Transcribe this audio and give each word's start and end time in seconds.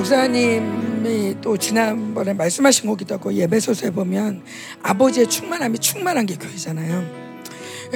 목사님이 0.00 1.36
또 1.42 1.58
지난번에 1.58 2.32
말씀하신 2.32 2.88
거기도 2.88 3.16
하고 3.16 3.34
예배소서에 3.34 3.90
보면 3.90 4.42
아버지의 4.82 5.26
충만함이 5.28 5.78
충만한 5.78 6.24
게 6.24 6.36
교회잖아요. 6.36 7.20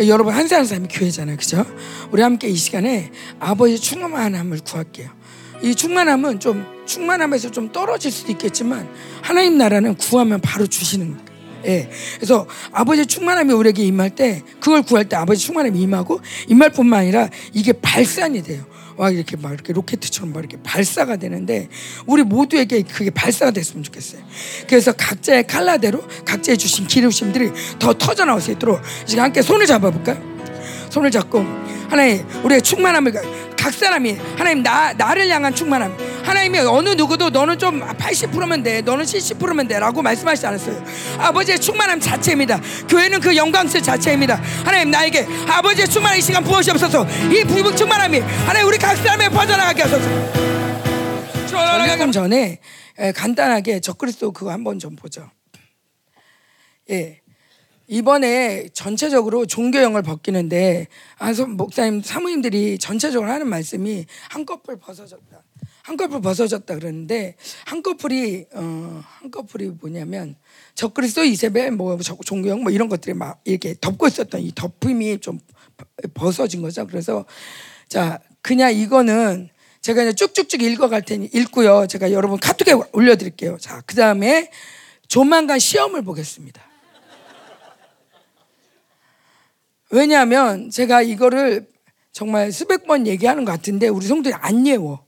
여러분 0.06 0.34
한 0.34 0.46
사람 0.46 0.60
한 0.60 0.66
사람이 0.66 0.88
교회잖아요, 0.88 1.36
그죠? 1.38 1.64
우리 2.10 2.20
함께 2.20 2.48
이 2.48 2.56
시간에 2.56 3.10
아버지의 3.40 3.78
충만함을 3.78 4.60
구할게요. 4.66 5.08
이 5.62 5.74
충만함은 5.74 6.40
좀 6.40 6.66
충만함에서 6.84 7.50
좀 7.50 7.72
떨어질 7.72 8.12
수도 8.12 8.32
있겠지만 8.32 8.86
하나님 9.22 9.56
나라는 9.56 9.94
구하면 9.94 10.42
바로 10.42 10.66
주시는 10.66 11.16
거예요. 11.16 11.24
예. 11.66 11.90
그래서 12.16 12.46
아버지의 12.72 13.06
충만함이 13.06 13.54
우리에게 13.54 13.82
임할 13.82 14.10
때 14.10 14.42
그걸 14.60 14.82
구할 14.82 15.08
때 15.08 15.16
아버지 15.16 15.40
충만함이 15.46 15.80
임하고 15.80 16.20
임할 16.48 16.68
뿐만 16.68 17.00
아니라 17.00 17.30
이게 17.54 17.72
발산이 17.72 18.42
돼요. 18.42 18.73
와 18.96 19.10
이렇게 19.10 19.36
막 19.36 19.52
이렇게 19.52 19.72
로켓처럼 19.72 20.32
막 20.32 20.40
이렇게 20.40 20.56
발사가 20.62 21.16
되는데 21.16 21.68
우리 22.06 22.22
모두에게 22.22 22.82
그게 22.82 23.10
발사가 23.10 23.50
됐으면 23.50 23.82
좋겠어요. 23.82 24.22
그래서 24.68 24.92
각자의 24.92 25.46
칼라대로 25.46 26.02
각자의 26.24 26.58
주신 26.58 26.86
기름심들이 26.86 27.50
더 27.78 27.92
터져 27.94 28.24
나올 28.24 28.40
수 28.40 28.52
있도록 28.52 28.80
지금 29.06 29.24
함께 29.24 29.42
손을 29.42 29.66
잡아볼까요? 29.66 30.34
손을 30.90 31.10
잡고 31.10 31.44
하나님 31.88 32.24
우리의 32.44 32.62
충만함을 32.62 33.12
각 33.64 33.72
사람이 33.72 34.12
하나님 34.36 34.62
나 34.62 34.92
나를 34.92 35.26
향한 35.30 35.54
충만함. 35.54 35.96
하나님이 36.22 36.58
어느 36.58 36.90
누구도 36.90 37.30
너는 37.30 37.58
좀 37.58 37.80
80%면 37.80 38.62
돼 38.62 38.82
너는 38.82 39.06
70%면 39.06 39.66
돼라고 39.66 40.02
말씀하시지 40.02 40.46
않았어요. 40.46 40.84
아버지의 41.16 41.58
충만함 41.58 41.98
자체입니다. 41.98 42.60
교회는 42.86 43.20
그 43.20 43.34
영광스 43.34 43.80
자체입니다. 43.80 44.34
하나님 44.66 44.90
나에게 44.90 45.26
아버지의 45.48 45.88
충만한 45.88 46.18
이 46.18 46.20
시간 46.20 46.44
부어주옵소서. 46.44 47.06
이 47.32 47.42
부분 47.44 47.74
충만함이 47.74 48.18
하나님 48.20 48.68
우리 48.68 48.76
각 48.76 48.96
사람에 48.96 49.30
퍼져나가게 49.30 49.80
하소서. 49.80 50.10
전금 51.48 52.12
전에 52.12 52.60
간단하게 53.16 53.80
적그리스도 53.80 54.32
그거 54.32 54.52
한번 54.52 54.78
좀 54.78 54.94
보죠. 54.94 55.30
예. 56.90 57.22
이번에 57.86 58.68
전체적으로 58.72 59.46
종교형을 59.46 60.02
벗기는데 60.02 60.88
안소 61.18 61.46
목사님 61.46 62.02
사모님들이 62.02 62.78
전체적으로 62.78 63.30
하는 63.30 63.48
말씀이 63.48 64.06
한꺼풀 64.30 64.78
벗어졌다. 64.78 65.42
한꺼풀 65.82 66.22
벗어졌다 66.22 66.74
그러는데 66.74 67.36
한꺼풀이 67.66 68.46
어 68.54 69.02
한꺼풀이 69.20 69.68
뭐냐면 69.80 70.36
적그리스도 70.74 71.24
이세벨 71.24 71.72
뭐 71.72 71.98
종교형 71.98 72.62
뭐 72.62 72.72
이런 72.72 72.88
것들이 72.88 73.14
막 73.14 73.40
이렇게 73.44 73.74
덮고 73.78 74.06
있었던 74.08 74.40
이 74.40 74.52
덮음이 74.54 75.18
좀 75.18 75.38
벗어진 76.14 76.62
거죠. 76.62 76.86
그래서 76.86 77.26
자 77.88 78.18
그냥 78.40 78.74
이거는 78.74 79.50
제가 79.82 80.02
이제 80.04 80.14
쭉쭉쭉 80.14 80.62
읽어갈 80.62 81.02
테니 81.02 81.28
읽고요. 81.34 81.86
제가 81.86 82.12
여러분 82.12 82.38
카톡에 82.38 82.72
올려드릴게요. 82.92 83.58
자 83.60 83.82
그 83.84 83.94
다음에 83.94 84.50
조만간 85.06 85.58
시험을 85.58 86.02
보겠습니다. 86.02 86.62
왜냐하면 89.94 90.70
제가 90.70 91.02
이거를 91.02 91.68
정말 92.10 92.50
수백 92.50 92.84
번 92.84 93.06
얘기하는 93.06 93.44
것 93.44 93.52
같은데 93.52 93.86
우리 93.86 94.04
성도들이 94.06 94.34
안 94.34 94.66
외워. 94.66 95.06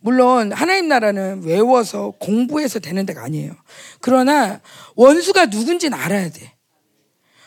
물론 0.00 0.52
하나님 0.52 0.88
나라는 0.88 1.42
외워서 1.44 2.14
공부해서 2.18 2.78
되는 2.78 3.04
데가 3.04 3.22
아니에요. 3.24 3.52
그러나 4.00 4.62
원수가 4.94 5.46
누군지는 5.46 5.98
알아야 5.98 6.30
돼. 6.30 6.54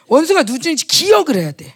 원수가 0.09 0.43
누군지 0.43 0.75
기억을 0.75 1.37
해야 1.37 1.51
돼. 1.51 1.73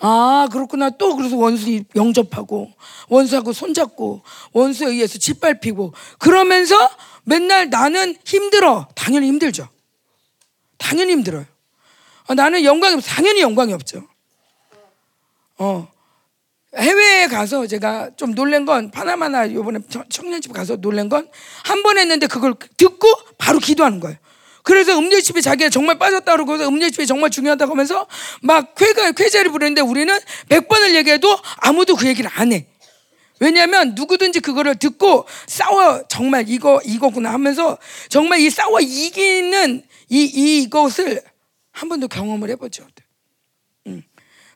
아, 0.00 0.48
그렇구나. 0.50 0.90
또 0.90 1.16
그래서 1.16 1.36
원수 1.36 1.82
영접하고, 1.94 2.70
원수하고 3.08 3.52
손잡고, 3.52 4.22
원수에 4.52 4.88
의해서 4.88 5.18
짓밟히고, 5.18 5.94
그러면서 6.18 6.76
맨날 7.24 7.70
나는 7.70 8.14
힘들어. 8.24 8.88
당연히 8.94 9.28
힘들죠. 9.28 9.68
당연히 10.76 11.12
힘들어요. 11.12 11.46
아, 12.26 12.34
나는 12.34 12.62
영광이 12.64 12.94
없어. 12.94 13.08
당연히 13.08 13.40
영광이 13.40 13.72
없죠. 13.72 14.06
어. 15.58 15.88
해외에 16.76 17.26
가서 17.28 17.66
제가 17.66 18.10
좀 18.16 18.34
놀란 18.34 18.66
건 18.66 18.90
파나마나 18.90 19.50
요번에 19.52 19.78
청년집 20.10 20.52
가서 20.52 20.76
놀란 20.76 21.08
건 21.08 21.28
한 21.64 21.82
번 21.82 21.96
했는데 21.98 22.26
그걸 22.26 22.54
듣고 22.76 23.08
바로 23.38 23.58
기도하는 23.58 24.00
거예요. 24.00 24.18
그래서 24.62 24.98
음료집이 24.98 25.40
자기가 25.42 25.70
정말 25.70 25.98
빠졌다 25.98 26.30
그러고 26.30 26.54
음료집이 26.54 27.06
정말 27.06 27.30
중요하다고 27.30 27.72
하면서 27.72 28.06
막 28.42 28.74
쾌가 28.74 29.12
쾌제를 29.12 29.50
부르는데 29.52 29.80
우리는 29.80 30.18
백 30.48 30.68
번을 30.68 30.94
얘기해도 30.96 31.38
아무도 31.58 31.94
그 31.96 32.06
얘기를 32.08 32.30
안 32.34 32.52
해. 32.52 32.66
왜냐하면 33.40 33.94
누구든지 33.94 34.40
그거를 34.40 34.74
듣고 34.76 35.26
싸워 35.46 36.02
정말 36.08 36.44
이거 36.48 36.80
이거구나 36.84 37.32
하면서 37.32 37.78
정말 38.08 38.40
이 38.40 38.50
싸워 38.50 38.80
이기는 38.80 39.82
이 40.08 40.24
이것을 40.62 41.22
한 41.72 41.88
번도 41.88 42.08
경험을 42.08 42.50
해보죠. 42.50 42.86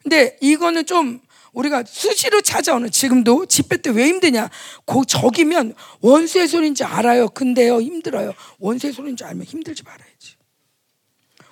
근데 0.02 0.38
이거는 0.40 0.86
좀 0.86 1.20
우리가 1.52 1.84
수시로 1.86 2.40
찾아오는 2.40 2.90
지금도 2.90 3.46
집회 3.46 3.76
때 3.76 3.90
왜 3.90 4.06
힘드냐? 4.06 4.48
고 4.84 5.04
적이면 5.04 5.74
원수의 6.00 6.48
소리인지 6.48 6.84
알아요. 6.84 7.28
근데요 7.28 7.80
힘들어요. 7.80 8.32
원수의 8.58 8.92
소리인지 8.92 9.24
알면 9.24 9.44
힘들지 9.44 9.82
말아야지. 9.82 10.36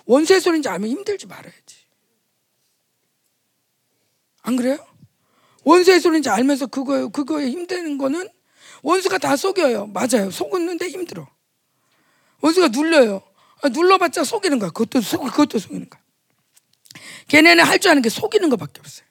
원수의 0.06 0.40
소리인지 0.40 0.68
알면 0.68 0.88
힘들지 0.88 1.26
말아야지. 1.26 1.76
안 4.42 4.56
그래요? 4.56 4.78
원수의 5.64 6.00
소리인지 6.00 6.30
알면서 6.30 6.66
그거 6.68 7.08
그거에 7.08 7.50
힘드는 7.50 7.98
거는 7.98 8.28
원수가 8.82 9.18
다 9.18 9.36
속여요. 9.36 9.88
맞아요. 9.88 10.30
속었는데 10.30 10.88
힘들어. 10.88 11.28
원수가 12.40 12.68
눌려요. 12.68 13.20
아, 13.62 13.68
눌러봤자 13.68 14.22
속이는 14.24 14.58
거야. 14.60 14.70
그것도 14.70 15.00
속 15.00 15.24
그것도 15.24 15.58
속이는 15.58 15.90
거야. 15.90 16.00
걔네는 17.28 17.64
할 17.64 17.78
줄 17.78 17.90
아는 17.90 18.02
게 18.02 18.08
속이는 18.08 18.48
것밖에 18.50 18.80
없어요. 18.80 19.06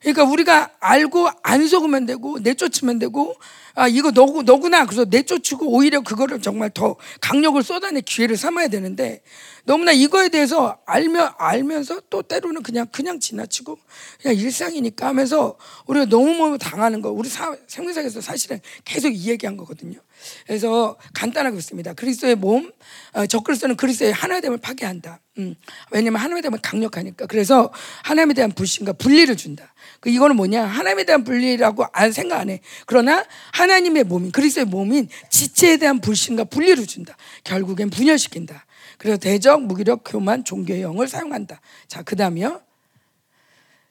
그러니까 0.00 0.24
우리가 0.24 0.70
알고 0.78 1.28
안 1.42 1.66
속으면 1.66 2.06
되고 2.06 2.38
내쫓으면 2.38 2.98
되고 2.98 3.34
아 3.74 3.88
이거 3.88 4.12
너구 4.12 4.42
너구나 4.42 4.84
그래서 4.86 5.04
내쫓고 5.04 5.66
오히려 5.68 6.00
그거를 6.00 6.40
정말 6.40 6.70
더 6.70 6.96
강력을 7.20 7.60
쏟아내 7.62 8.02
기회를 8.02 8.36
삼아야 8.36 8.68
되는데 8.68 9.22
너무나 9.64 9.92
이거에 9.92 10.28
대해서 10.28 10.78
알면 10.86 11.32
알면서 11.38 12.02
또 12.08 12.22
때로는 12.22 12.62
그냥 12.62 12.86
그냥 12.92 13.18
지나치고 13.18 13.78
그냥 14.22 14.36
일상이니까 14.36 15.08
하면서 15.08 15.58
우리가 15.86 16.06
너무너무 16.06 16.56
당하는 16.56 17.02
거 17.02 17.10
우리 17.10 17.28
생명상에서 17.66 18.20
사실은 18.20 18.60
계속 18.84 19.10
이 19.10 19.30
얘기한 19.30 19.56
거거든요. 19.56 19.98
그래서 20.46 20.96
간단하게 21.14 21.56
있습니다. 21.56 21.94
그리스도의 21.94 22.34
몸, 22.36 22.70
어, 23.12 23.26
적그리스도는 23.26 23.76
그리스도의 23.76 24.12
하나됨을 24.12 24.58
파괴한다. 24.58 25.20
음, 25.38 25.54
왜냐면 25.90 26.20
하나님에 26.20 26.48
강력하니까. 26.62 27.26
그래서 27.26 27.72
하나님에 28.04 28.34
대한 28.34 28.52
불신과 28.52 28.94
분리를 28.94 29.34
준다. 29.36 29.74
그 30.00 30.10
이거는 30.10 30.36
뭐냐? 30.36 30.64
하나님에 30.64 31.04
대한 31.04 31.24
분리라고 31.24 31.84
안 31.92 32.12
생각 32.12 32.40
안 32.40 32.50
해. 32.50 32.60
그러나 32.86 33.24
하나님의 33.52 34.04
몸인 34.04 34.32
그리스도의 34.32 34.66
몸인 34.66 35.08
지체에 35.30 35.76
대한 35.76 36.00
불신과 36.00 36.44
분리를 36.44 36.86
준다. 36.86 37.16
결국엔 37.44 37.90
분열시킨다. 37.90 38.64
그래서 38.98 39.18
대적, 39.18 39.62
무기력, 39.62 40.02
교만, 40.04 40.44
종교의 40.44 40.82
영을 40.82 41.06
사용한다. 41.06 41.60
자, 41.86 42.02
그 42.02 42.16
다음이요. 42.16 42.62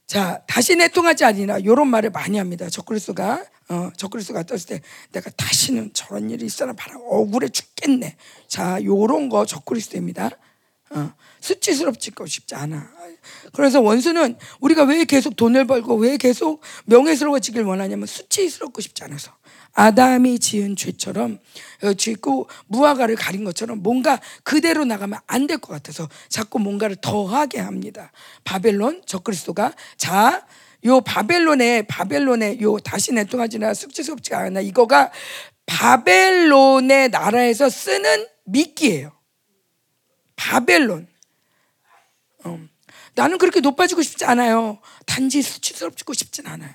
자, 0.07 0.41
다시 0.47 0.75
내통하지 0.75 1.25
아니라 1.25 1.57
이런 1.57 1.87
말을 1.87 2.11
많이 2.11 2.37
합니다. 2.37 2.69
적그리스도가 2.69 3.43
어, 3.69 3.91
적그리스도가 3.97 4.43
떴을 4.43 4.61
때 4.67 4.81
내가 5.11 5.29
다시는 5.31 5.91
저런 5.93 6.29
일이 6.29 6.45
있어라 6.45 6.73
바라 6.73 6.97
억울해 6.99 7.49
죽겠네. 7.49 8.15
자, 8.47 8.83
요런 8.83 9.29
거 9.29 9.45
적그리스도입니다. 9.45 10.29
어, 10.91 11.13
수치스럽지고 11.41 12.27
싶지 12.27 12.53
않아. 12.55 12.87
그래서 13.53 13.81
원수는 13.81 14.37
우리가 14.59 14.83
왜 14.83 15.03
계속 15.05 15.35
돈을 15.35 15.65
벌고 15.65 15.95
왜 15.95 16.17
계속 16.17 16.61
명예스러워지길 16.85 17.63
원하냐면 17.63 18.05
수치스럽고 18.05 18.81
싶지 18.81 19.03
않아서. 19.03 19.31
아담이 19.73 20.39
지은 20.39 20.75
죄처럼 20.75 21.39
어, 21.83 21.93
짓고 21.93 22.47
무화과를 22.67 23.15
가린 23.15 23.43
것처럼 23.43 23.81
뭔가 23.81 24.21
그대로 24.43 24.85
나가면 24.85 25.19
안 25.27 25.47
될 25.47 25.57
것 25.57 25.73
같아서 25.73 26.07
자꾸 26.29 26.59
뭔가를 26.59 26.97
더하게 27.01 27.59
합니다. 27.59 28.11
바벨론 28.43 29.01
적그리스도가 29.07 29.73
자, 29.97 30.45
요 30.85 31.01
바벨론의 31.01 31.87
바벨론의 31.87 32.61
요 32.61 32.77
다시 32.79 33.11
내통하지나 33.13 33.73
숙지스럽지가 33.73 34.37
않아 34.37 34.61
이거가 34.61 35.11
바벨론의 35.65 37.09
나라에서 37.09 37.69
쓰는 37.69 38.27
미끼예요. 38.45 39.11
바벨론. 40.35 41.07
어. 42.43 42.59
나는 43.15 43.37
그렇게 43.37 43.61
높아지고 43.61 44.01
싶지 44.01 44.25
않아요. 44.25 44.79
단지 45.05 45.41
수치스럽고 45.41 46.13
싶진 46.13 46.47
않아요. 46.47 46.73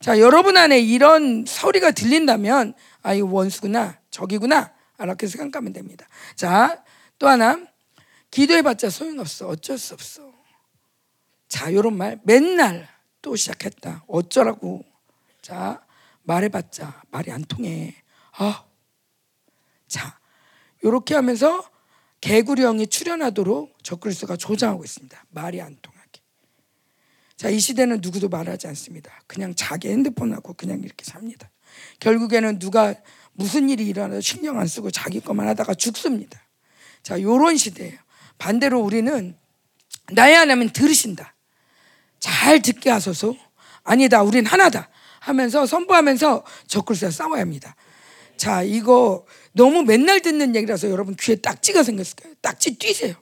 자, 0.00 0.20
여러분 0.20 0.56
안에 0.56 0.78
이런 0.78 1.44
소리가 1.46 1.90
들린다면, 1.90 2.74
아, 3.02 3.14
이 3.14 3.20
원수구나, 3.20 3.98
적이구나, 4.10 4.72
이렇게 5.00 5.26
생각하면 5.26 5.72
됩니다. 5.72 6.06
자, 6.36 6.84
또 7.18 7.28
하나, 7.28 7.58
기도해봤자 8.30 8.90
소용없어. 8.90 9.48
어쩔 9.48 9.78
수 9.78 9.94
없어. 9.94 10.35
자, 11.56 11.72
요런 11.72 11.96
말, 11.96 12.20
맨날 12.22 12.86
또 13.22 13.34
시작했다. 13.34 14.04
어쩌라고. 14.08 14.84
자, 15.40 15.82
말해봤자 16.24 17.02
말이 17.10 17.32
안 17.32 17.46
통해. 17.46 17.94
아, 18.32 18.66
자, 19.88 20.20
이렇게 20.82 21.14
하면서 21.14 21.66
개구령이 22.20 22.88
출현하도록 22.88 23.82
적그리스도가 23.82 24.36
조장하고 24.36 24.84
있습니다. 24.84 25.24
말이 25.30 25.62
안 25.62 25.78
통하게. 25.80 26.20
자, 27.38 27.48
이 27.48 27.58
시대는 27.58 28.00
누구도 28.02 28.28
말하지 28.28 28.66
않습니다. 28.66 29.18
그냥 29.26 29.54
자기 29.54 29.88
핸드폰하고 29.88 30.52
그냥 30.52 30.82
이렇게 30.84 31.06
삽니다. 31.06 31.50
결국에는 32.00 32.58
누가 32.58 32.94
무슨 33.32 33.70
일이 33.70 33.86
일어나도 33.86 34.20
신경 34.20 34.60
안 34.60 34.66
쓰고 34.66 34.90
자기 34.90 35.20
것만 35.20 35.48
하다가 35.48 35.72
죽습니다. 35.72 36.38
자, 37.02 37.18
요런 37.18 37.56
시대예요. 37.56 37.98
반대로 38.36 38.78
우리는 38.82 39.34
나의 40.12 40.34
하나님 40.34 40.68
들으신다. 40.68 41.32
잘 42.18 42.60
듣게 42.62 42.90
하소서. 42.90 43.34
아니다, 43.84 44.22
우린 44.22 44.46
하나다. 44.46 44.88
하면서 45.20 45.66
선포하면서 45.66 46.44
적그리스도와 46.68 47.10
싸워야 47.10 47.40
합니다. 47.40 47.74
자, 48.36 48.62
이거 48.62 49.24
너무 49.52 49.82
맨날 49.82 50.20
듣는 50.20 50.54
얘기라서 50.54 50.90
여러분 50.90 51.16
귀에 51.16 51.36
딱지가 51.36 51.82
생겼을 51.82 52.16
거예요. 52.16 52.34
딱지 52.40 52.76
뛰세요. 52.78 53.14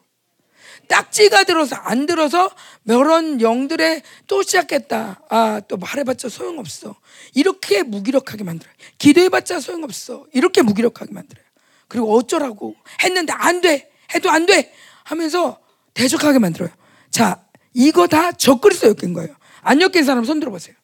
딱지가 0.89 1.45
들어서 1.45 1.77
안 1.77 2.07
들어서 2.07 2.51
멸원 2.83 3.41
영들의 3.41 4.03
또 4.27 4.43
시작했다. 4.43 5.23
아, 5.31 5.61
또 5.67 5.77
말해봤자 5.77 6.29
소용없어. 6.29 6.97
이렇게 7.35 7.83
무기력하게 7.83 8.45
만들어요. 8.45 8.75
기도해봤자 8.99 9.61
소용없어. 9.61 10.27
이렇게 10.33 10.63
무기력하게 10.63 11.13
만들어요. 11.13 11.45
그리고 11.89 12.15
어쩌라고 12.17 12.75
했는데 13.03 13.33
안 13.33 13.61
돼. 13.61 13.91
해도 14.15 14.31
안 14.31 14.47
돼. 14.47 14.75
하면서 15.05 15.59
대적하게 15.95 16.39
만들어요. 16.39 16.71
자, 17.11 17.44
이거 17.75 18.07
다 18.07 18.33
적그리스도 18.33 18.95
엮인 19.01 19.13
거예요. 19.13 19.37
안 19.61 19.83
엮인 19.83 20.05
사람 20.05 20.25
손 20.25 20.41
들어보세요. 20.41 20.75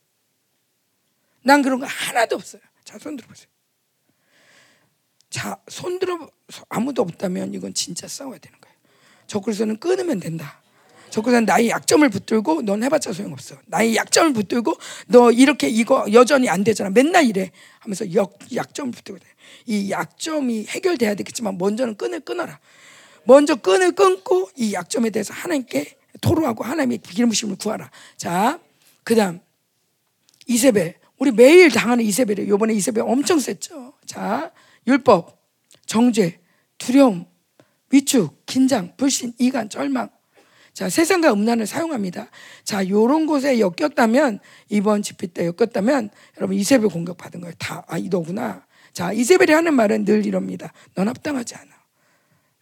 난 1.43 1.63
그런 1.63 1.81
거 1.81 1.87
하나도 1.87 2.37
없어요. 2.37 2.61
자, 2.85 2.99
손 2.99 3.17
들어보세요. 3.17 3.47
자, 5.31 5.59
손 5.69 5.99
들어 6.01 6.29
아무도 6.69 7.03
없다면 7.03 7.55
이건 7.55 7.73
진짜 7.73 8.09
싸워야 8.09 8.39
되는 8.39 8.59
거예요. 8.61 8.77
적그리스도는 9.29 9.79
끊으면 9.79 10.19
된다. 10.19 10.61
적그리스도는 11.11 11.45
나의 11.47 11.71
약점을 11.71 12.09
붙들고 12.09 12.63
넌 12.63 12.83
해봤자 12.83 13.13
소용없어. 13.13 13.57
나의 13.67 13.95
약점을 13.95 14.33
붙들고 14.33 14.77
너 15.07 15.31
이렇게 15.31 15.69
이거 15.69 16.05
여전히 16.13 16.49
안 16.49 16.65
되잖아. 16.65 16.91
맨날 16.91 17.27
이래 17.27 17.53
하면서 17.79 18.13
역, 18.15 18.39
약점을 18.53 18.91
붙들고 18.91 19.21
돼. 19.21 19.27
이 19.67 19.91
약점이 19.91 20.67
해결돼야 20.67 21.15
되겠지만 21.15 21.59
먼저는 21.59 21.97
끈을 21.97 22.21
끊어라. 22.21 22.59
먼저 23.25 23.55
끈을 23.55 23.93
끊고 23.93 24.51
이 24.57 24.73
약점에 24.73 25.11
대해서 25.11 25.33
하나님께 25.33 26.00
토로하고 26.21 26.65
하나님의 26.65 26.99
기름부심을 26.99 27.57
구하라. 27.57 27.91
자, 28.17 28.59
그 29.05 29.15
다음 29.15 29.41
이세벨. 30.47 30.99
우리 31.19 31.33
매일 31.33 31.71
당하는 31.71 32.05
이세벨이에요. 32.05 32.49
요번에 32.49 32.73
이세벨 32.75 33.03
엄청 33.07 33.39
셌죠. 33.39 33.93
자, 34.07 34.53
율법, 34.87 35.39
정죄, 35.87 36.41
두려움, 36.79 37.27
위축, 37.91 38.47
긴장, 38.47 38.95
불신, 38.97 39.35
이간, 39.39 39.69
절망. 39.69 40.09
자, 40.73 40.89
세상과 40.89 41.33
음란을 41.33 41.67
사용합니다. 41.67 42.31
자, 42.65 42.89
요런 42.89 43.27
곳에 43.27 43.61
엮였다면, 43.61 44.39
이번 44.69 45.03
집회 45.03 45.27
때 45.27 45.47
엮였다면, 45.47 46.11
여러분 46.39 46.57
이세벨 46.57 46.89
공격 46.89 47.19
받은 47.19 47.41
거예요. 47.41 47.55
다, 47.59 47.85
아, 47.87 47.99
너구나. 47.99 48.65
자, 48.93 49.13
이세벨이 49.13 49.53
하는 49.53 49.75
말은 49.75 50.05
늘 50.05 50.25
이럽니다. 50.25 50.73
넌 50.95 51.09
합당하지 51.09 51.55
않아. 51.57 51.71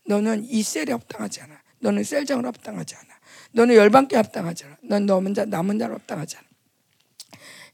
너는 0.06 0.44
이 0.44 0.62
셀에 0.62 0.90
합당하지 0.90 1.42
않아. 1.42 1.60
너는 1.80 2.02
셀장으로 2.02 2.48
합당하지 2.48 2.96
않아. 2.96 3.07
너는 3.52 3.74
열방께 3.74 4.16
합당하지 4.16 4.64
않아. 4.64 4.76
넌 4.82 5.06
남은 5.06 5.34
자, 5.34 5.44
남은 5.44 5.78
자로 5.78 5.94
합당하지 5.94 6.36
않아. 6.36 6.46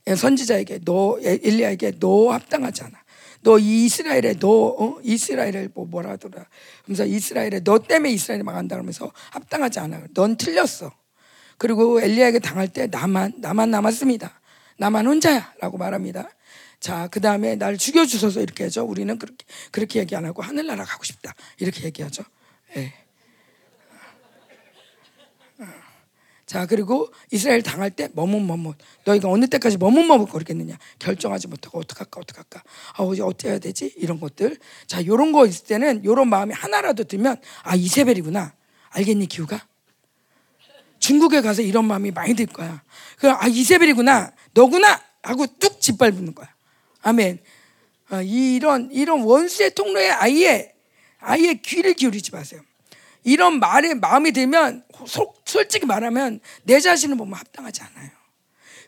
예, 0.06 0.14
선지자에게 0.14 0.80
너 0.84 1.18
엘리야에게 1.22 1.98
너 1.98 2.32
합당하지 2.32 2.84
않아. 2.84 3.04
너 3.42 3.58
이스라엘에 3.58 4.34
너 4.40 4.48
어? 4.48 4.98
이스라엘을 5.02 5.70
뭐 5.74 5.84
뭐라 5.86 6.10
하더라. 6.12 6.46
그래서 6.84 7.04
이스라엘에 7.04 7.60
너 7.62 7.78
때문에 7.78 8.10
이스라엘이 8.12 8.42
망한다 8.42 8.76
그러면서 8.76 9.12
합당하지 9.30 9.80
않아. 9.80 10.02
넌 10.14 10.36
틀렸어. 10.36 10.92
그리고 11.58 12.00
엘리야에게 12.00 12.38
당할 12.38 12.68
때 12.68 12.86
나만 12.86 13.34
나만 13.38 13.70
남았습니다. 13.70 14.40
나만 14.78 15.06
혼자야라고 15.06 15.78
말합니다. 15.78 16.28
자, 16.80 17.08
그 17.08 17.20
다음에 17.20 17.54
날 17.56 17.78
죽여주소서 17.78 18.40
이렇게 18.40 18.64
하죠. 18.64 18.84
우리는 18.84 19.16
그렇게, 19.18 19.46
그렇게 19.70 20.00
얘기 20.00 20.16
안 20.16 20.24
하고 20.24 20.42
하늘나라 20.42 20.84
가고 20.84 21.04
싶다. 21.04 21.34
이렇게 21.58 21.84
얘기하죠. 21.84 22.24
예. 22.76 22.92
자, 26.46 26.66
그리고 26.66 27.10
이스라엘 27.30 27.62
당할 27.62 27.90
때 27.90 28.08
머뭇머뭇. 28.12 28.76
너희가 29.04 29.28
어느 29.28 29.46
때까지 29.46 29.78
머뭇머뭇 29.78 30.28
거리겠느냐. 30.30 30.78
결정하지 30.98 31.48
못하고 31.48 31.78
어떡할까, 31.80 32.20
어떡할까. 32.20 32.62
아, 32.96 33.02
어제 33.02 33.22
어떻게 33.22 33.48
해야 33.48 33.58
되지? 33.58 33.92
이런 33.96 34.20
것들. 34.20 34.58
자, 34.86 35.04
요런 35.04 35.32
거 35.32 35.46
있을 35.46 35.66
때는 35.66 36.04
요런 36.04 36.28
마음이 36.28 36.52
하나라도 36.52 37.04
들면 37.04 37.36
아, 37.62 37.74
이세벨이구나. 37.74 38.52
알겠니, 38.90 39.26
기우가? 39.26 39.66
중국에 40.98 41.40
가서 41.40 41.62
이런 41.62 41.86
마음이 41.86 42.10
많이 42.10 42.34
들 42.34 42.46
거야. 42.46 42.82
그 43.18 43.30
아, 43.30 43.46
이세벨이구나. 43.46 44.32
너구나. 44.52 45.00
하고 45.22 45.46
뚝 45.58 45.80
짓밟는 45.80 46.34
거야. 46.34 46.48
아멘. 47.02 47.38
어, 48.10 48.20
이런 48.22 48.90
이런 48.92 49.22
원수의 49.22 49.74
통로에 49.74 50.10
아예 50.10 50.74
아예 51.18 51.54
귀를 51.54 51.94
기울이지 51.94 52.30
마세요. 52.32 52.60
이런 53.22 53.58
말에 53.58 53.94
마음이 53.94 54.32
들면 54.32 54.84
속, 55.06 55.43
솔직히 55.44 55.86
말하면 55.86 56.40
내 56.62 56.80
자신을 56.80 57.16
보면 57.16 57.34
합당하지 57.34 57.82
않아요. 57.82 58.10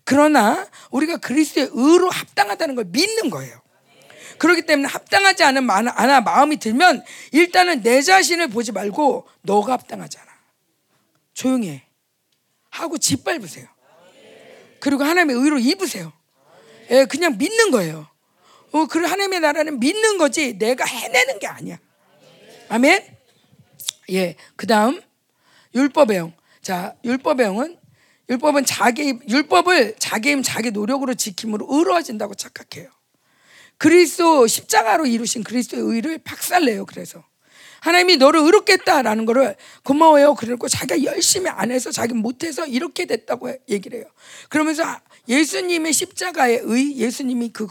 그러나 0.04 0.66
우리가 0.90 1.16
그리스도의 1.18 1.70
의로 1.72 2.08
합당하다는 2.10 2.74
걸 2.74 2.84
믿는 2.86 3.30
거예요. 3.30 3.60
그렇기 4.38 4.62
때문에 4.62 4.88
합당하지 4.88 5.42
않은 5.44 5.68
않아 5.68 6.20
마음이 6.20 6.58
들면 6.58 7.02
일단은 7.32 7.82
내 7.82 8.02
자신을 8.02 8.48
보지 8.48 8.72
말고 8.72 9.26
너가 9.42 9.72
합당하지 9.72 10.18
않아. 10.18 10.30
조용히 11.34 11.70
해. 11.70 11.86
하고 12.70 12.98
짓밟으세요. 12.98 13.66
그리고 14.80 15.04
하나님의 15.04 15.36
의로 15.36 15.58
입으세요. 15.58 16.12
예, 16.90 17.04
그냥 17.06 17.36
믿는 17.38 17.70
거예요. 17.70 18.06
어, 18.72 18.86
그 18.86 19.00
하나님의 19.00 19.40
나라는 19.40 19.80
믿는 19.80 20.18
거지 20.18 20.58
내가 20.58 20.84
해내는 20.84 21.38
게 21.38 21.46
아니야. 21.46 21.78
아멘. 22.68 23.16
예, 24.10 24.36
그 24.54 24.66
다음 24.66 25.00
율법의 25.74 26.16
영. 26.16 26.32
자, 26.66 26.96
율법의 27.04 27.46
영은 27.46 27.76
율법은 28.28 28.64
자기 28.64 29.16
율법을 29.28 29.94
자기 30.00 30.30
힘 30.30 30.42
자기 30.42 30.72
노력으로 30.72 31.14
지킴으로 31.14 31.64
의로워진다고 31.70 32.34
착각해요. 32.34 32.90
그리스도 33.78 34.48
십자가로 34.48 35.06
이루신 35.06 35.44
그리스도의 35.44 35.84
의를 35.84 36.18
박살내요. 36.18 36.86
그래서 36.86 37.22
하나님이 37.82 38.16
너를 38.16 38.40
의롭겠다라는 38.40 39.26
거를 39.26 39.54
고마워요. 39.84 40.34
그러고 40.34 40.66
자기가 40.66 41.04
열심히 41.04 41.48
안 41.50 41.70
해서 41.70 41.92
자기 41.92 42.14
못해서 42.14 42.66
이렇게 42.66 43.06
됐다고 43.06 43.54
얘기를 43.68 44.00
해요. 44.00 44.06
그러면서 44.48 44.82
예수님의 45.28 45.92
십자가의 45.92 46.62
의, 46.64 46.96
예수님이 46.96 47.50
그 47.50 47.68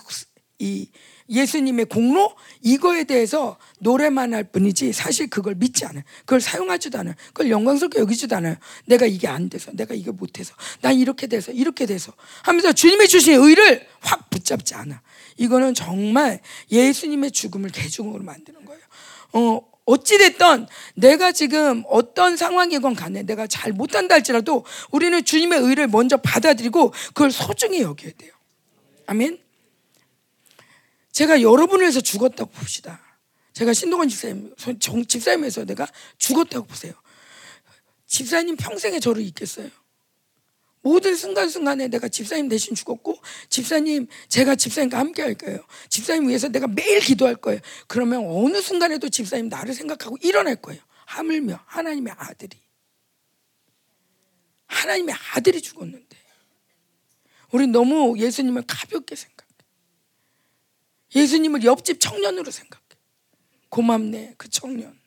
이 0.60 0.90
예수님의 1.30 1.86
공로 1.86 2.36
이거에 2.62 3.04
대해서 3.04 3.58
노래만 3.80 4.34
할 4.34 4.44
뿐이지 4.44 4.94
사실 4.94 5.28
그걸 5.28 5.56
믿지 5.56 5.86
않아요. 5.86 6.04
그걸 6.20 6.42
사용하지도 6.42 7.00
않아요. 7.00 7.16
그걸 7.28 7.50
영광스럽게 7.50 8.00
여기지도 8.00 8.36
않아요. 8.36 8.56
내가 8.86 9.06
이게 9.06 9.28
안 9.28 9.50
돼서 9.50 9.72
내가 9.74 9.96
이게 9.96 10.12
못해서 10.12 10.54
난 10.82 10.96
이렇게 10.96 11.28
돼서 11.28 11.52
이렇게 11.52 11.86
돼서 11.86 12.14
하면서 12.44 12.74
주님이 12.74 13.08
주신 13.08 13.42
의를 13.42 13.88
확 14.00 14.30
붙잡지 14.30 14.76
않아. 14.76 15.02
이거는 15.38 15.74
정말 15.74 16.40
예수님의 16.72 17.32
죽음을 17.32 17.70
개중으로 17.72 18.24
만드는 18.24 18.66
거예요. 18.66 18.82
어, 19.34 19.62
어찌됐든 19.86 20.68
내가 20.96 21.32
지금 21.32 21.84
어떤 21.88 22.38
상황이건 22.38 22.96
간에 22.96 23.24
내가 23.24 23.48
잘 23.48 23.72
못한다 23.72 24.16
할지라도 24.16 24.66
우리는 24.92 25.24
주님의 25.24 25.60
의를 25.60 25.88
먼저 25.88 26.18
받아들이고 26.18 26.92
그걸 27.08 27.32
소중히 27.32 27.82
여겨야 27.82 28.12
돼요. 28.18 28.32
아멘. 29.08 29.45
제가 31.16 31.42
여러분을 31.42 31.84
위해서 31.84 32.02
죽었다고 32.02 32.52
봅시다. 32.52 33.00
제가 33.54 33.72
신동원 33.72 34.10
집사님, 34.10 34.54
집사님에서 35.08 35.64
내가 35.64 35.88
죽었다고 36.18 36.68
보세요. 36.68 36.94
집사님 38.06 38.58
평생에 38.58 39.00
저를 39.00 39.24
잊겠어요. 39.24 39.70
모든 40.82 41.16
순간순간에 41.16 41.88
내가 41.88 42.10
집사님 42.10 42.50
대신 42.50 42.76
죽었고 42.76 43.18
집사님 43.48 44.08
제가 44.28 44.56
집사님과 44.56 45.00
함께 45.00 45.22
할 45.22 45.36
거예요. 45.36 45.66
집사님 45.88 46.28
위해서 46.28 46.50
내가 46.50 46.68
매일 46.68 47.00
기도할 47.00 47.36
거예요. 47.38 47.62
그러면 47.88 48.26
어느 48.28 48.62
순간에도 48.62 49.08
집사님 49.08 49.48
나를 49.48 49.74
생각하고 49.74 50.18
일어날 50.20 50.58
거예요. 50.58 50.82
하물며 51.06 51.62
하나님의 51.66 52.14
아들이 52.18 52.60
하나님의 54.68 55.16
아들이 55.34 55.62
죽었는데 55.62 56.18
우리 57.54 57.68
너무 57.68 58.20
예수님을 58.20 58.66
가볍게 58.68 59.16
생각해. 59.16 59.35
예수님을 61.16 61.64
옆집 61.64 62.00
청년으로 62.00 62.52
생각해. 62.52 62.84
고맙네 63.70 64.36
그 64.38 64.50
청년. 64.50 65.00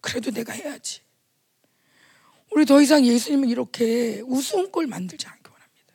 그래도 0.00 0.30
내가 0.30 0.52
해야지. 0.52 1.00
우리 2.50 2.64
더 2.64 2.80
이상 2.80 3.04
예수님을 3.04 3.48
이렇게 3.48 4.22
우스운 4.26 4.70
꼴 4.70 4.86
만들지 4.86 5.26
않기 5.26 5.42
원합니다. 5.50 5.94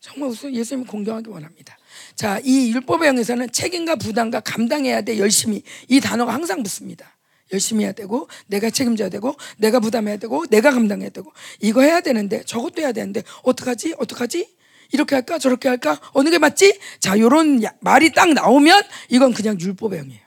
정말 0.00 0.30
우선 0.30 0.54
예수님 0.54 0.86
공경하기 0.86 1.28
원합니다. 1.30 1.78
자, 2.14 2.40
이 2.44 2.72
율법의 2.72 3.08
영에서는 3.08 3.52
책임과 3.52 3.96
부담과 3.96 4.40
감당해야 4.40 5.02
돼 5.02 5.18
열심히 5.18 5.62
이 5.88 6.00
단어가 6.00 6.34
항상 6.34 6.62
붙습니다. 6.62 7.16
열심히 7.52 7.84
해야 7.84 7.92
되고 7.92 8.28
내가 8.46 8.70
책임져야 8.70 9.08
되고 9.08 9.34
내가 9.58 9.80
부담해야 9.80 10.16
되고 10.18 10.46
내가 10.46 10.70
감당해야 10.70 11.10
되고 11.10 11.32
이거 11.60 11.82
해야 11.82 12.00
되는데 12.00 12.44
저것도 12.44 12.82
해야 12.82 12.92
되는데 12.92 13.22
어떡하지? 13.42 13.94
어떡하지? 13.98 14.56
이렇게 14.92 15.14
할까? 15.14 15.38
저렇게 15.38 15.68
할까? 15.68 15.98
어느 16.12 16.30
게 16.30 16.38
맞지? 16.38 16.78
자, 16.98 17.18
요런 17.18 17.62
말이 17.80 18.12
딱 18.12 18.32
나오면 18.32 18.82
이건 19.08 19.32
그냥 19.32 19.58
율법의 19.60 19.98
영이에요. 19.98 20.20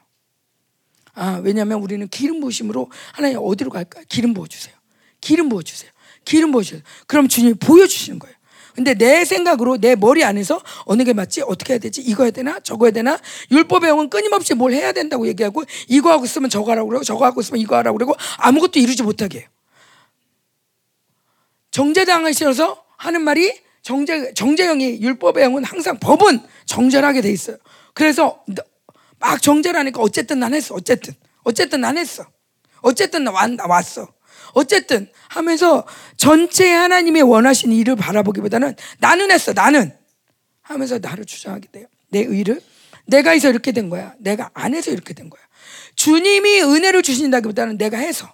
아, 1.16 1.42
왜냐면 1.44 1.82
우리는 1.82 2.08
기름 2.08 2.40
부으심으로 2.40 2.90
하나님 3.14 3.40
어디로 3.42 3.70
갈까? 3.70 4.02
기름 4.10 4.34
부어 4.34 4.48
주세요. 4.48 4.74
기름 5.22 5.50
부어 5.50 5.62
주세요. 5.62 5.92
기름 6.26 6.52
부어 6.52 6.64
주세요. 6.64 6.82
그럼 7.08 7.28
주님이 7.28 7.56
보여 7.56 7.86
주시는 7.86 8.20
거예요. 8.20 8.36
근데 8.76 8.96
내 8.96 9.24
생각으로 9.24 9.78
내 9.78 9.96
머리 9.96 10.24
안에서 10.24 10.60
어느 10.86 11.04
게 11.04 11.14
맞지? 11.14 11.44
어떻게 11.44 11.74
해야 11.74 11.80
되지? 11.80 12.02
이거 12.02 12.24
해야 12.24 12.32
되나? 12.32 12.60
저거 12.60 12.86
해야 12.86 12.92
되나? 12.92 13.20
율법의 13.52 13.88
영은 13.90 14.10
끊임없이 14.10 14.56
뭘 14.56 14.74
해야 14.74 14.92
된다고 14.92 15.28
얘기하고 15.28 15.64
이거 15.88 16.12
하고 16.12 16.26
있으면 16.26 16.50
저거 16.50 16.72
하라고 16.72 16.90
그러고 16.90 17.04
저거 17.04 17.26
하고 17.26 17.42
있으면 17.42 17.62
이거 17.62 17.76
하라고 17.76 17.98
그러고 17.98 18.16
아무것도 18.40 18.80
이루지 18.80 19.04
못하게 19.04 19.40
해요. 19.42 19.48
정제당하셔서 21.70 22.84
하는 22.98 23.22
말이 23.22 23.54
정제 23.84 24.34
정제형이 24.34 25.02
율법의 25.02 25.44
영은 25.44 25.64
항상 25.66 26.00
법은 26.00 26.40
정절하게 26.66 27.22
돼 27.22 27.32
있어요. 27.32 27.58
그래서 27.94 28.44
막 29.20 29.42
정제라니까 29.42 30.02
어쨌든 30.02 30.40
난 30.40 30.54
했어. 30.54 30.74
어쨌든 30.74 31.14
어쨌든 31.44 31.82
난 31.82 31.98
했어. 31.98 32.26
어쨌든 32.82 33.26
나 33.26 33.32
왔어. 33.68 34.14
어쨌든 34.54 35.10
하면서 35.30 35.86
전체 36.16 36.72
하나님의 36.72 37.24
원하신 37.24 37.72
일을 37.72 37.96
바라보기보다는 37.96 38.76
나는 39.00 39.32
했어, 39.32 39.54
나는 39.54 39.96
하면서 40.62 41.00
나를 41.00 41.26
주장하게 41.26 41.68
돼요. 41.72 41.88
내 42.10 42.20
의를 42.20 42.62
내가 43.06 43.32
해서 43.32 43.50
이렇게 43.50 43.72
된 43.72 43.90
거야. 43.90 44.14
내가 44.20 44.50
안 44.54 44.74
해서 44.74 44.92
이렇게 44.92 45.14
된 45.14 45.30
거야. 45.30 45.42
주님이 45.96 46.62
은혜를 46.62 47.02
주신다기보다는 47.02 47.78
내가 47.78 47.98
해서, 47.98 48.34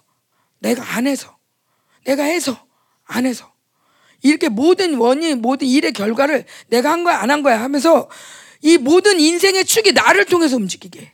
내가 0.60 0.94
안 0.94 1.06
해서, 1.06 1.36
내가 2.04 2.22
해서, 2.24 2.66
안 3.04 3.26
해서. 3.26 3.49
이렇게 4.22 4.48
모든 4.48 4.94
원인, 4.96 5.40
모든 5.40 5.66
일의 5.66 5.92
결과를 5.92 6.44
내가 6.68 6.90
한 6.92 7.04
거야, 7.04 7.18
안 7.18 7.30
한 7.30 7.42
거야 7.42 7.60
하면서 7.62 8.08
이 8.62 8.76
모든 8.76 9.18
인생의 9.20 9.64
축이 9.64 9.92
나를 9.92 10.24
통해서 10.26 10.56
움직이게. 10.56 11.12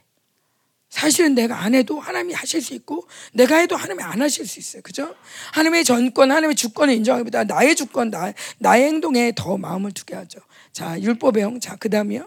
사실은 0.88 1.34
내가 1.34 1.60
안 1.60 1.74
해도 1.74 2.00
하나님이 2.00 2.32
하실 2.32 2.62
수 2.62 2.72
있고 2.74 3.06
내가 3.34 3.56
해도 3.56 3.76
하나님이 3.76 4.02
안 4.02 4.22
하실 4.22 4.46
수 4.46 4.58
있어요. 4.58 4.82
그죠? 4.82 5.14
하나님의 5.52 5.84
전권, 5.84 6.30
하나님의 6.30 6.56
주권을 6.56 6.94
인정하기보다 6.94 7.44
나의 7.44 7.76
주권, 7.76 8.10
나, 8.10 8.32
나의 8.58 8.84
행동에 8.86 9.32
더 9.36 9.58
마음을 9.58 9.92
두게 9.92 10.14
하죠. 10.14 10.40
자, 10.72 10.98
율법의 11.00 11.42
형. 11.42 11.60
자, 11.60 11.76
그 11.76 11.90
다음이요. 11.90 12.26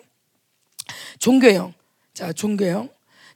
종교형. 1.17 1.74
자, 2.13 2.31
종교형. 2.31 2.89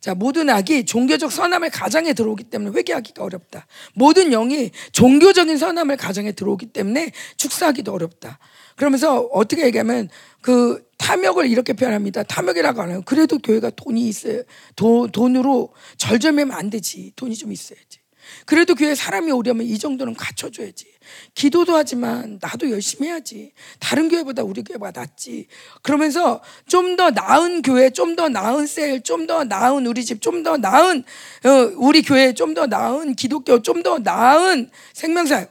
자, 0.04 0.14
모든 0.14 0.50
악이 0.50 0.84
종교적 0.84 1.32
선함을 1.32 1.70
가장에 1.70 2.12
들어오기 2.12 2.44
때문에 2.44 2.78
회개하기가 2.78 3.24
어렵다. 3.24 3.66
모든 3.94 4.32
영이 4.32 4.72
종교적인 4.92 5.58
선함을 5.58 5.96
가장에 5.96 6.34
들어오기 6.34 6.66
때문에 6.74 7.14
축사하기도 7.38 7.94
어렵다. 7.94 8.38
그러면서 8.76 9.22
어떻게 9.32 9.66
얘기하면 9.66 10.10
그 10.42 10.86
탐욕을 10.98 11.50
이렇게 11.50 11.72
표현합니다. 11.72 12.24
탐욕이라고 12.24 12.82
안 12.82 12.90
해요. 12.90 13.02
그래도 13.06 13.38
교회가 13.38 13.70
돈이 13.70 14.06
있어요. 14.10 14.44
도, 14.76 15.08
돈으로 15.08 15.74
절절매면 15.96 16.54
안 16.54 16.70
되지. 16.70 17.14
돈이 17.16 17.38
좀 17.38 17.54
있어야지. 17.54 18.00
그래도 18.46 18.76
교회 18.76 18.96
사람이 18.96 19.32
오려면 19.32 19.66
이 19.66 19.80
정도는 19.80 20.16
갖춰줘야지. 20.16 20.93
기도도 21.36 21.76
하지만 21.76 22.40
나도 22.42 22.70
열심히 22.72 23.08
해야지. 23.08 23.52
다른 23.80 24.10
교회보다 24.10 24.44
우리 24.44 24.64
교회가 24.64 24.92
낫지. 24.92 25.48
그러면서 25.82 26.42
좀 26.68 26.96
더 26.96 27.10
나은 27.12 27.62
교회, 27.64 27.90
좀 27.90 28.16
더 28.16 28.30
나은 28.30 28.68
셀, 28.68 29.02
좀 29.02 29.28
더 29.28 29.44
나은 29.44 29.86
우리 29.88 30.06
집, 30.06 30.22
좀 30.22 30.44
더 30.44 30.58
나은 30.58 31.04
어, 31.46 31.50
우리 31.78 32.02
교회, 32.02 32.34
좀 32.34 32.54
더 32.54 32.68
나은 32.68 33.16
기독교, 33.16 33.62
좀 33.62 33.84
더 33.84 34.00
나은 34.00 34.70
생명사 34.94 35.48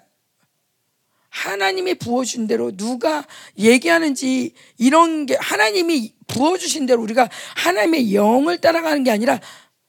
하나님이 1.31 1.95
부어준 1.95 2.47
대로 2.47 2.77
누가 2.77 3.27
얘기하는지 3.59 4.53
이런 4.77 5.25
게 5.25 5.37
하나님이 5.41 6.13
부어주신 6.27 6.85
대로 6.87 7.03
우리가 7.03 7.29
하나님의 7.57 8.15
영을 8.15 8.59
따라가는 8.59 9.03
게 9.03 9.11
아니라 9.11 9.41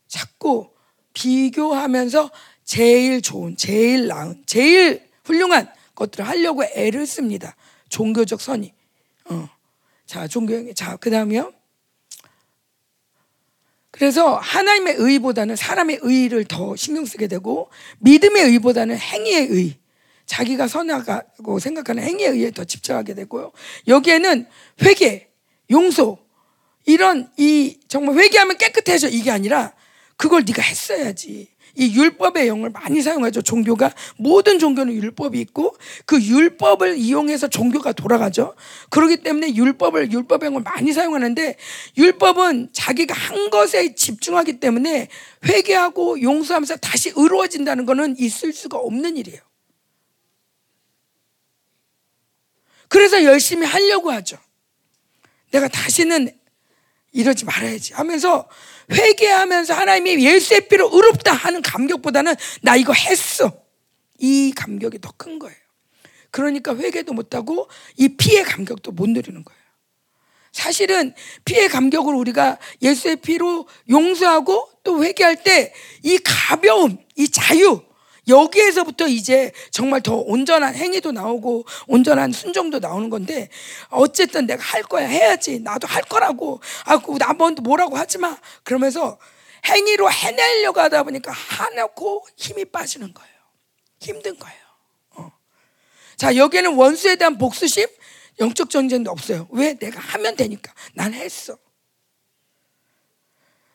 자꾸 0.08 0.70
비교하면서 1.14 2.32
제일 2.64 3.22
좋은, 3.22 3.58
제일 3.58 4.08
나은, 4.08 4.44
제일 4.46 5.04
훌륭한 5.24 5.72
것들을 5.96 6.28
하려고 6.28 6.64
애를 6.64 7.06
씁니다. 7.06 7.56
종교적 7.90 8.42
선이. 8.42 8.74
어. 9.26 9.50
자, 10.06 10.28
종교, 10.28 10.74
자, 10.74 10.98
그 10.98 11.10
다음이요. 11.10 11.54
그래서 13.92 14.36
하나님의 14.38 14.96
의보다는 14.98 15.56
사람의 15.56 16.00
의를 16.02 16.46
더 16.46 16.76
신경 16.76 17.06
쓰게 17.06 17.28
되고 17.28 17.70
믿음의 18.00 18.44
의보다는 18.46 18.98
행위의 18.98 19.48
의. 19.52 19.78
자기가 20.26 20.68
선하고 20.68 21.60
생각하는 21.60 22.02
행위에 22.02 22.28
의해 22.28 22.52
더 22.52 22.64
집착하게 22.64 23.14
되고요. 23.14 23.52
여기에는 23.88 24.48
회개, 24.82 25.28
용서 25.70 26.18
이런 26.86 27.32
이 27.38 27.80
정말 27.88 28.18
회개하면 28.18 28.58
깨끗해져 28.58 29.10
이게 29.10 29.30
아니라 29.30 29.74
그걸 30.18 30.44
네가 30.46 30.62
했어야지. 30.62 31.53
이 31.76 31.96
율법의 31.96 32.48
영을 32.48 32.70
많이 32.70 33.02
사용하죠. 33.02 33.42
종교가 33.42 33.94
모든 34.18 34.60
종교는 34.60 34.94
율법이 34.94 35.40
있고 35.42 35.76
그 36.06 36.22
율법을 36.22 36.98
이용해서 36.98 37.48
종교가 37.48 37.94
돌아가죠. 37.94 38.56
그렇기 38.90 39.18
때문에 39.18 39.56
율법을 39.56 40.12
율법의 40.12 40.48
영을 40.48 40.62
많이 40.62 40.94
사용하는데 40.94 41.56
율법은 41.98 42.70
자기가 42.74 43.16
한 43.16 43.50
것에 43.50 43.96
집중하기 43.96 44.60
때문에 44.60 45.08
회개하고 45.46 46.22
용서하면서 46.22 46.78
다시 46.78 47.12
의로워진다는 47.16 47.86
것은 47.86 48.16
있을 48.20 48.54
수가 48.54 48.78
없는 48.78 49.18
일이에요. 49.18 49.42
그래서 52.88 53.24
열심히 53.24 53.66
하려고 53.66 54.12
하죠. 54.12 54.38
내가 55.50 55.68
다시는 55.68 56.30
이러지 57.12 57.46
말아야지 57.46 57.94
하면서 57.94 58.48
회개하면서 58.92 59.74
하나님이 59.74 60.26
예수의 60.26 60.68
피로 60.68 60.90
의롭다 60.92 61.34
하는 61.34 61.62
감격보다는 61.62 62.36
나 62.62 62.76
이거 62.76 62.94
했어. 62.94 63.52
이 64.20 64.54
감격이 64.56 65.00
더 65.00 65.12
큰 65.18 65.40
거예요. 65.40 65.56
그러니까 66.32 66.76
회개도 66.76 67.14
못하고 67.14 67.70
이 67.98 68.10
피의 68.10 68.44
감격도 68.44 68.92
못 68.92 69.10
누리는 69.10 69.44
거예요. 69.44 69.64
사실은 70.52 71.14
피의 71.46 71.68
감격을 71.70 72.14
우리가 72.14 72.60
예수의 72.82 73.18
피로 73.18 73.68
용서하고 73.90 74.70
또 74.84 75.04
회개할 75.04 75.44
때 75.44 75.74
이 76.04 76.18
가벼움, 76.20 76.98
이 77.16 77.30
자유, 77.30 77.82
여기에서부터 78.28 79.08
이제 79.08 79.52
정말 79.72 80.02
더 80.02 80.16
온전한 80.16 80.76
행위도 80.76 81.12
나오고 81.12 81.66
온전한 81.88 82.32
순종도 82.32 82.80
나오는 82.80 83.10
건데 83.10 83.50
어쨌든 83.90 84.46
내가 84.46 84.64
할 84.64 84.84
거야 84.84 85.08
해야지. 85.08 85.60
나도 85.60 85.88
할 85.88 86.04
거라고. 86.04 86.62
아고 86.86 87.18
나먼 87.18 87.56
뭐라고 87.62 87.98
하지 87.98 88.18
마. 88.18 88.38
그러면서 88.64 89.18
행위로 89.66 90.12
해내려고 90.12 90.80
하다 90.82 91.04
보니까 91.04 91.32
하놓고 91.32 92.26
힘이 92.38 92.66
빠지는 92.66 93.14
거예요. 93.14 93.34
힘든 94.00 94.38
거예요. 94.38 94.58
어. 95.16 95.32
자 96.18 96.36
여기에는 96.36 96.76
원수에 96.76 97.16
대한 97.16 97.38
복수심 97.38 97.88
영적 98.40 98.70
전쟁도 98.70 99.12
없어요. 99.12 99.48
왜? 99.52 99.74
내가 99.76 100.00
하면 100.00 100.36
되니까. 100.36 100.74
난 100.94 101.14
했어 101.14 101.58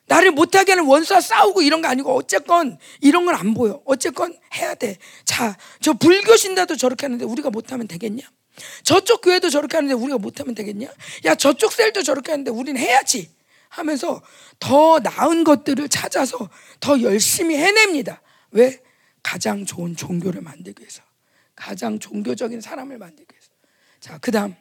나를 0.09 0.31
못하게 0.31 0.73
하는 0.73 0.85
원수와 0.85 1.21
싸우고 1.21 1.61
이런 1.61 1.81
거 1.81 1.87
아니고 1.87 2.13
어쨌건 2.15 2.77
이런 2.99 3.25
건 3.25 3.35
안 3.35 3.53
보여. 3.53 3.81
어쨌건 3.85 4.35
해야 4.55 4.73
돼. 4.75 4.97
자, 5.23 5.55
저 5.81 5.93
불교 5.93 6.35
신다도 6.35 6.75
저렇게 6.75 7.05
하는데 7.05 7.23
우리가 7.23 7.49
못하면 7.51 7.87
되겠냐? 7.87 8.23
저쪽 8.83 9.21
교회도 9.21 9.49
저렇게 9.49 9.77
하는데 9.77 9.93
우리가 9.93 10.17
못하면 10.17 10.55
되겠냐? 10.55 10.89
야, 11.25 11.35
저쪽 11.35 11.71
셀도 11.71 12.01
저렇게 12.03 12.31
하는데 12.31 12.49
우리는 12.51 12.81
해야지. 12.81 13.29
하면서 13.69 14.21
더 14.59 14.99
나은 14.99 15.43
것들을 15.43 15.87
찾아서 15.89 16.49
더 16.79 16.99
열심히 17.01 17.55
해냅니다. 17.55 18.21
왜? 18.51 18.81
가장 19.21 19.63
좋은 19.63 19.95
종교를 19.95 20.41
만들기 20.41 20.81
위해서. 20.81 21.03
가장 21.55 21.99
종교적인 21.99 22.61
사람을 22.61 22.97
만들기 22.97 23.31
위해서. 23.31 23.49
자, 23.99 24.17
그 24.17 24.31
다음. 24.31 24.55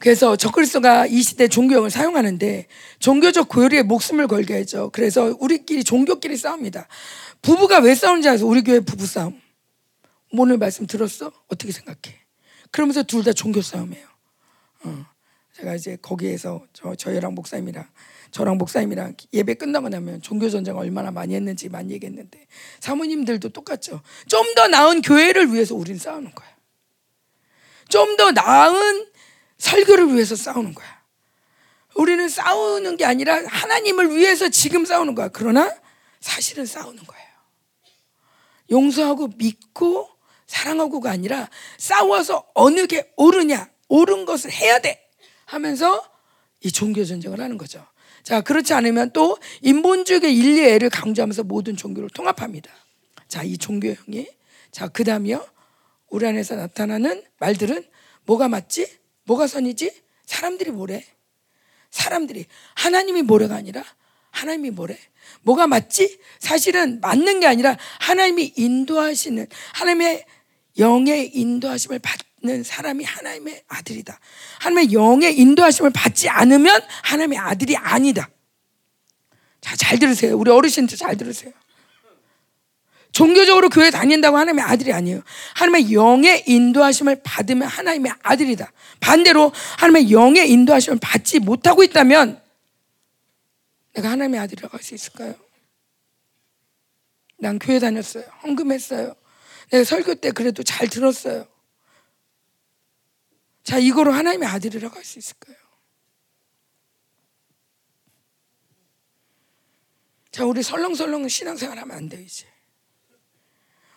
그래서 0.00 0.34
적그리스도가 0.34 1.06
이 1.06 1.20
시대 1.22 1.46
종교형을 1.46 1.90
사용하는데 1.90 2.66
종교적 3.00 3.48
교리에 3.50 3.82
목숨을 3.82 4.28
걸게 4.28 4.54
했죠. 4.54 4.88
그래서 4.94 5.36
우리끼리 5.38 5.84
종교끼리 5.84 6.38
싸웁니다. 6.38 6.88
부부가 7.42 7.80
왜 7.80 7.94
싸우는지 7.94 8.28
아세요? 8.30 8.48
우리 8.48 8.62
교회 8.62 8.80
부부 8.80 9.06
싸움. 9.06 9.38
오늘 10.32 10.56
말씀 10.56 10.86
들었어? 10.86 11.30
어떻게 11.48 11.70
생각해? 11.70 12.18
그러면서 12.70 13.02
둘 13.02 13.22
다 13.24 13.32
종교 13.34 13.60
싸움이에요. 13.60 14.06
어. 14.84 15.06
제가 15.54 15.74
이제 15.74 15.98
거기에서 16.00 16.64
저, 16.72 16.94
저희랑 16.94 17.34
목사님이랑 17.34 17.86
저랑 18.30 18.56
목사님이랑 18.56 19.16
예배 19.34 19.54
끝나고 19.54 19.90
나면 19.90 20.22
종교 20.22 20.48
전쟁 20.48 20.78
얼마나 20.78 21.10
많이 21.10 21.34
했는지 21.34 21.68
많이 21.68 21.92
얘기했는데 21.92 22.46
사모님들도 22.80 23.50
똑같죠. 23.50 24.00
좀 24.28 24.54
더 24.54 24.66
나은 24.68 25.02
교회를 25.02 25.52
위해서 25.52 25.74
우리는 25.74 25.98
싸우는 25.98 26.30
거야. 26.34 26.48
좀 27.90 28.16
더 28.16 28.30
나은 28.30 29.09
설교를 29.60 30.12
위해서 30.14 30.34
싸우는 30.34 30.74
거야. 30.74 31.00
우리는 31.94 32.28
싸우는 32.28 32.96
게 32.96 33.04
아니라 33.04 33.40
하나님을 33.46 34.16
위해서 34.16 34.48
지금 34.48 34.84
싸우는 34.84 35.14
거야. 35.14 35.28
그러나 35.28 35.70
사실은 36.20 36.66
싸우는 36.66 37.04
거예요. 37.04 37.26
용서하고 38.70 39.30
믿고 39.36 40.08
사랑하고가 40.46 41.10
아니라 41.10 41.48
싸워서 41.78 42.46
어느 42.54 42.86
게 42.86 43.12
옳으냐, 43.16 43.70
옳은 43.88 44.24
것을 44.24 44.50
해야 44.50 44.78
돼 44.80 45.08
하면서 45.44 46.04
이 46.60 46.72
종교 46.72 47.04
전쟁을 47.04 47.40
하는 47.40 47.58
거죠. 47.58 47.86
자, 48.22 48.40
그렇지 48.40 48.74
않으면 48.74 49.12
또 49.12 49.38
인본주의의 49.62 50.34
인리애를 50.36 50.90
강조하면서 50.90 51.44
모든 51.44 51.76
종교를 51.76 52.10
통합합니다. 52.10 52.70
자, 53.28 53.42
이 53.42 53.58
종교형이 53.58 54.28
자, 54.70 54.88
그다음이요. 54.88 55.46
우리 56.08 56.26
안에서 56.26 56.56
나타나는 56.56 57.22
말들은 57.38 57.84
뭐가 58.24 58.48
맞지? 58.48 58.99
뭐가 59.30 59.46
선이지? 59.46 59.92
사람들이 60.26 60.72
뭐래? 60.72 61.04
사람들이 61.90 62.46
하나님이 62.74 63.22
뭐래가 63.22 63.54
아니라 63.54 63.84
하나님이 64.30 64.70
뭐래? 64.70 64.98
뭐가 65.42 65.68
맞지? 65.68 66.18
사실은 66.40 67.00
맞는 67.00 67.38
게 67.38 67.46
아니라 67.46 67.76
하나님이 68.00 68.54
인도하시는 68.56 69.46
하나님의 69.74 70.26
영의 70.78 71.30
인도하심을 71.36 72.00
받는 72.00 72.64
사람이 72.64 73.04
하나님의 73.04 73.62
아들이다. 73.68 74.18
하나님의 74.60 74.92
영의 74.92 75.38
인도하심을 75.38 75.92
받지 75.92 76.28
않으면 76.28 76.80
하나님의 77.04 77.38
아들이 77.38 77.76
아니다. 77.76 78.28
자, 79.60 79.76
잘 79.76 80.00
들으세요. 80.00 80.36
우리 80.36 80.50
어르신들 80.50 80.96
잘 80.96 81.16
들으세요. 81.16 81.52
종교적으로 83.12 83.68
교회 83.68 83.90
다닌다고 83.90 84.36
하나님의 84.38 84.64
아들이 84.64 84.92
아니에요. 84.92 85.22
하나님의 85.56 85.92
영의 85.92 86.44
인도하심을 86.46 87.22
받으면 87.24 87.68
하나님의 87.68 88.12
아들이다. 88.22 88.72
반대로 89.00 89.52
하나님의 89.78 90.12
영의 90.12 90.50
인도하심을 90.50 90.98
받지 91.02 91.38
못하고 91.38 91.82
있다면 91.82 92.40
내가 93.94 94.10
하나님의 94.10 94.40
아들이라고 94.40 94.76
할 94.76 94.82
수 94.82 94.94
있을까요? 94.94 95.34
난 97.38 97.58
교회 97.58 97.78
다녔어요. 97.78 98.24
헌금했어요. 98.42 99.14
내가 99.70 99.84
설교 99.84 100.16
때 100.16 100.30
그래도 100.30 100.62
잘 100.62 100.88
들었어요. 100.88 101.46
자, 103.64 103.78
이거로 103.78 104.12
하나님의 104.12 104.48
아들이라고 104.48 104.94
할 104.94 105.04
수 105.04 105.18
있을까요? 105.18 105.56
자, 110.30 110.44
우리 110.44 110.62
설렁설렁 110.62 111.26
신앙생활 111.28 111.78
하면 111.78 111.96
안 111.96 112.08
돼요, 112.08 112.20
이제. 112.22 112.46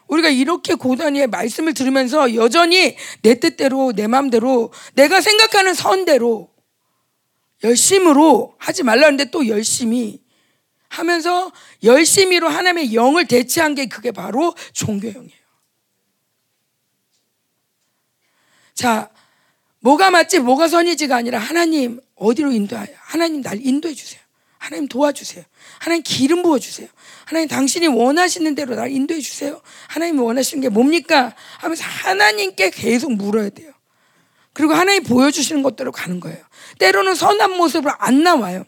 우리가 0.08 0.30
이렇게 0.30 0.76
고단위의 0.76 1.28
말씀을 1.28 1.74
들으면서 1.74 2.36
여전히 2.36 2.96
내 3.22 3.40
뜻대로, 3.40 3.94
내 3.94 4.08
마음대로, 4.08 4.72
내가 4.94 5.22
생각하는 5.22 5.74
선대로 5.74 6.52
열심으로 7.64 8.56
하지 8.58 8.84
말라는데 8.84 9.32
또 9.32 9.48
열심히 9.48 10.22
하면서 10.90 11.52
열심히로 11.84 12.48
하나님의 12.48 12.94
영을 12.94 13.26
대체한 13.26 13.74
게 13.74 13.88
그게 13.88 14.12
바로 14.12 14.54
종교형이에요. 14.74 15.44
자, 18.76 19.10
뭐가 19.80 20.12
맞지, 20.12 20.40
뭐가 20.40 20.68
선이지가 20.68 21.16
아니라 21.16 21.40
하나님 21.40 22.00
어디로 22.16 22.52
인도하여? 22.52 22.88
하나님 22.96 23.42
날 23.42 23.60
인도해 23.62 23.94
주세요. 23.94 24.22
하나님 24.58 24.88
도와주세요. 24.88 25.44
하나님 25.80 26.04
기름 26.04 26.42
부어 26.42 26.58
주세요. 26.58 26.88
하나님 27.26 27.48
당신이 27.48 27.88
원하시는 27.88 28.56
대로 28.56 28.76
날 28.76 28.92
인도해 28.92 29.20
주세요. 29.20 29.62
하나님 29.88 30.20
원하시는 30.20 30.62
게 30.62 30.70
뭡니까? 30.70 31.34
하면서 31.58 31.84
하나님께 31.84 32.70
계속 32.72 33.14
물어야 33.14 33.50
돼요. 33.50 33.72
그리고 34.54 34.74
하나님 34.74 35.04
보여주시는 35.04 35.64
것대로 35.64 35.92
가는 35.92 36.20
거예요. 36.20 36.38
때로는 36.80 37.16
선한 37.16 37.58
모습으로 37.58 37.94
안 37.98 38.24
나와요. 38.24 38.66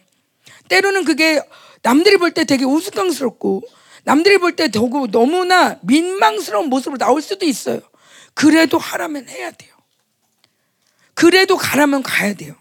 때로는 0.70 1.06
그게 1.06 1.42
남들이 1.84 2.18
볼 2.18 2.32
때 2.32 2.46
되게 2.46 2.66
우스꽝스럽고 2.66 3.64
남들이 4.04 4.38
볼때 4.38 4.70
너무나 4.70 5.80
민망스러운 5.84 6.70
모습으로 6.70 6.98
나올 6.98 7.22
수도 7.22 7.46
있어요. 7.46 7.82
그래도 8.34 8.78
하라면 8.78 9.30
해야 9.30 9.52
돼요. 9.52 9.74
그래도 11.14 11.58
가라면 11.58 12.04
가야 12.04 12.34
돼요. 12.34 12.56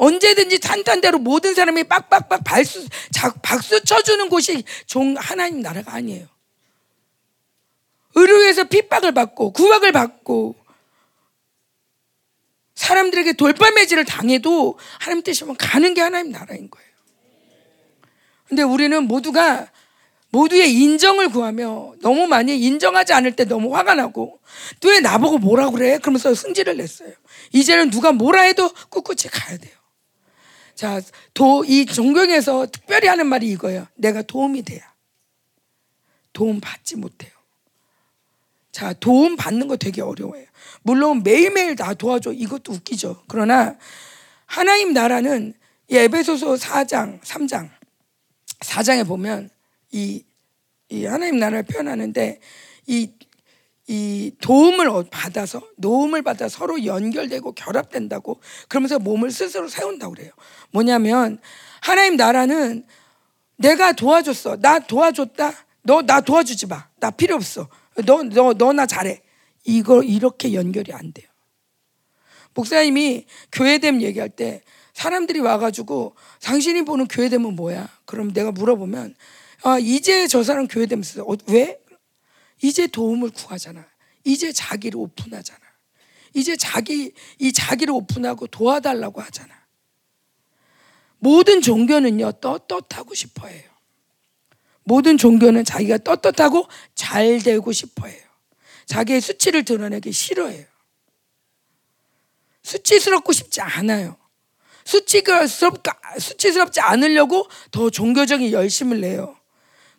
언제든지 0.00 0.60
탄탄대로 0.60 1.18
모든 1.18 1.54
사람이 1.54 1.84
빡빡빡 1.84 2.42
발수, 2.42 2.88
박수 3.42 3.84
쳐주는 3.84 4.30
곳이 4.30 4.64
종 4.86 5.14
하나님 5.18 5.60
나라가 5.60 5.92
아니에요. 5.92 6.26
의료에서 8.14 8.64
핍박을 8.64 9.12
받고 9.12 9.52
구박을 9.52 9.92
받고 9.92 10.56
사람들에게 12.74 13.34
돌발매질을 13.34 14.06
당해도 14.06 14.78
하나님 14.98 15.22
뜻이면 15.22 15.58
가는 15.58 15.92
게 15.92 16.00
하나님 16.00 16.32
나라인 16.32 16.70
거예요. 16.70 16.88
근데 18.48 18.62
우리는 18.62 19.04
모두가 19.04 19.70
모두의 20.30 20.72
인정을 20.72 21.28
구하며 21.28 21.96
너무 22.00 22.26
많이 22.26 22.58
인정하지 22.58 23.12
않을 23.12 23.36
때 23.36 23.44
너무 23.44 23.76
화가 23.76 23.94
나고 23.96 24.40
또 24.80 24.88
왜 24.88 25.00
나보고 25.00 25.38
뭐라 25.38 25.68
그래? 25.70 25.98
그러면서 25.98 26.34
승질을 26.34 26.78
냈어요. 26.78 27.12
이제는 27.52 27.90
누가 27.90 28.12
뭐라 28.12 28.42
해도 28.42 28.72
꿋꿋이 28.88 29.28
가야 29.30 29.58
돼요. 29.58 29.79
자, 30.80 30.98
도, 31.34 31.62
이 31.66 31.84
종경에서 31.84 32.66
특별히 32.72 33.06
하는 33.06 33.26
말이 33.26 33.50
이거예요. 33.50 33.86
내가 33.96 34.22
도움이 34.22 34.62
돼야. 34.62 34.80
도움 36.32 36.58
받지 36.58 36.96
못해요. 36.96 37.30
자, 38.72 38.94
도움 38.94 39.36
받는 39.36 39.68
거 39.68 39.76
되게 39.76 40.00
어려워요. 40.00 40.46
물론 40.80 41.22
매일매일 41.22 41.76
다 41.76 41.92
도와줘. 41.92 42.32
이것도 42.32 42.72
웃기죠. 42.72 43.24
그러나 43.28 43.76
하나님 44.46 44.94
나라는 44.94 45.52
이 45.88 45.96
에베소서 45.98 46.54
4장, 46.54 47.20
3장, 47.20 47.68
4장에 48.60 49.06
보면 49.06 49.50
이, 49.92 50.24
이 50.88 51.04
하나님 51.04 51.36
나라를 51.36 51.64
표현하는데 51.64 52.40
이, 52.86 53.10
이 53.92 54.30
도움을 54.40 54.88
받아서 55.10 55.60
도움을 55.82 56.22
받아 56.22 56.48
서로 56.48 56.84
연결되고 56.84 57.52
결합된다고 57.54 58.40
그러면서 58.68 59.00
몸을 59.00 59.32
스스로 59.32 59.66
세운다고 59.66 60.14
그래요. 60.14 60.30
뭐냐면 60.70 61.40
하나님 61.80 62.14
나라는 62.14 62.84
내가 63.56 63.92
도와줬어. 63.92 64.58
나 64.58 64.78
도와줬다. 64.78 65.52
너 65.82 66.02
나 66.02 66.20
도와주지 66.20 66.66
마. 66.68 66.86
나 67.00 67.10
필요 67.10 67.34
없어. 67.34 67.68
너 68.06 68.22
너 68.22 68.52
너 68.54 68.72
나 68.72 68.86
잘해. 68.86 69.22
이거 69.64 70.04
이렇게 70.04 70.54
연결이 70.54 70.92
안 70.92 71.12
돼요. 71.12 71.26
목사님이 72.54 73.26
교회됨 73.50 74.02
얘기할 74.02 74.28
때 74.28 74.62
사람들이 74.94 75.40
와가지고 75.40 76.14
당신이 76.42 76.82
보는 76.82 77.08
교회됨은 77.08 77.56
뭐야? 77.56 77.88
그럼 78.04 78.32
내가 78.32 78.52
물어보면 78.52 79.16
아 79.64 79.78
이제 79.80 80.28
저 80.28 80.44
사람 80.44 80.68
교회됨 80.68 81.02
쓰 81.02 81.20
어, 81.22 81.36
왜? 81.48 81.80
이제 82.62 82.86
도움을 82.86 83.30
구하잖아. 83.30 83.86
이제 84.24 84.52
자기를 84.52 84.98
오픈하잖아. 84.98 85.60
이제 86.34 86.56
자기 86.56 87.12
이 87.38 87.52
자기를 87.52 87.92
오픈하고 87.94 88.46
도와달라고 88.46 89.20
하잖아. 89.20 89.54
모든 91.18 91.60
종교는요 91.60 92.32
떳떳하고 92.32 93.14
싶어해요. 93.14 93.68
모든 94.84 95.18
종교는 95.18 95.64
자기가 95.64 95.98
떳떳하고 95.98 96.66
잘 96.94 97.38
되고 97.40 97.72
싶어해요. 97.72 98.22
자기의 98.86 99.20
수치를 99.20 99.64
드러내기 99.64 100.12
싫어해요. 100.12 100.66
수치스럽고 102.62 103.32
싶지 103.32 103.60
않아요. 103.60 104.16
수치스럽지 104.84 106.80
않으려고 106.80 107.46
더 107.70 107.90
종교적인 107.90 108.50
열심을 108.52 109.00
내요. 109.00 109.36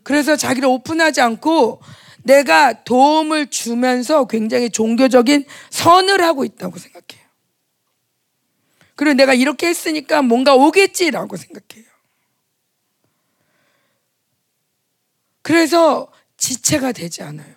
그래서 0.03 0.35
자기를 0.35 0.67
오픈하지 0.67 1.21
않고 1.21 1.81
내가 2.23 2.83
도움을 2.83 3.47
주면서 3.47 4.25
굉장히 4.25 4.69
종교적인 4.69 5.45
선을 5.69 6.21
하고 6.21 6.45
있다고 6.45 6.77
생각해요. 6.77 7.27
그리고 8.95 9.13
내가 9.15 9.33
이렇게 9.33 9.67
했으니까 9.67 10.21
뭔가 10.21 10.53
오겠지라고 10.55 11.35
생각해요. 11.37 11.85
그래서 15.41 16.11
지체가 16.37 16.91
되지 16.91 17.23
않아요. 17.23 17.55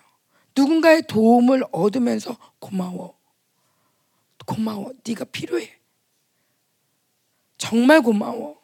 누군가의 0.55 1.03
도움을 1.07 1.63
얻으면서 1.71 2.37
고마워. 2.59 3.15
고마워. 4.45 4.91
네가 5.05 5.25
필요해. 5.25 5.71
정말 7.57 8.01
고마워. 8.01 8.59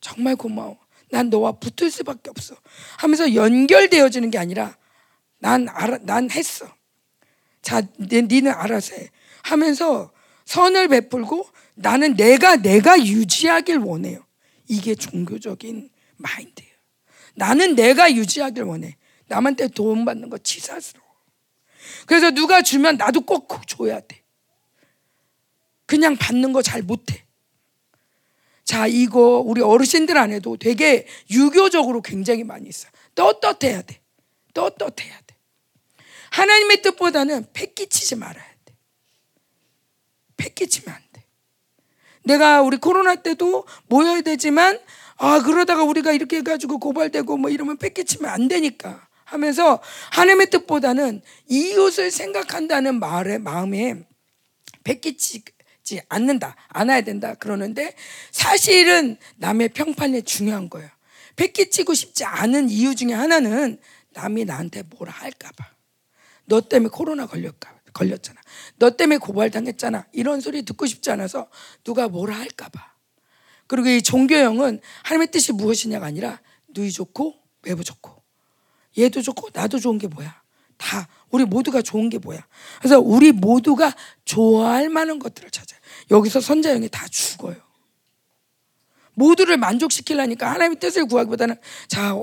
정말 0.00 0.36
고마워. 0.36 0.78
난 1.10 1.30
너와 1.30 1.52
붙을 1.52 1.90
수밖에 1.90 2.30
없어. 2.30 2.56
하면서 2.98 3.34
연결되어지는 3.34 4.30
게 4.30 4.38
아니라 4.38 4.76
난 5.38 5.68
알아, 5.68 5.98
난 6.02 6.30
했어. 6.30 6.66
자, 7.62 7.82
니는 7.98 8.52
알아서 8.52 8.94
해. 8.94 9.10
하면서 9.42 10.12
선을 10.44 10.88
베풀고 10.88 11.46
나는 11.74 12.14
내가 12.16 12.56
내가 12.56 12.98
유지하길 13.04 13.78
원해요. 13.78 14.24
이게 14.68 14.94
종교적인 14.94 15.90
마인드예요. 16.16 16.70
나는 17.34 17.74
내가 17.74 18.12
유지하길 18.12 18.62
원해. 18.62 18.96
남한테 19.28 19.68
도움 19.68 20.04
받는 20.04 20.30
거 20.30 20.38
치사스러워. 20.38 21.06
그래서 22.06 22.30
누가 22.30 22.62
주면 22.62 22.96
나도 22.96 23.20
꼭 23.22 23.48
줘야 23.66 24.00
돼. 24.00 24.22
그냥 25.86 26.16
받는 26.16 26.52
거 26.52 26.62
잘 26.62 26.82
못해. 26.82 27.24
자, 28.64 28.86
이거 28.88 29.38
우리 29.38 29.60
어르신들 29.62 30.16
안에도 30.16 30.56
되게 30.56 31.06
유교적으로 31.30 32.02
굉장히 32.02 32.42
많이 32.42 32.68
있어요. 32.68 32.90
떳떳해야 33.14 33.82
돼. 33.82 34.00
떳떳해야 34.54 35.20
돼. 35.20 35.25
하나님의 36.36 36.82
뜻보다는 36.82 37.46
패끼치지 37.54 38.16
말아야 38.16 38.44
돼. 38.66 38.74
패끼치면 40.36 40.94
안 40.94 41.00
돼. 41.12 41.24
내가 42.24 42.60
우리 42.60 42.76
코로나 42.76 43.14
때도 43.14 43.66
모여야 43.86 44.20
되지만 44.20 44.78
아 45.16 45.40
그러다가 45.42 45.82
우리가 45.84 46.12
이렇게 46.12 46.36
해가지고 46.38 46.78
고발되고 46.78 47.38
뭐 47.38 47.50
이러면 47.50 47.78
뺏기치면 47.78 48.30
안 48.30 48.48
되니까 48.48 49.08
하면서 49.24 49.80
하나님의 50.12 50.50
뜻보다는 50.50 51.22
이웃을 51.48 52.10
생각한다는 52.10 53.00
말에 53.00 53.38
마음에 53.38 53.94
뺏기치지 54.84 56.02
않는다 56.10 56.54
안아야 56.68 57.00
된다 57.00 57.32
그러는데 57.34 57.94
사실은 58.30 59.16
남의 59.36 59.70
평판이 59.70 60.22
중요한 60.24 60.68
거예요. 60.68 60.90
뺏기치고 61.36 61.94
싶지 61.94 62.24
않은 62.24 62.68
이유 62.68 62.94
중에 62.94 63.14
하나는 63.14 63.80
남이 64.10 64.44
나한테 64.44 64.82
뭐라 64.82 65.12
할까봐. 65.12 65.75
너 66.46 66.60
때문에 66.60 66.90
코로나 66.90 67.26
걸렸까 67.26 67.76
걸렸잖아. 67.92 68.40
너 68.76 68.90
때문에 68.90 69.18
고발당했잖아. 69.18 70.06
이런 70.12 70.40
소리 70.40 70.62
듣고 70.62 70.86
싶지 70.86 71.10
않아서 71.10 71.48
누가 71.82 72.08
뭐라 72.08 72.36
할까봐. 72.36 72.94
그리고 73.66 73.88
이 73.88 74.02
종교형은 74.02 74.80
하나님의 75.02 75.30
뜻이 75.30 75.52
무엇이냐가 75.52 76.06
아니라 76.06 76.40
누이 76.68 76.92
좋고 76.92 77.34
매부 77.62 77.82
좋고 77.82 78.22
얘도 78.98 79.22
좋고 79.22 79.48
나도 79.52 79.78
좋은 79.78 79.98
게 79.98 80.06
뭐야? 80.06 80.42
다 80.76 81.08
우리 81.30 81.44
모두가 81.44 81.82
좋은 81.82 82.08
게 82.10 82.18
뭐야? 82.18 82.46
그래서 82.78 83.00
우리 83.00 83.32
모두가 83.32 83.94
좋아할 84.24 84.88
만한 84.88 85.18
것들을 85.18 85.50
찾아요. 85.50 85.80
여기서 86.10 86.40
선자형이 86.40 86.88
다 86.90 87.06
죽어요. 87.08 87.56
모두를 89.14 89.56
만족시키려니까 89.56 90.50
하나님의 90.50 90.78
뜻을 90.78 91.06
구하기보다는 91.06 91.56
자 91.88 92.14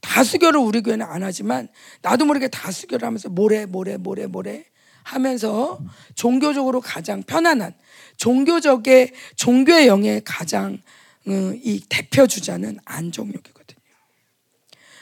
다수결을 0.00 0.60
우리 0.60 0.82
교회는 0.82 1.06
안 1.06 1.22
하지만 1.22 1.68
나도 2.02 2.24
모르게 2.24 2.48
다수결을 2.48 3.06
하면서 3.06 3.28
뭐래 3.28 3.66
뭐래 3.66 3.96
뭐래 3.96 4.26
뭐래 4.26 4.64
하면서 5.02 5.78
종교적으로 6.14 6.80
가장 6.80 7.22
편안한 7.22 7.74
종교적의 8.16 9.12
종교의 9.36 9.86
영의 9.86 10.22
가장 10.24 10.78
어, 11.26 11.52
이 11.62 11.82
대표 11.88 12.26
주자는 12.26 12.78
안정욕이거든요. 12.84 13.80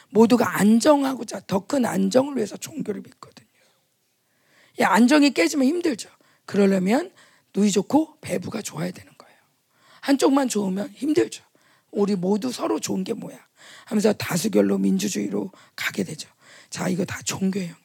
모두가 0.09 0.59
안정하고자 0.59 1.41
더 1.47 1.59
큰 1.61 1.85
안정을 1.85 2.35
위해서 2.35 2.57
종교를 2.57 3.01
믿거든요. 3.01 3.47
이 4.79 4.83
안정이 4.83 5.31
깨지면 5.31 5.67
힘들죠. 5.67 6.09
그러려면 6.45 7.11
누이 7.55 7.71
좋고 7.71 8.17
배부가 8.21 8.61
좋아야 8.61 8.91
되는 8.91 9.11
거예요. 9.17 9.37
한쪽만 10.01 10.47
좋으면 10.47 10.89
힘들죠. 10.89 11.43
우리 11.91 12.15
모두 12.15 12.51
서로 12.51 12.79
좋은 12.79 13.03
게 13.03 13.13
뭐야 13.13 13.37
하면서 13.85 14.13
다수결로 14.13 14.77
민주주의로 14.77 15.51
가게 15.75 16.03
되죠. 16.03 16.29
자, 16.69 16.87
이거 16.87 17.05
다 17.05 17.19
종교형이에요. 17.23 17.75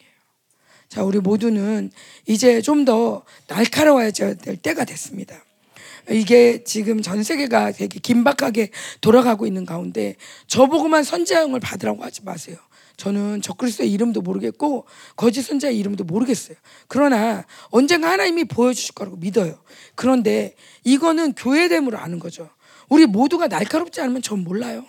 자, 0.88 1.02
우리 1.02 1.18
모두는 1.18 1.90
이제 2.26 2.60
좀 2.60 2.84
더 2.84 3.24
날카로워야 3.48 4.10
될 4.10 4.56
때가 4.56 4.84
됐습니다. 4.84 5.42
이게 6.10 6.62
지금 6.64 7.00
전 7.00 7.22
세계가 7.22 7.72
되게 7.72 7.98
긴박하게 7.98 8.70
돌아가고 9.00 9.46
있는 9.46 9.64
가운데 9.64 10.16
저보고만 10.48 11.02
선자형을 11.02 11.60
받으라고 11.60 12.04
하지 12.04 12.22
마세요. 12.22 12.58
저는 12.96 13.42
적그리스도의 13.42 13.90
이름도 13.90 14.20
모르겠고 14.20 14.86
거짓 15.16 15.42
선자의 15.42 15.78
이름도 15.78 16.04
모르겠어요. 16.04 16.56
그러나 16.88 17.44
언젠가 17.70 18.10
하나님이 18.10 18.44
보여주실 18.44 18.94
거라고 18.94 19.16
믿어요. 19.16 19.58
그런데 19.94 20.54
이거는 20.84 21.32
교회됨으로 21.32 21.98
아는 21.98 22.18
거죠. 22.18 22.50
우리 22.88 23.06
모두가 23.06 23.48
날카롭지 23.48 24.00
않으면 24.00 24.22
전 24.22 24.40
몰라요. 24.44 24.84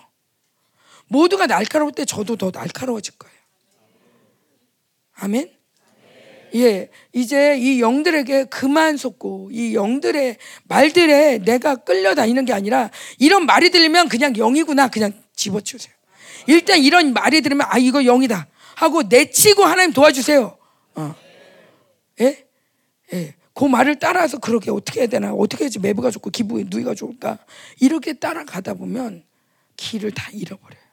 모두가 1.08 1.46
날카로울 1.46 1.92
때 1.92 2.04
저도 2.04 2.36
더 2.36 2.50
날카로워질 2.52 3.14
거예요. 3.18 3.36
아멘. 5.14 5.50
예, 6.54 6.88
이제 7.12 7.56
이 7.58 7.80
영들에게 7.80 8.44
그만 8.44 8.96
속고 8.96 9.50
이 9.52 9.74
영들의 9.74 10.38
말들에 10.64 11.38
내가 11.38 11.76
끌려다니는 11.76 12.44
게 12.44 12.52
아니라 12.52 12.90
이런 13.18 13.46
말이 13.46 13.70
들리면 13.70 14.08
그냥 14.08 14.32
영이구나 14.36 14.88
그냥 14.88 15.12
집어치우세요. 15.34 15.94
일단 16.46 16.78
이런 16.78 17.12
말이 17.12 17.40
들으면 17.40 17.66
아 17.68 17.78
이거 17.78 18.02
영이다 18.04 18.46
하고 18.76 19.02
내치고 19.02 19.64
하나님 19.64 19.92
도와주세요. 19.92 20.56
어. 20.94 21.14
예? 22.20 22.46
예. 23.12 23.34
그 23.52 23.64
말을 23.64 23.98
따라서 23.98 24.38
그렇게 24.38 24.70
어떻게 24.70 25.00
해야 25.00 25.08
되나 25.08 25.32
어떻게 25.32 25.64
해야지 25.64 25.78
매부가 25.78 26.10
좋고 26.10 26.30
기분이 26.30 26.66
누이가 26.68 26.94
좋을까 26.94 27.38
이렇게 27.80 28.12
따라가다 28.12 28.74
보면 28.74 29.24
길을 29.76 30.12
다 30.12 30.30
잃어버려요. 30.32 30.85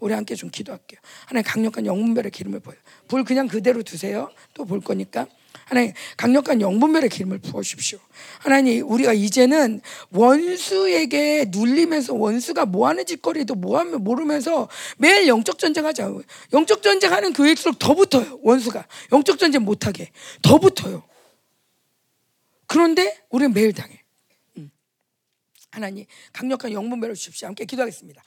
우리 0.00 0.14
함께 0.14 0.34
좀 0.34 0.50
기도할게요. 0.50 1.00
하나님 1.26 1.44
강력한 1.44 1.86
영분별의 1.86 2.30
기름을 2.30 2.60
부어요. 2.60 2.78
불 3.08 3.24
그냥 3.24 3.48
그대로 3.48 3.82
두세요. 3.82 4.30
또 4.54 4.64
볼 4.64 4.80
거니까. 4.80 5.26
하나님 5.64 5.92
강력한 6.16 6.60
영분별의 6.62 7.10
기름을 7.10 7.38
부어 7.38 7.62
주십시오. 7.62 7.98
하나님 8.38 8.90
우리가 8.90 9.12
이제는 9.12 9.82
원수에게 10.10 11.46
눌리면서 11.50 12.14
원수가 12.14 12.64
뭐 12.66 12.88
하는 12.88 13.04
짓거리도 13.04 13.54
뭐 13.54 13.78
하면 13.78 14.02
모르면서 14.02 14.68
매일 14.96 15.26
영적 15.26 15.58
전쟁하자. 15.58 16.10
영적 16.54 16.82
전쟁하는 16.82 17.32
교회일수록 17.34 17.78
더 17.78 17.94
붙어요. 17.94 18.38
원수가 18.42 18.86
영적 19.12 19.38
전쟁 19.38 19.62
못하게 19.64 20.10
더 20.42 20.58
붙어요. 20.58 21.02
그런데 22.66 23.18
우리는 23.30 23.52
매일 23.52 23.72
당해. 23.72 23.97
하나님 25.78 26.04
강력한 26.32 26.72
영분별을 26.72 27.14
주십시오. 27.14 27.46
함께 27.46 27.64
기도하겠습니다. 27.64 28.22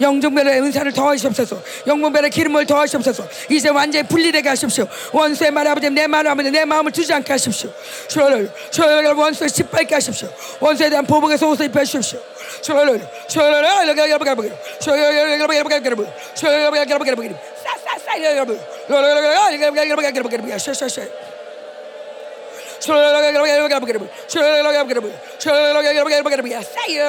영종별의 0.00 0.60
은사를 0.60 0.92
더하시옵소서. 0.92 1.62
영분별의 1.86 2.30
기름을 2.30 2.66
더하시옵소서. 2.66 3.26
이제 3.50 3.70
완전히 3.70 4.06
분리되게 4.06 4.48
하십시오. 4.50 4.86
원수의 5.12 5.50
말 5.50 5.66
아버지 5.66 5.90
내 5.90 6.06
마음 6.06 6.26
아버지 6.26 6.50
내 6.50 6.64
마음을 6.64 6.92
주지 6.92 7.12
않게 7.12 7.32
하십시오. 7.32 7.72
원수의 9.16 9.50
짓밟게 9.50 9.94
하십시오. 9.94 10.28
원수에 10.60 10.90
대한 10.90 11.06
보복에서 11.06 11.48
옷을 11.48 11.66
입혀 11.66 11.84
주십시오. 11.84 12.20
싸싸싸 17.64 18.18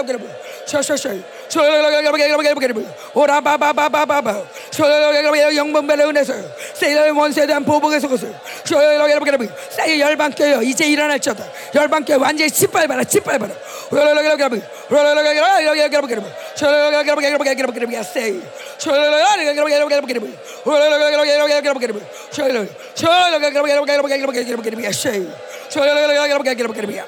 여러분. 0.10 0.30
오라바바바바바바 3.14 4.44
영분별의 5.56 6.08
은혜서 6.08 6.34
세일 6.76 7.12
원세에 7.12 7.48
대한 7.48 7.66
보복의 7.66 8.00
속옷을 8.02 8.34
세일 9.72 10.00
열방교요 10.00 10.62
이제 10.62 10.86
일어날지어다 10.86 11.44
열방교 11.76 12.20
완전히 12.20 12.50
짓밟아라 12.52 13.04
짓밟아라 13.04 13.54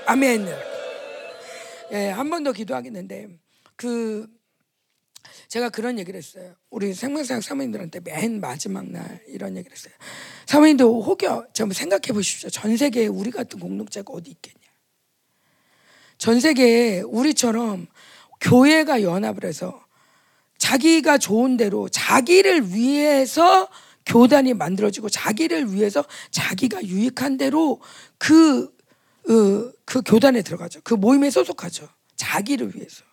아멘. 0.06 0.48
예, 1.94 2.10
한 2.10 2.30
번 2.30 2.44
더 2.44 2.52
기도하겠는데 2.54 3.41
그 3.82 4.28
제가 5.48 5.70
그런 5.70 5.98
얘기를 5.98 6.16
했어요. 6.20 6.54
우리 6.70 6.94
생명사역 6.94 7.42
사모님들한테 7.42 8.02
맨 8.02 8.40
마지막 8.40 8.86
날 8.86 9.24
이런 9.28 9.58
얘기를 9.58 9.76
했어요. 9.76 9.92
사모님도 10.46 11.02
혹여 11.02 11.48
좀 11.54 11.72
생각해 11.72 12.14
보십시오. 12.14 12.52
전 12.52 12.78
세계에 12.78 13.08
우리 13.08 13.32
같은 13.32 13.60
공동체가 13.60 14.14
어디 14.14 14.30
있겠냐. 14.30 14.68
전 16.20 16.40
세계에 16.40 17.02
우리처럼 17.02 17.88
교회가 18.40 19.02
연합을 19.02 19.46
해서 19.46 19.84
자기가 20.60 21.18
좋은 21.18 21.58
대로 21.58 21.90
자기를 21.90 22.76
위해서 22.76 23.68
교단이 24.06 24.54
만들어지고 24.54 25.10
자기를 25.10 25.74
위해서 25.74 26.06
자기가 26.30 26.84
유익한 26.84 27.38
대로 27.38 27.82
그, 28.20 28.66
어, 29.28 29.72
그 29.86 30.04
교단에 30.06 30.44
들어가죠. 30.44 30.82
그 30.84 30.94
모임에 30.94 31.32
소속하죠. 31.32 31.90
자기를 32.16 32.76
위해서. 32.76 33.11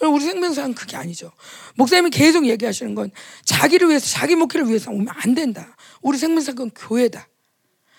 우리 0.00 0.24
생명사는 0.24 0.74
그게 0.74 0.96
아니죠. 0.96 1.32
목사님이 1.76 2.10
계속 2.10 2.46
얘기하시는 2.46 2.94
건 2.94 3.10
자기를 3.44 3.88
위해서, 3.88 4.06
자기 4.06 4.34
목회를 4.34 4.68
위해서 4.68 4.90
오면 4.90 5.08
안 5.08 5.34
된다. 5.34 5.76
우리 6.02 6.18
생명사는 6.18 6.70
교회다. 6.70 7.28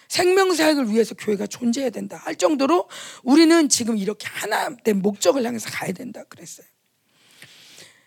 생명사역을 0.08 0.92
위해서 0.92 1.16
교회가 1.16 1.48
존재해야 1.48 1.90
된다. 1.90 2.22
할 2.24 2.36
정도로 2.36 2.88
우리는 3.24 3.70
지금 3.70 3.98
이렇게 3.98 4.28
하나 4.28 4.70
된 4.78 5.02
목적을 5.02 5.44
향해서 5.44 5.70
가야 5.70 5.92
된다. 5.94 6.24
그랬어요. 6.30 6.68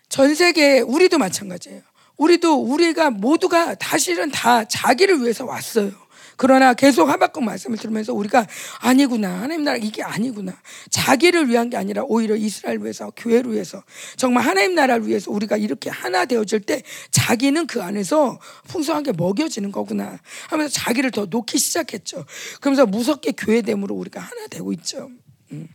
전 0.07 0.33
세계, 0.33 0.79
우리도 0.79 1.17
마찬가지예요. 1.17 1.81
우리도 2.17 2.55
우리가 2.55 3.11
모두가 3.11 3.75
사실은 3.79 4.31
다 4.31 4.65
자기를 4.65 5.21
위해서 5.21 5.45
왔어요. 5.45 5.91
그러나 6.39 6.73
계속 6.73 7.09
하박국 7.09 7.43
말씀을 7.43 7.77
들으면서 7.77 8.13
우리가 8.13 8.47
아니구나. 8.79 9.41
하나님 9.41 9.65
나라 9.65 9.77
이게 9.77 10.01
아니구나. 10.01 10.57
자기를 10.89 11.49
위한 11.49 11.69
게 11.69 11.75
아니라 11.75 12.03
오히려 12.05 12.37
이스라엘 12.37 12.79
위해서 12.79 13.11
교회를 13.17 13.51
위해서 13.51 13.83
정말 14.15 14.45
하나님 14.45 14.73
나라를 14.73 15.05
위해서 15.05 15.31
우리가 15.31 15.57
이렇게 15.57 15.89
하나 15.89 16.23
되어질 16.23 16.61
때 16.61 16.81
자기는 17.11 17.67
그 17.67 17.83
안에서 17.83 18.39
풍성하게 18.69 19.11
먹여지는 19.17 19.73
거구나 19.73 20.17
하면서 20.47 20.73
자기를 20.73 21.11
더 21.11 21.25
놓기 21.25 21.57
시작했죠. 21.57 22.25
그러면서 22.61 22.85
무섭게 22.85 23.33
교회됨으로 23.33 23.93
우리가 23.93 24.21
하나 24.21 24.47
되고 24.47 24.71
있죠. 24.71 25.11
음. 25.51 25.67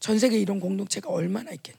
전 0.00 0.18
세계 0.18 0.40
이런 0.40 0.58
공동체가 0.58 1.08
얼마나 1.08 1.52
있겠냐. 1.52 1.78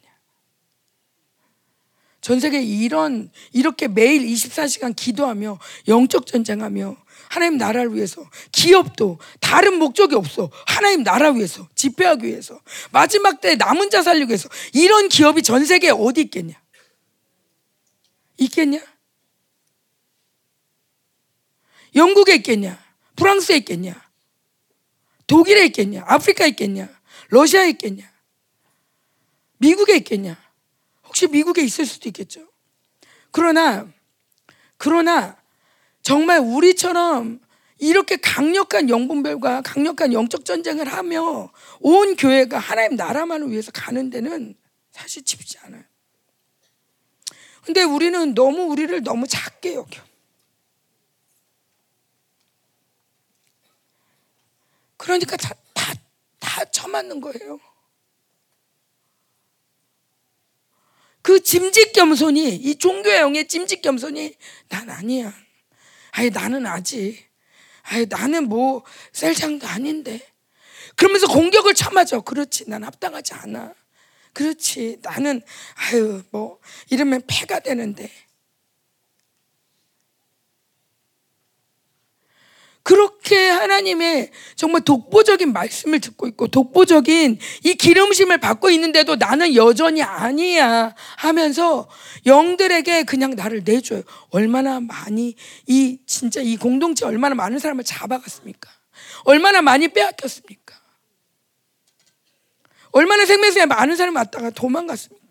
전 2.22 2.39
세계 2.39 2.62
이런 2.62 3.30
이렇게 3.52 3.89
매일 3.89 4.26
24시간 4.26 4.96
기도하며 4.96 5.60
영적 5.89 6.28
전쟁하며 6.28 6.96
하나님 7.32 7.58
나라를 7.58 7.96
위해서 7.96 8.30
기업도 8.52 9.17
다른 9.39 9.80
목적이 9.80 10.15
없어. 10.15 10.52
하나님 10.67 11.02
나라 11.02 11.30
위해서 11.30 11.65
집회하기 11.76 12.28
위해서 12.28 12.60
마지막 12.91 13.39
때 13.39 13.56
남은 13.56 13.89
자 13.89 14.04
살리기 14.04 14.28
위해서 14.28 14.50
이런 14.74 15.08
기업이 15.08 15.41
전 15.41 15.63
세계에 15.63 15.91
어디 15.91 16.24
있겠냐? 16.24 16.62
있겠냐? 18.38 18.82
영국에 21.96 22.36
있겠냐? 22.36 22.78
프랑스에 23.15 23.58
있겠냐? 23.58 24.10
독일에 25.26 25.67
있겠냐? 25.67 26.04
아프리카에 26.06 26.50
있겠냐? 26.50 26.89
러시아에 27.30 27.70
있겠냐? 27.70 28.12
미국에 29.58 29.96
있겠냐? 29.96 30.38
혹시 31.06 31.28
미국에 31.28 31.63
있을 31.63 31.86
수도 31.86 32.10
있겠죠. 32.10 32.46
그러나 33.32 33.88
그러나 34.76 35.40
정말 36.01 36.39
우리처럼 36.39 37.39
이렇게 37.77 38.17
강력한 38.17 38.89
영분별과 38.89 39.61
강력한 39.61 40.13
영적 40.13 40.45
전쟁을 40.45 40.87
하며 40.87 41.51
온 41.79 42.15
교회가 42.15 42.59
하나님 42.59 42.95
나라만을 42.95 43.49
위해서 43.49 43.71
가는 43.71 44.09
데는 44.09 44.55
사실 44.91 45.23
쉽지 45.25 45.57
않아요. 45.63 45.83
근데 47.63 47.83
우리는 47.83 48.33
너무 48.33 48.63
우리를 48.63 49.01
너무 49.03 49.27
작게 49.27 49.75
여겨. 49.75 50.01
그러니까 54.97 55.35
다, 55.37 55.55
다, 55.73 55.93
다 56.39 56.65
처맞는 56.65 57.21
거예요. 57.21 57.59
그 61.23 61.41
짐짓 61.41 61.93
겸손이, 61.93 62.55
이 62.55 62.75
종교의 62.75 63.19
영의 63.21 63.47
짐짓 63.47 63.81
겸손이 63.81 64.35
난 64.69 64.89
아니야. 64.89 65.33
아예 66.12 66.30
나는 66.30 66.65
아직. 66.65 67.30
아예 67.84 68.06
나는 68.06 68.47
뭐 68.47 68.84
셀장도 69.13 69.67
아닌데. 69.67 70.21
그러면서 70.95 71.28
공격을 71.28 71.74
참아줘. 71.74 72.21
그렇지. 72.21 72.69
난 72.69 72.84
합당하지 72.84 73.34
않아. 73.34 73.74
그렇지. 74.34 75.00
나는 75.02 75.41
아유 75.76 76.24
뭐 76.32 76.60
이러면 76.89 77.21
패가 77.28 77.60
되는데. 77.60 78.12
그렇게 82.84 83.50
하나님의 83.50 84.32
정말 84.56 84.82
독보적인 84.82 85.54
말씀을 85.54 86.00
듣고 86.00 86.28
있고 86.28 86.48
독보적인 86.48 87.38
이 87.63 87.74
기름심을 87.76 88.39
받고 88.39 88.72
있는데도 88.72 89.15
나는 89.15 89.56
여전히 89.56 90.02
아니야 90.02 90.96
하면서 91.17 91.88
영들에게 92.26 93.04
그냥 93.04 93.36
나를 93.36 93.63
내줘요. 93.63 94.02
얼마나 94.30 94.80
많이 94.80 95.36
이 95.67 96.00
진짜 96.08 96.41
이 96.41 96.58
공동체 96.58 97.06
얼마나 97.06 97.36
많은 97.36 97.60
사람을 97.60 97.84
잡아갔습니까? 97.84 98.72
얼마나 99.26 99.62
많이 99.62 99.88
빼앗겼습니까? 99.88 100.76
얼마나 102.91 103.26
생명수에 103.26 103.67
많은 103.67 103.96
사람이 103.96 104.17
왔다가 104.17 104.50
도망갔습니까? 104.50 105.22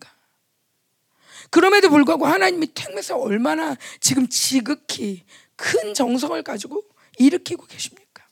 그럼에도 1.51 1.91
불구하고 1.91 2.27
하나님이 2.27 2.69
택매서 2.75 3.17
얼마나 3.17 3.77
지금 3.99 4.29
지극히 4.29 5.25
큰 5.57 5.93
정성을 5.95 6.41
가지고 6.43 6.83
일으키고 7.21 7.67
계십니까? 7.67 8.27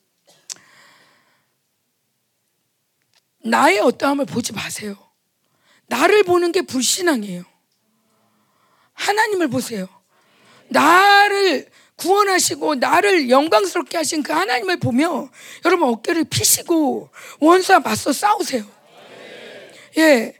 나의 3.45 3.81
어떠함을 3.81 4.25
보지 4.25 4.53
마세요. 4.53 4.97
나를 5.87 6.23
보는 6.25 6.53
게 6.53 6.63
불신앙이에요. 6.63 7.45
하나님을 8.95 9.49
보세요. 9.49 9.89
나를 10.69 11.71
구원하시고 11.97 12.77
나를 12.77 13.31
영광스럽게 13.31 13.97
하신 13.97 14.23
그 14.23 14.33
하나님을 14.33 14.79
보며 14.79 15.29
여러분 15.65 15.89
어깨를 15.89 16.25
피시고 16.25 17.11
원수와 17.41 17.81
맞서 17.81 18.13
싸우세요. 18.13 18.65
예. 19.99 20.35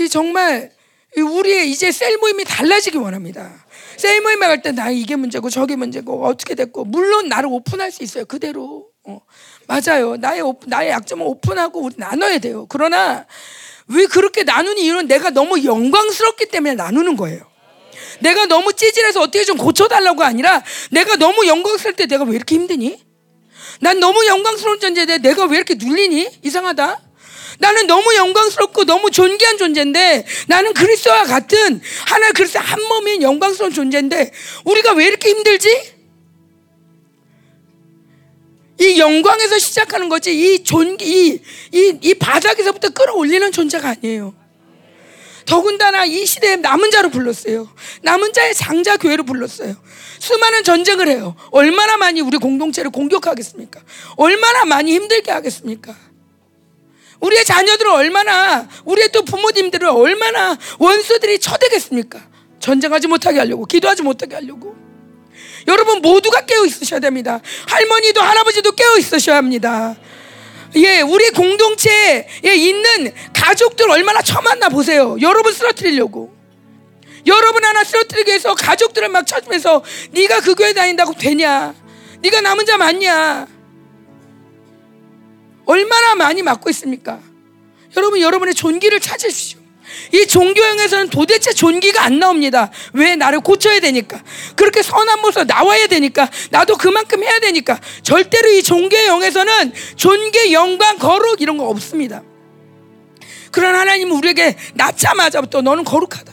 이 0.00 0.08
정말 0.08 0.72
우리의 1.16 1.70
이제 1.70 1.92
셀 1.92 2.16
모임이 2.18 2.44
달라지기 2.44 2.98
원합니다. 2.98 3.63
셀 3.96 4.20
모임에 4.20 4.46
갈때 4.46 4.72
나 4.72 4.90
이게 4.90 5.16
문제고 5.16 5.50
저게 5.50 5.76
문제고 5.76 6.26
어떻게 6.26 6.54
됐고 6.54 6.84
물론 6.84 7.28
나를 7.28 7.48
오픈할 7.50 7.90
수 7.92 8.02
있어요. 8.02 8.24
그대로. 8.24 8.88
어. 9.06 9.20
맞아요. 9.66 10.16
나의 10.16 10.42
나의 10.66 10.90
약점을 10.90 11.24
오픈하고 11.26 11.80
우리 11.80 11.94
나눠야 11.98 12.38
돼요. 12.38 12.66
그러나 12.68 13.26
왜 13.88 14.06
그렇게 14.06 14.44
나누는 14.44 14.78
이유는 14.78 15.06
내가 15.08 15.30
너무 15.30 15.62
영광스럽기 15.62 16.46
때문에 16.46 16.74
나누는 16.74 17.16
거예요. 17.16 17.42
내가 18.20 18.46
너무 18.46 18.72
찌질해서 18.72 19.20
어떻게 19.20 19.44
좀 19.44 19.58
고쳐달라고 19.58 20.22
아니라 20.22 20.62
내가 20.90 21.16
너무 21.16 21.46
영광스러울 21.46 21.96
때 21.96 22.06
내가 22.06 22.24
왜 22.24 22.36
이렇게 22.36 22.54
힘드니? 22.54 23.02
난 23.80 23.98
너무 24.00 24.24
영광스러운 24.26 24.80
존재인데 24.80 25.18
내가 25.18 25.44
왜 25.46 25.56
이렇게 25.56 25.74
눌리니? 25.74 26.28
이상하다. 26.42 27.00
나는 27.58 27.86
너무 27.86 28.14
영광스럽고 28.14 28.84
너무 28.84 29.10
존귀한 29.10 29.58
존재인데 29.58 30.26
나는 30.48 30.72
그리스도와 30.74 31.24
같은 31.24 31.80
하나 32.06 32.30
그리스도 32.32 32.60
한 32.60 32.82
몸인 32.88 33.22
영광스러운 33.22 33.72
존재인데 33.72 34.30
우리가 34.64 34.92
왜 34.92 35.06
이렇게 35.06 35.30
힘들지? 35.30 35.94
이 38.80 38.98
영광에서 38.98 39.58
시작하는 39.58 40.08
거지 40.08 40.34
이 40.54 40.64
존귀 40.64 41.04
이, 41.04 41.40
이, 41.72 41.98
이 42.00 42.14
바닥에서부터 42.14 42.90
끌어올리는 42.90 43.50
존재가 43.52 43.96
아니에요. 44.00 44.34
더군다나 45.46 46.04
이 46.04 46.24
시대에 46.24 46.56
남은 46.56 46.90
자로 46.90 47.10
불렀어요. 47.10 47.70
남은 48.02 48.32
자의 48.32 48.54
장자 48.54 48.96
교회로 48.96 49.24
불렀어요. 49.24 49.76
수많은 50.18 50.64
전쟁을 50.64 51.08
해요. 51.08 51.36
얼마나 51.50 51.96
많이 51.96 52.20
우리 52.20 52.38
공동체를 52.38 52.90
공격하겠습니까? 52.90 53.80
얼마나 54.16 54.64
많이 54.64 54.94
힘들게 54.94 55.30
하겠습니까? 55.30 55.94
우리의 57.24 57.44
자녀들은 57.44 57.90
얼마나 57.90 58.68
우리의 58.84 59.08
또 59.12 59.24
부모님들은 59.24 59.88
얼마나 59.88 60.56
원수들이 60.78 61.38
쳐대겠습니까? 61.38 62.20
전쟁하지 62.60 63.08
못하게 63.08 63.38
하려고 63.38 63.64
기도하지 63.64 64.02
못하게 64.02 64.34
하려고 64.36 64.74
여러분 65.66 66.00
모두가 66.02 66.42
깨어 66.42 66.66
있으셔야 66.66 67.00
됩니다. 67.00 67.40
할머니도 67.66 68.20
할아버지도 68.20 68.72
깨어 68.72 68.98
있으셔야 68.98 69.36
합니다. 69.36 69.96
예, 70.76 71.00
우리 71.00 71.30
공동체에 71.30 72.28
있는 72.44 73.12
가족들 73.32 73.90
얼마나 73.90 74.20
처맞나 74.20 74.68
보세요. 74.68 75.16
여러분 75.22 75.52
쓰러뜨리려고. 75.52 76.34
여러분 77.26 77.64
하나 77.64 77.82
쓰러뜨리기 77.82 78.28
위해서 78.28 78.54
가족들을 78.54 79.08
막 79.08 79.26
찾으면서 79.26 79.82
네가 80.10 80.40
그 80.40 80.54
교회 80.54 80.74
다닌다고 80.74 81.14
되냐? 81.14 81.74
네가 82.20 82.42
남은 82.42 82.66
자 82.66 82.76
맞냐? 82.76 83.53
얼마나 85.66 86.14
많이 86.14 86.42
맞고 86.42 86.70
있습니까? 86.70 87.20
여러분 87.96 88.20
여러분의 88.20 88.54
존귀를 88.54 89.00
찾으십시오. 89.00 89.60
이 90.12 90.26
종교형에서는 90.26 91.10
도대체 91.10 91.52
존귀가 91.52 92.02
안 92.02 92.18
나옵니다. 92.18 92.70
왜 92.92 93.16
나를 93.16 93.40
고쳐야 93.40 93.80
되니까. 93.80 94.22
그렇게 94.56 94.82
선한 94.82 95.20
모습 95.20 95.46
나와야 95.46 95.86
되니까. 95.86 96.28
나도 96.50 96.76
그만큼 96.76 97.22
해야 97.22 97.38
되니까. 97.40 97.78
절대로 98.02 98.50
이 98.50 98.62
종교형에서는 98.62 99.72
존귀, 99.96 100.52
영광, 100.52 100.98
거룩 100.98 101.40
이런 101.40 101.56
거 101.56 101.68
없습니다. 101.68 102.22
그런 103.50 103.74
하나님은 103.74 104.16
우리에게 104.16 104.56
낳자마자부터 104.74 105.62
너는 105.62 105.84
거룩하다. 105.84 106.32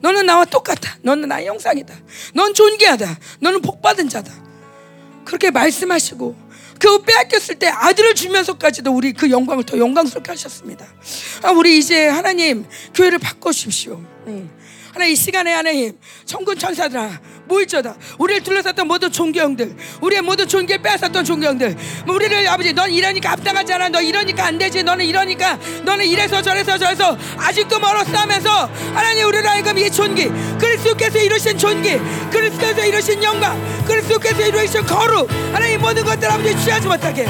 너는 0.00 0.26
나와 0.26 0.44
똑같다. 0.44 0.98
너는 1.02 1.28
나의 1.28 1.46
형상이다. 1.46 1.94
넌 2.34 2.54
존귀하다. 2.54 3.18
너는 3.40 3.62
복받은 3.62 4.08
자다. 4.08 4.32
그렇게 5.24 5.50
말씀하시고 5.50 6.45
그 6.78 7.02
빼앗겼을 7.02 7.56
때 7.56 7.68
아들을 7.68 8.14
주면서까지도 8.14 8.92
우리 8.92 9.12
그 9.12 9.30
영광을 9.30 9.64
더 9.64 9.78
영광스럽게 9.78 10.30
하셨습니다. 10.30 10.86
아, 11.42 11.50
우리 11.50 11.78
이제 11.78 12.08
하나님 12.08 12.66
교회를 12.94 13.18
바꿔주십시오. 13.18 14.00
음. 14.26 14.50
하나님 14.96 15.12
이 15.12 15.16
시간에 15.16 15.52
하나님 15.52 15.92
천군 16.24 16.58
천사들아 16.58 17.20
모일저다. 17.44 17.96
우리를 18.18 18.42
둘러쌌던 18.42 18.88
모든 18.88 19.12
종교형들 19.12 19.76
우리의 20.00 20.22
모든 20.22 20.48
종교를 20.48 20.80
빼앗았던 20.80 21.22
종교형들 21.22 21.76
우리를 22.08 22.48
아버지 22.48 22.72
넌 22.72 22.90
이러니까 22.90 23.32
합당하지 23.32 23.74
않아. 23.74 23.90
너 23.90 24.00
이러니까 24.00 24.46
안 24.46 24.56
되지. 24.56 24.82
너는 24.82 25.04
이러니까 25.04 25.58
너는 25.84 26.06
이래서 26.06 26.40
저래서 26.40 26.78
저래서 26.78 27.14
아직도 27.36 27.78
멀었어 27.78 28.16
하면서 28.16 28.70
하나님 28.94 29.26
우리를 29.26 29.46
하여금 29.46 29.76
이 29.76 29.90
존귀 29.90 30.30
그리스도께서 30.58 31.18
이루신 31.18 31.58
존귀 31.58 31.98
그리스도께서 32.30 32.86
이루신 32.86 33.22
영광 33.22 33.84
그리스도께서 33.84 34.46
이루신 34.46 34.86
거룩. 34.86 35.30
하나님 35.52 35.78
모든 35.82 36.04
것들 36.04 36.26
아버지 36.30 36.58
취하지 36.64 36.88
못하게 36.88 37.26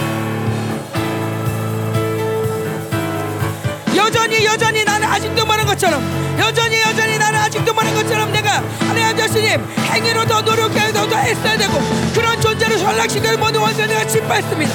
여전히 3.97 4.45
여전히 4.45 4.85
나는 4.85 5.09
아직도 5.09 5.47
멀은 5.47 5.65
것처럼 5.65 6.37
여전히 6.39 6.81
여전히 6.83 7.19
나는 7.19 7.41
아직도 7.41 7.73
멀은 7.73 7.95
것처럼 7.95 8.31
내가 8.31 8.63
하나님 8.81 9.05
아버님 9.05 9.67
행위로 9.93 10.27
더 10.27 10.43
노력해야 10.43 10.93
되고 10.93 11.09
더 11.09 11.19
애써야 11.19 11.57
되고 11.57 11.81
그런 12.15 12.41
존재로 12.41 12.77
전락시킬 12.79 13.37
모든 13.39 13.61
원수를 13.61 13.89
내가 13.89 14.07
짓밟습니다. 14.07 14.73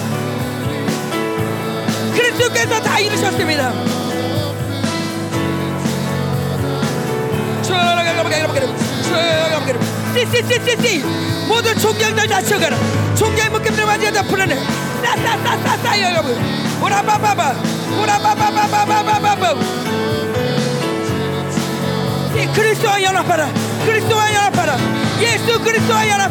그리스도께서 2.15 2.81
다 2.81 2.99
이루셨습니다. 2.99 4.01
씨씨씨씨씨. 10.13 11.03
모든 11.47 11.77
종경들 11.77 12.27
다 12.27 12.41
쳐가라. 12.41 12.77
종경 13.15 13.51
묶임들 13.51 13.83
완전히 13.83 14.13
다 14.13 14.23
풀어내 14.23 14.55
싸싸싸싸싸 15.01 16.01
여러분 16.01 16.37
오라바바바 16.81 17.55
오라바바바바바바바 18.01 19.53
이 22.35 22.45
그리스도와 22.53 23.03
연합하라 23.03 23.47
그리스도와 23.85 24.33
연합하라 24.33 24.77
예수 25.21 25.59
그리스도와 25.61 26.07
연합 26.07 26.21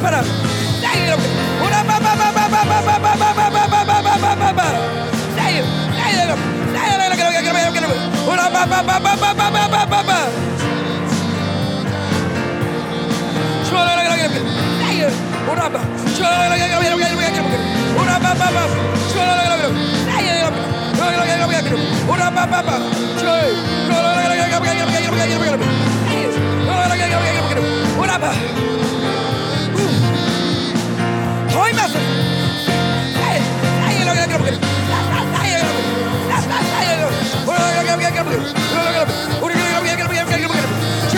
Hey! 16.20 16.50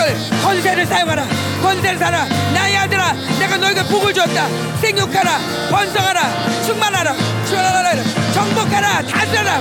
힘났어 0.03 0.43
권세를 0.43 0.85
사용하라 0.87 1.25
권세를 1.63 1.99
사라 1.99 2.25
나의 2.53 2.77
아들아 2.77 3.13
내가 3.39 3.57
너에게 3.57 3.83
복을 3.85 4.13
줬다 4.13 4.49
생육하라 4.81 5.39
번성하라 5.71 6.21
충만하라 6.65 7.15
충만하라 7.47 8.03
정복하라 8.33 9.03
다스려라 9.03 9.61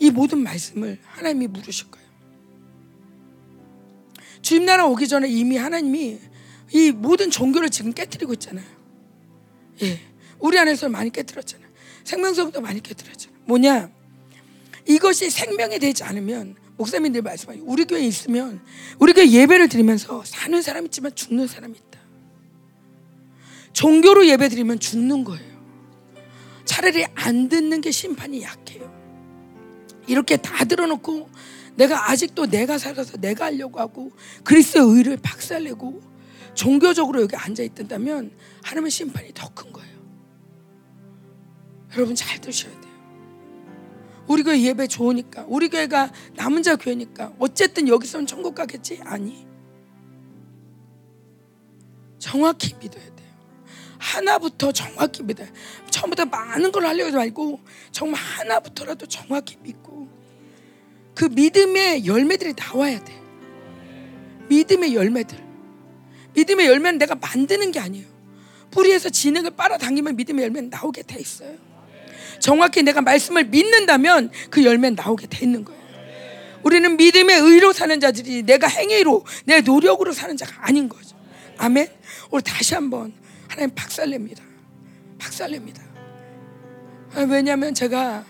이 0.00 0.10
모든 0.10 0.38
말씀을 0.38 0.98
하나님이 1.04 1.48
물으실 1.48 1.90
거예요. 1.90 2.08
주님 4.42 4.64
나라 4.66 4.86
오기 4.86 5.06
전에 5.08 5.28
이미 5.28 5.56
하나님이 5.56 6.18
이 6.72 6.90
모든 6.92 7.30
종교를 7.30 7.70
지금 7.70 7.92
깨뜨리고 7.92 8.32
있잖아요. 8.34 8.77
예. 9.82 10.00
우리 10.38 10.58
안에서 10.58 10.88
많이 10.88 11.10
깨뜨렸잖아요. 11.10 11.68
생명성도 12.04 12.60
많이 12.60 12.82
깨뜨렸잖아요. 12.82 13.38
뭐냐? 13.44 13.90
이것이 14.86 15.30
생명이 15.30 15.78
되지 15.78 16.04
않으면 16.04 16.56
목사님들 16.76 17.22
말씀하죠. 17.22 17.62
우리 17.64 17.84
교회에 17.84 18.06
있으면 18.06 18.60
우리 18.98 19.12
교회 19.12 19.28
예배를 19.28 19.68
드리면서 19.68 20.22
사는 20.24 20.62
사람 20.62 20.86
있지만 20.86 21.14
죽는 21.14 21.46
사람이 21.46 21.74
있다. 21.76 21.98
종교로 23.72 24.26
예배 24.26 24.48
드리면 24.48 24.78
죽는 24.78 25.24
거예요. 25.24 25.58
차라리 26.64 27.04
안 27.14 27.48
듣는 27.48 27.80
게 27.80 27.90
심판이 27.90 28.42
약해요. 28.42 28.92
이렇게 30.06 30.36
다 30.36 30.64
들어놓고 30.64 31.28
내가 31.74 32.10
아직도 32.10 32.46
내가 32.46 32.78
살아서 32.78 33.16
내가 33.18 33.46
하려고 33.46 33.78
하고 33.78 34.10
그리스도의 34.44 34.96
의를 34.96 35.16
박살내고 35.16 36.02
종교적으로 36.58 37.22
여기 37.22 37.36
앉아 37.36 37.62
있던다면 37.62 38.32
하나님의 38.64 38.90
심판이 38.90 39.32
더 39.32 39.48
큰 39.54 39.72
거예요. 39.72 39.96
여러분 41.94 42.16
잘 42.16 42.40
드셔야 42.40 42.72
돼요. 42.80 42.92
우리 44.26 44.42
교회 44.42 44.60
예배 44.60 44.88
좋으니까 44.88 45.44
우리 45.46 45.68
교회가 45.68 46.12
남은 46.34 46.64
자 46.64 46.74
교회니까 46.74 47.32
어쨌든 47.38 47.86
여기서는 47.86 48.26
천국 48.26 48.56
가겠지? 48.56 49.00
아니. 49.04 49.46
정확히 52.18 52.74
믿어야 52.74 53.04
돼요. 53.04 53.28
하나부터 53.98 54.72
정확히 54.72 55.22
믿어요. 55.22 55.46
처음부터 55.90 56.24
많은 56.24 56.72
걸 56.72 56.86
하려고 56.86 57.06
하지 57.06 57.16
말고 57.16 57.60
정말 57.92 58.20
하나부터라도 58.20 59.06
정확히 59.06 59.56
믿고 59.62 60.08
그 61.14 61.26
믿음의 61.26 62.04
열매들이 62.04 62.54
나와야 62.56 63.02
돼. 63.04 63.22
믿음의 64.48 64.96
열매들. 64.96 65.47
믿음의 66.38 66.66
열매는 66.66 66.98
내가 66.98 67.16
만드는 67.16 67.72
게 67.72 67.80
아니에요. 67.80 68.06
뿌리에서 68.70 69.08
진흙을 69.08 69.52
빨아당기면 69.56 70.16
믿음의 70.16 70.44
열매는 70.44 70.70
나오게 70.70 71.02
돼 71.02 71.18
있어요. 71.18 71.56
정확히 72.38 72.82
내가 72.82 73.00
말씀을 73.00 73.44
믿는다면 73.44 74.30
그 74.50 74.64
열매는 74.64 74.94
나오게 74.94 75.26
돼 75.26 75.44
있는 75.44 75.64
거예요. 75.64 75.78
우리는 76.62 76.96
믿음의 76.96 77.40
의로 77.40 77.72
사는 77.72 77.98
자들이 77.98 78.42
내가 78.42 78.68
행위로 78.68 79.24
내 79.46 79.60
노력으로 79.60 80.12
사는 80.12 80.36
자가 80.36 80.66
아닌 80.66 80.88
거죠. 80.88 81.16
아멘. 81.56 81.88
우리 82.30 82.42
다시 82.42 82.74
한번 82.74 83.12
하나님 83.48 83.74
박살냅니다. 83.74 84.42
박살냅니다. 85.18 85.82
아, 87.14 87.20
왜냐하면 87.22 87.74
제가 87.74 88.24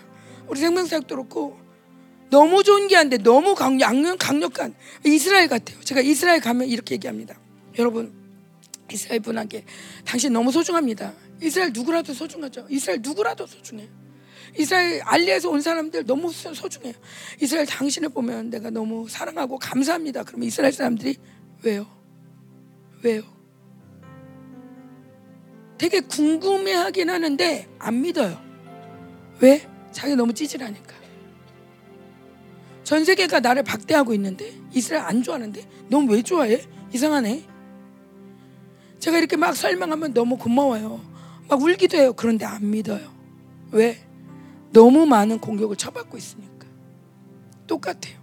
우리 0.47 0.59
생명사역도 0.59 1.15
그렇고 1.15 1.59
너무 2.31 2.63
존귀한데 2.63 3.19
너무 3.19 3.53
강력, 3.53 3.91
강력한 4.17 4.73
이스라엘 5.05 5.47
같아요. 5.47 5.79
제가 5.81 6.01
이스라엘 6.01 6.39
가면 6.39 6.67
이렇게 6.67 6.95
얘기합니다. 6.95 7.39
여러분, 7.79 8.13
이스라엘 8.91 9.21
분에게 9.21 9.63
당신 10.05 10.33
너무 10.33 10.51
소중합니다. 10.51 11.13
이스라엘 11.41 11.71
누구라도 11.73 12.13
소중하죠. 12.13 12.67
이스라엘 12.69 13.01
누구라도 13.01 13.47
소중해요. 13.47 13.87
이스라엘 14.57 15.01
알리에서 15.03 15.49
온 15.49 15.61
사람들 15.61 16.05
너무 16.05 16.31
소중해요. 16.31 16.93
이스라엘 17.41 17.65
당신을 17.65 18.09
보면 18.09 18.49
내가 18.49 18.69
너무 18.69 19.07
사랑하고 19.07 19.57
감사합니다. 19.59 20.23
그러면 20.23 20.47
이스라엘 20.47 20.73
사람들이 20.73 21.15
왜요? 21.63 21.87
왜요? 23.01 23.21
되게 25.77 26.01
궁금해 26.01 26.73
하긴 26.73 27.09
하는데 27.09 27.67
안 27.79 28.01
믿어요. 28.01 28.41
왜? 29.39 29.65
자기 29.91 30.15
너무 30.15 30.33
찌질하니까. 30.33 30.95
전 32.83 33.05
세계가 33.05 33.39
나를 33.39 33.63
박대하고 33.63 34.13
있는데 34.15 34.51
이스라엘 34.73 35.03
안 35.05 35.23
좋아하는데 35.23 35.61
넌 35.89 36.09
왜 36.09 36.21
좋아해? 36.21 36.61
이상하네. 36.91 37.48
제가 38.99 39.17
이렇게 39.17 39.35
막 39.35 39.55
설명하면 39.55 40.13
너무 40.13 40.37
고마워요. 40.37 41.01
막 41.47 41.61
울기도 41.61 41.97
해요. 41.97 42.13
그런데 42.13 42.45
안 42.45 42.69
믿어요. 42.69 43.11
왜? 43.71 43.97
너무 44.71 45.05
많은 45.05 45.39
공격을 45.39 45.75
쳐받고 45.75 46.17
있으니까. 46.17 46.67
똑같아요. 47.65 48.19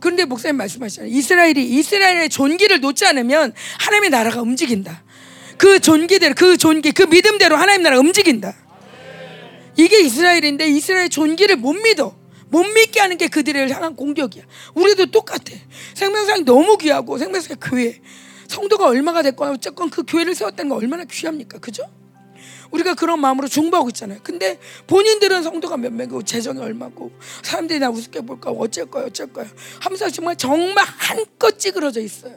그런데 0.00 0.24
목사님 0.24 0.56
말씀하시잖아요. 0.56 1.12
이스라엘이 1.12 1.64
이스라엘의 1.78 2.28
존귀를 2.28 2.80
놓지 2.80 3.04
않으면 3.06 3.52
하나님의 3.80 4.10
나라가 4.10 4.42
움직인다. 4.42 5.04
그 5.56 5.80
존귀대로 5.80 6.34
그 6.36 6.56
존귀 6.56 6.92
그 6.92 7.02
믿음대로 7.02 7.56
하나님 7.56 7.82
나라가 7.82 8.00
움직인다. 8.00 8.54
이게 9.76 10.00
이스라엘인데 10.00 10.68
이스라엘 10.68 11.08
존귀를 11.08 11.56
못 11.56 11.72
믿어. 11.72 12.16
못 12.50 12.64
믿게 12.64 13.00
하는 13.00 13.18
게 13.18 13.28
그들을 13.28 13.70
향한 13.70 13.94
공격이야. 13.94 14.44
우리도 14.74 15.06
똑같아. 15.06 15.54
생명상이 15.94 16.44
너무 16.44 16.78
귀하고 16.78 17.18
생명상 17.18 17.56
교회 17.60 18.00
성도가 18.48 18.88
얼마가 18.88 19.22
됐건 19.22 19.50
어쨌건 19.50 19.90
그 19.90 20.02
교회를 20.02 20.34
세웠다는 20.34 20.70
거 20.70 20.76
얼마나 20.76 21.04
귀합니까? 21.04 21.58
그죠? 21.58 21.88
우리가 22.70 22.94
그런 22.94 23.20
마음으로 23.20 23.48
중보하고 23.48 23.88
있잖아요. 23.90 24.18
근데 24.22 24.58
본인들은 24.86 25.42
성도가 25.42 25.76
몇 25.76 25.92
명이고 25.92 26.22
재정이 26.22 26.60
얼마고 26.60 27.12
사람들이 27.42 27.78
나 27.78 27.88
우습게 27.90 28.22
볼까 28.22 28.50
어쩔 28.50 28.86
거야 28.86 29.04
어쩔 29.06 29.32
거야 29.32 29.46
하면서 29.80 30.10
정말 30.10 30.36
정말 30.36 30.84
한껏 30.84 31.58
찌그러져 31.58 32.00
있어요. 32.00 32.36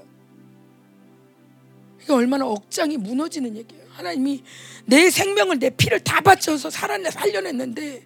이게 2.01 2.13
얼마나 2.13 2.45
억장이 2.45 2.97
무너지는 2.97 3.55
얘기예요. 3.57 3.83
하나님이 3.89 4.43
내 4.85 5.09
생명을 5.09 5.59
내 5.59 5.69
피를 5.69 5.99
다 5.99 6.21
바쳐서 6.21 6.69
살아내 6.69 7.11
살려냈는데 7.11 8.03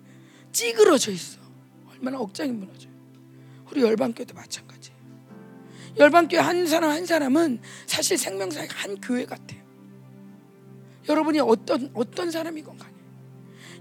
찌그러져 0.51 1.11
있어. 1.11 1.39
얼마나 1.91 2.17
억장이 2.19 2.51
무너져요. 2.51 2.91
우리 3.71 3.81
열방교회도 3.81 4.33
마찬가지예요. 4.33 4.74
열방교회 5.97 6.41
한 6.41 6.67
사람 6.67 6.91
한 6.91 7.05
사람은 7.05 7.61
사실 7.85 8.17
생명사의 8.17 8.67
한 8.71 8.99
교회 9.01 9.25
같아요. 9.25 9.63
여러분이 11.07 11.39
어떤 11.39 11.91
어떤 11.93 12.31
사람이건 12.31 12.77
간에 12.77 12.93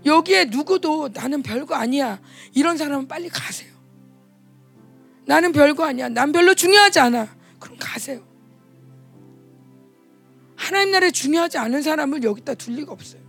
여기에 0.04 0.46
누구도 0.46 1.08
나는 1.12 1.42
별거 1.42 1.74
아니야 1.74 2.20
이런 2.52 2.76
사람은 2.76 3.08
빨리 3.08 3.28
가세요. 3.28 3.72
나는 5.26 5.52
별거 5.52 5.84
아니야. 5.84 6.08
난 6.08 6.32
별로 6.32 6.54
중요하지 6.54 7.00
않아. 7.00 7.34
그럼 7.58 7.76
가세요. 7.80 8.22
하나님 10.54 10.92
나라에 10.92 11.10
중요하지 11.10 11.58
않은 11.58 11.82
사람을 11.82 12.22
여기다 12.22 12.54
둘 12.54 12.74
리가 12.74 12.92
없어요. 12.92 13.22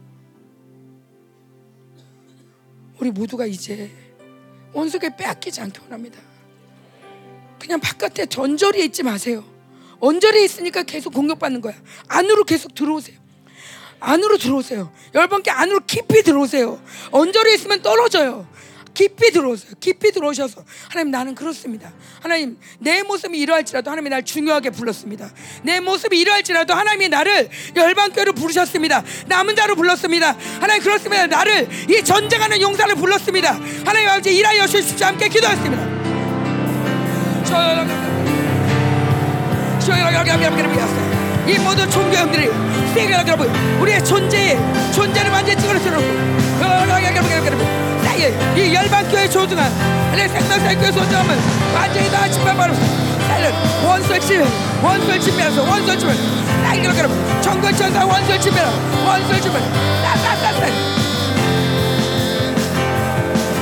우리 2.99 3.11
모두가 3.11 3.45
이제 3.45 3.91
원수에게 4.73 5.15
빼앗기지 5.15 5.61
않기 5.61 5.79
원합니다. 5.83 6.19
그냥 7.59 7.79
바깥에 7.79 8.25
전절에 8.25 8.83
있지 8.85 9.03
마세요. 9.03 9.43
언저리에 9.99 10.43
있으니까 10.43 10.83
계속 10.83 11.13
공격받는 11.13 11.61
거야. 11.61 11.73
안으로 12.07 12.43
계속 12.43 12.75
들어오세요. 12.75 13.17
안으로 13.99 14.37
들어오세요. 14.37 14.91
열번께 15.13 15.51
안으로 15.51 15.79
깊이 15.87 16.21
들어오세요. 16.21 16.81
언저리에 17.11 17.55
있으면 17.55 17.81
떨어져요. 17.81 18.47
깊이 18.93 19.31
들어오세요. 19.31 19.73
깊이 19.79 20.11
들어오셔서 20.11 20.63
하나님 20.89 21.11
나는 21.11 21.35
그렇습니다. 21.35 21.91
하나님 22.21 22.57
내 22.79 23.03
모습이 23.03 23.37
이러할지라도 23.37 23.91
하나님이 23.91 24.09
날 24.09 24.23
중요하게 24.23 24.69
불렀습니다. 24.69 25.29
내 25.63 25.81
모습이 25.81 26.17
이러할지라도 26.17 26.73
하나님이 26.73 27.09
나를 27.09 27.49
열방교로 27.75 28.33
부르셨습니다. 28.33 29.03
남은 29.27 29.55
자로 29.55 29.75
불렀습니다. 29.75 30.37
하나님 30.61 30.81
그렇습니다. 30.81 31.27
나를 31.27 31.67
이 31.89 32.03
전쟁하는 32.03 32.61
용사를 32.61 32.95
불렀습니다. 32.95 33.59
하나님 33.85 34.09
아버지 34.09 34.33
일하여 34.35 34.65
주십시오. 34.65 35.07
함께 35.07 35.27
기도했습니다. 35.27 36.04
이 41.47 41.59
모든 41.59 41.89
종교 41.89 42.17
형들이 42.17 42.49
세계 42.93 43.13
여러분 43.13 43.47
우리의 43.79 44.03
존재에 44.03 44.57
존재를 44.91 45.31
완전히 45.31 45.59
찌그러뜨려놓고 45.61 46.07
이 48.57 48.73
열방교회 48.73 49.27
소중한 49.27 49.71
내 50.15 50.27
생명사교회 50.27 50.91
소중함을 50.91 51.35
완전히 51.75 52.09
다 52.09 52.27
침해 54.19 54.45
원수를 54.83 55.19
침해하면서 55.19 55.63
원수를 55.63 55.99
침해 55.99 56.13
나이기로 56.63 56.97
여러분 56.97 57.41
정권천사 57.41 58.05
원수를 58.05 58.39
침해라 58.39 58.69
원수를 59.05 59.41
침해 59.41 59.59
따따따따 60.03 60.67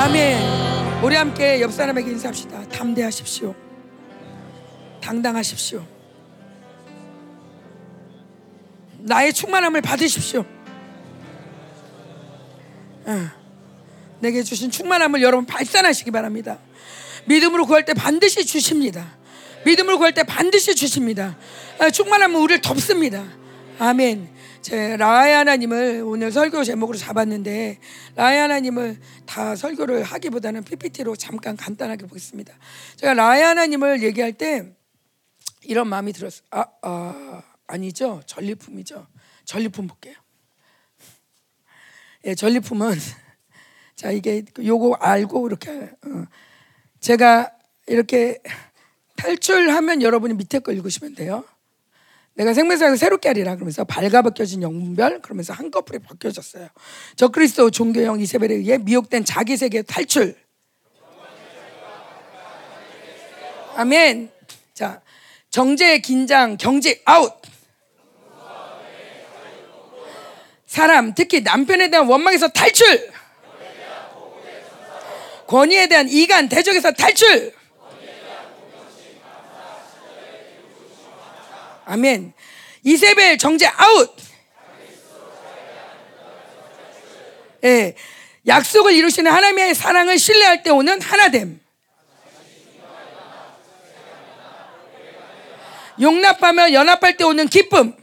아멘. 0.03 1.01
우리 1.01 1.15
함께 1.15 1.61
옆 1.61 1.71
사람에게 1.71 2.11
인사합시다. 2.11 2.67
담대하십시오. 2.67 3.55
당당하십시오. 4.99 5.81
나의 8.97 9.31
충만함을 9.31 9.79
받으십시오. 9.79 10.43
어. 13.05 13.29
내게 14.19 14.43
주신 14.43 14.69
충만함을 14.69 15.21
여러분 15.21 15.45
발산하시기 15.45 16.11
바랍니다. 16.11 16.59
믿음으로 17.23 17.65
구할 17.65 17.85
때 17.85 17.93
반드시 17.93 18.45
주십니다. 18.45 19.15
믿음으로 19.65 19.99
구할 19.99 20.13
때 20.13 20.23
반드시 20.23 20.75
주십니다. 20.75 21.37
어, 21.79 21.89
충만함은 21.89 22.41
우리를 22.41 22.61
덮습니다. 22.61 23.23
아멘. 23.79 24.27
제 24.63 24.95
라이 24.95 25.33
하나님을 25.33 26.03
오늘 26.05 26.31
설교 26.31 26.63
제목으로 26.63 26.97
잡았는데 26.97 27.79
라이 28.15 28.37
하나님을 28.37 28.97
다 29.25 29.57
설교를 29.57 30.03
하기보다는 30.03 30.63
PPT로 30.63 31.17
잠깐 31.17 31.57
간단하게 31.57 32.07
보겠습니다. 32.07 32.53
제가 32.95 33.13
라이 33.13 33.41
하나님을 33.41 34.01
얘기할 34.03 34.31
때 34.31 34.73
이런 35.63 35.89
마음이 35.89 36.13
들었어요. 36.13 36.47
아, 36.51 36.65
아 36.81 37.43
아니죠. 37.67 38.21
전리품이죠. 38.25 39.05
전리품 39.43 39.87
볼게요. 39.87 40.15
예, 42.23 42.33
전리품은 42.33 42.97
자 43.97 44.11
이게 44.11 44.45
요거 44.57 44.95
알고 44.95 45.45
이렇게 45.45 45.71
어, 45.71 46.25
제가 47.01 47.51
이렇게 47.87 48.41
탈출하면 49.17 50.01
여러분이 50.01 50.35
밑에 50.35 50.59
거 50.59 50.71
읽으시면 50.71 51.15
돼요. 51.15 51.43
내가 52.35 52.53
생명사를 52.53 52.97
새롭게 52.97 53.29
하리라 53.29 53.55
그러면서 53.55 53.83
발가벗겨진 53.83 54.63
영분별 54.63 55.21
그러면서 55.21 55.53
한꺼풀에 55.53 55.99
벗겨졌어요. 55.99 56.67
저 57.15 57.27
그리스도 57.27 57.69
종교형 57.69 58.19
이세벨에 58.19 58.55
의해 58.55 58.77
미혹된 58.79 59.23
자기 59.23 59.55
세계 59.55 59.83
탈출. 59.83 60.35
아멘. 63.75 64.31
자 64.73 65.01
정제 65.49 65.99
긴장 65.99 66.57
경제 66.57 67.01
아웃. 67.05 67.33
사람 70.65 71.13
특히 71.13 71.41
남편에 71.41 71.91
대한 71.91 72.07
원망에서 72.07 72.47
탈출. 72.47 73.11
권위에 75.45 75.87
대한 75.87 76.09
이간 76.09 76.49
대적에서 76.49 76.93
탈출. 76.93 77.53
아멘. 81.85 82.33
이세벨 82.83 83.37
정제 83.37 83.67
아웃. 83.67 84.15
예. 87.63 87.95
약속을 88.45 88.93
이루시는 88.93 89.31
하나님의 89.31 89.73
사랑을 89.73 90.19
신뢰할 90.19 90.63
때 90.63 90.69
오는 90.69 91.01
하나됨. 91.01 91.61
용납하며 96.01 96.73
연합할 96.73 97.17
때 97.17 97.23
오는 97.23 97.47
기쁨. 97.47 97.95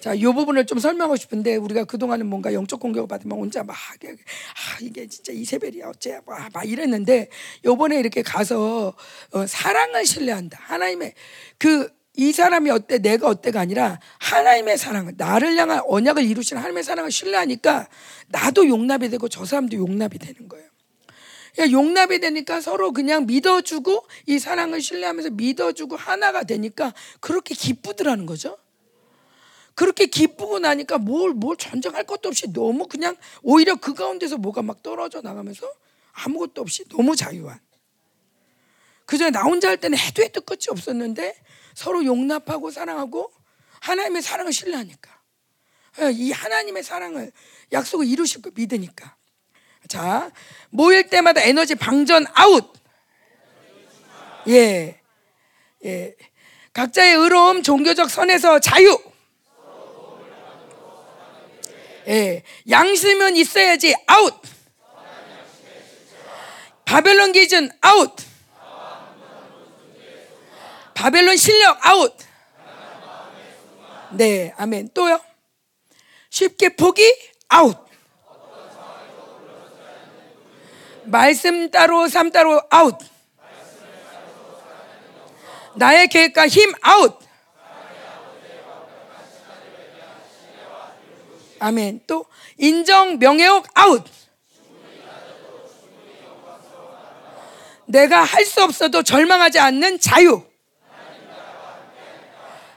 자, 0.00 0.14
이 0.14 0.22
부분을 0.22 0.66
좀 0.66 0.78
설명하고 0.78 1.16
싶은데 1.16 1.56
우리가 1.56 1.84
그동안은 1.84 2.26
뭔가 2.26 2.52
영적 2.52 2.80
공격을 2.80 3.08
받으면 3.08 3.38
혼자 3.38 3.62
막 3.62 3.74
아, 3.74 4.78
이게 4.80 5.06
진짜 5.08 5.32
이세벨이야 5.32 5.88
어째 5.88 6.20
막, 6.26 6.48
막 6.52 6.68
이랬는데 6.68 7.28
요번에 7.64 7.98
이렇게 7.98 8.22
가서 8.22 8.94
어, 9.32 9.46
사랑을 9.46 10.04
신뢰한다. 10.06 10.58
하나님의 10.60 11.14
그 11.58 11.98
이 12.18 12.32
사람이 12.32 12.68
어때 12.70 12.98
내가 12.98 13.28
어때가 13.28 13.60
아니라 13.60 14.00
하나님의 14.18 14.76
사랑을 14.76 15.14
나를 15.16 15.56
향한 15.56 15.80
언약을 15.86 16.24
이루시는 16.24 16.60
하나님의 16.60 16.82
사랑을 16.82 17.12
신뢰하니까 17.12 17.88
나도 18.26 18.66
용납이 18.68 19.08
되고 19.08 19.28
저 19.28 19.44
사람도 19.44 19.76
용납이 19.76 20.18
되는 20.18 20.48
거예요. 20.48 20.66
용납이 21.70 22.18
되니까 22.18 22.60
서로 22.60 22.92
그냥 22.92 23.26
믿어주고 23.26 24.04
이 24.26 24.40
사랑을 24.40 24.80
신뢰하면서 24.80 25.30
믿어주고 25.30 25.94
하나가 25.94 26.42
되니까 26.42 26.92
그렇게 27.20 27.54
기쁘더라는 27.54 28.26
거죠. 28.26 28.58
그렇게 29.78 30.06
기쁘고 30.06 30.58
나니까 30.58 30.98
뭘, 30.98 31.34
뭘 31.34 31.56
전쟁할 31.56 32.02
것도 32.02 32.30
없이 32.30 32.52
너무 32.52 32.88
그냥 32.88 33.16
오히려 33.42 33.76
그 33.76 33.94
가운데서 33.94 34.36
뭐가 34.36 34.60
막 34.60 34.82
떨어져 34.82 35.20
나가면서 35.20 35.72
아무것도 36.14 36.62
없이 36.62 36.84
너무 36.88 37.14
자유한. 37.14 37.60
그 39.06 39.16
전에 39.16 39.30
나 39.30 39.42
혼자 39.42 39.68
할 39.68 39.76
때는 39.76 39.96
해도 39.96 40.24
해도 40.24 40.40
끝이 40.40 40.62
없었는데 40.68 41.32
서로 41.76 42.04
용납하고 42.04 42.72
사랑하고 42.72 43.32
하나님의 43.80 44.20
사랑을 44.20 44.52
신뢰하니까. 44.52 45.16
예, 46.00 46.10
이 46.10 46.32
하나님의 46.32 46.82
사랑을 46.82 47.30
약속을 47.70 48.04
이루실 48.04 48.42
거 48.42 48.50
믿으니까. 48.52 49.14
자, 49.86 50.32
모일 50.70 51.08
때마다 51.08 51.40
에너지 51.42 51.76
방전 51.76 52.26
아웃. 52.34 52.72
예. 54.48 55.00
예. 55.84 56.16
각자의 56.72 57.14
의로움, 57.14 57.62
종교적 57.62 58.10
선에서 58.10 58.58
자유. 58.58 59.07
예. 62.08 62.42
양심은 62.68 63.36
있어야지 63.36 63.94
아웃. 64.06 64.34
바벨론 66.84 67.32
기준 67.32 67.70
아웃. 67.82 68.16
바벨론 70.94 71.36
실력 71.36 71.86
아웃. 71.86 72.16
네, 74.12 74.54
아멘. 74.56 74.90
또요. 74.94 75.20
쉽게 76.30 76.70
포기 76.70 77.02
아웃. 77.48 77.76
말씀 81.04 81.70
따로 81.70 82.08
삶 82.08 82.30
따로 82.30 82.62
아웃. 82.70 82.98
나의 85.74 86.08
계획과 86.08 86.48
힘 86.48 86.72
아웃. 86.80 87.27
아멘. 91.60 92.00
또 92.06 92.24
인정 92.56 93.18
명예욕 93.18 93.66
아웃. 93.74 94.04
내가 97.86 98.22
할 98.22 98.44
수 98.44 98.62
없어도 98.62 99.02
절망하지 99.02 99.58
않는 99.58 99.98
자유. 100.00 100.42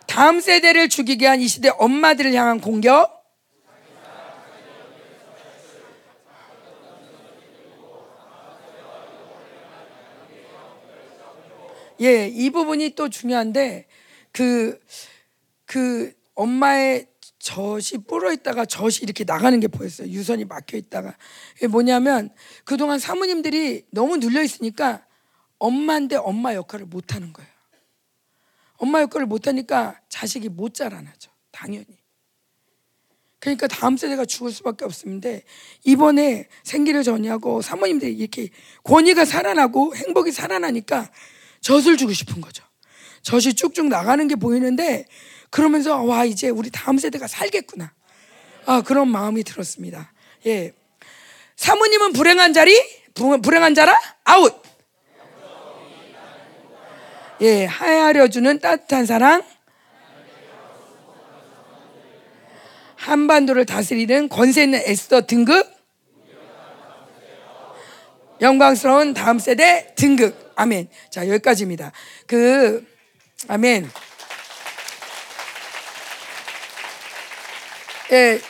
다음 0.08 0.40
세대를 0.42 0.90
죽이게 0.90 1.26
한 1.28 1.40
이 1.42 1.48
시대 1.48 1.70
엄마들을 1.70 2.34
향한 2.34 2.60
공격. 2.60 3.22
예, 12.02 12.28
이 12.28 12.50
부분이 12.50 12.92
또 12.92 13.10
중요한데 13.10 13.86
그, 14.32 14.80
그 15.66 16.14
엄마의 16.34 17.08
젖이 17.42 18.04
불어 18.08 18.32
있다가 18.32 18.66
젖이 18.66 19.00
이렇게 19.02 19.24
나가는 19.24 19.60
게 19.60 19.68
보였어요. 19.68 20.08
유선이 20.08 20.46
막혀 20.46 20.78
있다가. 20.78 21.16
이게 21.58 21.68
뭐냐면 21.68 22.30
그동안 22.64 23.00
사모님들이 23.00 23.86
너무 23.90 24.18
눌려 24.18 24.44
있으니까 24.44 25.06
엄마인데 25.58 26.18
엄마 26.18 26.54
역할을 26.54 26.86
못 26.86 27.16
하는 27.16 27.34
거예요. 27.34 27.50
엄마 28.78 29.02
역할을 29.02 29.26
못 29.26 29.48
하니까 29.48 30.00
자식이 30.10 30.50
못 30.50 30.74
자라나죠. 30.74 31.32
당연히. 31.52 32.00
그러니까 33.40 33.68
다음 33.68 33.98
세대가 33.98 34.24
죽을 34.24 34.52
수밖에 34.52 34.86
없는데 34.86 35.44
이번에 35.84 36.48
생기를 36.64 37.04
전이하고 37.04 37.64
사모님들이 37.64 38.14
이렇게 38.14 38.50
권위가 38.84 39.26
살아나고 39.26 39.96
행복이 39.96 40.32
살아나니까 40.32 41.10
젖을 41.62 41.98
주고 41.98 42.14
싶은 42.14 42.40
거죠. 42.40 42.64
젖이 43.24 43.56
쭉쭉 43.56 43.88
나가는 43.88 44.28
게 44.28 44.36
보이는데 44.36 45.06
그러면서 45.52 46.02
와 46.02 46.26
이제 46.26 46.50
우리 46.50 46.72
다음 46.72 46.98
세대가 46.98 47.28
살겠구나. 47.28 47.94
아 48.66 48.82
그런 48.82 49.08
마음이 49.10 49.44
들었습니다. 49.44 50.12
예, 50.48 50.74
사모님은 51.56 52.14
불행한 52.14 52.54
자리, 52.54 52.76
불행한 53.14 53.76
자라 53.76 54.00
아웃. 54.24 54.60
예, 57.42 57.66
하야려 57.66 58.28
주는 58.30 58.60
따뜻한 58.60 59.06
사랑. 59.06 59.44
한반도를 62.96 63.66
다스리는 63.66 64.30
권세 64.30 64.64
있는 64.64 64.80
에스더 64.86 65.26
등급. 65.26 65.68
영광스러운 68.42 69.14
다음 69.14 69.40
세대 69.40 69.94
등급. 69.96 70.52
아멘. 70.56 70.88
자, 71.10 71.28
여기까지입니다. 71.28 71.92
그, 72.28 72.86
아멘. 73.48 73.90
예, 78.12 78.42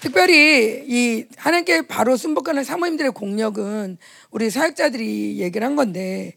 특별히 0.00 0.82
이 0.86 1.26
하나님께 1.36 1.82
바로 1.82 2.16
순복하는 2.16 2.64
사모님들의 2.64 3.12
공력은 3.12 3.98
우리 4.30 4.48
사역자들이 4.48 5.38
얘기를 5.40 5.66
한 5.66 5.76
건데 5.76 6.36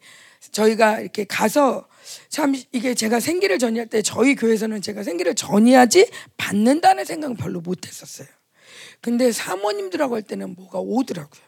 저희가 0.52 1.00
이렇게 1.00 1.24
가서 1.24 1.88
참 2.28 2.54
이게 2.74 2.94
제가 2.94 3.22
생기를 3.22 3.58
전이할 3.58 3.88
때 3.88 4.02
저희 4.02 4.36
교회에서는 4.36 4.82
제가 4.82 5.04
생기를 5.04 5.34
전이하지 5.34 6.10
받는다는 6.36 7.06
생각은 7.06 7.38
별로 7.38 7.62
못 7.62 7.88
했었어요. 7.88 8.28
근데 9.00 9.32
사모님들하고 9.32 10.16
할 10.16 10.22
때는 10.22 10.54
뭐가 10.56 10.80
오더라고요. 10.80 11.42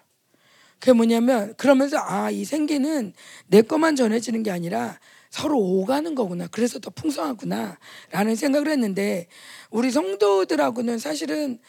그게 0.80 0.94
뭐냐면 0.94 1.54
그러면서 1.58 1.98
아, 2.00 2.32
이 2.32 2.46
생기는 2.46 3.14
내 3.48 3.62
것만 3.62 3.98
전해지는 3.98 4.44
게 4.44 4.52
아니라 4.52 5.00
서로 5.36 5.60
오가는 5.60 6.16
거구나. 6.16 6.48
그래서 6.48 6.80
더 6.80 6.90
풍성하구나. 6.92 7.78
라는 8.10 8.38
생각을 8.38 8.70
했는데 8.70 9.28
우리 9.70 9.92
성도들하고는 9.92 10.98
사실은 10.98 11.60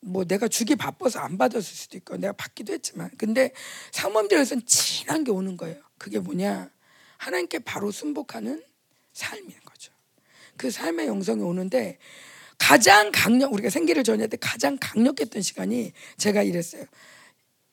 뭐 0.00 0.26
내가 0.26 0.48
주기 0.48 0.76
바빠서 0.76 1.20
안 1.20 1.38
받았을 1.38 1.62
수도 1.62 1.96
있고 1.96 2.18
내가 2.18 2.34
받기도 2.34 2.74
했지만 2.74 3.10
근데 3.16 3.52
사모님들에서는 3.92 4.66
진한 4.66 5.24
게 5.24 5.30
오는 5.30 5.56
거예요. 5.56 5.80
그게 5.96 6.18
뭐냐? 6.18 6.68
하나님께 7.16 7.60
바로 7.60 7.90
순복하는 7.90 8.62
삶인 9.14 9.50
거죠. 9.64 9.92
그 10.58 10.70
삶의 10.70 11.06
영성이 11.06 11.42
오는데 11.42 11.96
가장 12.58 13.10
강력 13.14 13.54
우리가 13.54 13.70
생기를 13.70 14.04
전할 14.04 14.28
때 14.28 14.36
가장 14.38 14.76
강력했던 14.78 15.40
시간이 15.40 15.92
제가 16.18 16.42
이랬어요. 16.42 16.84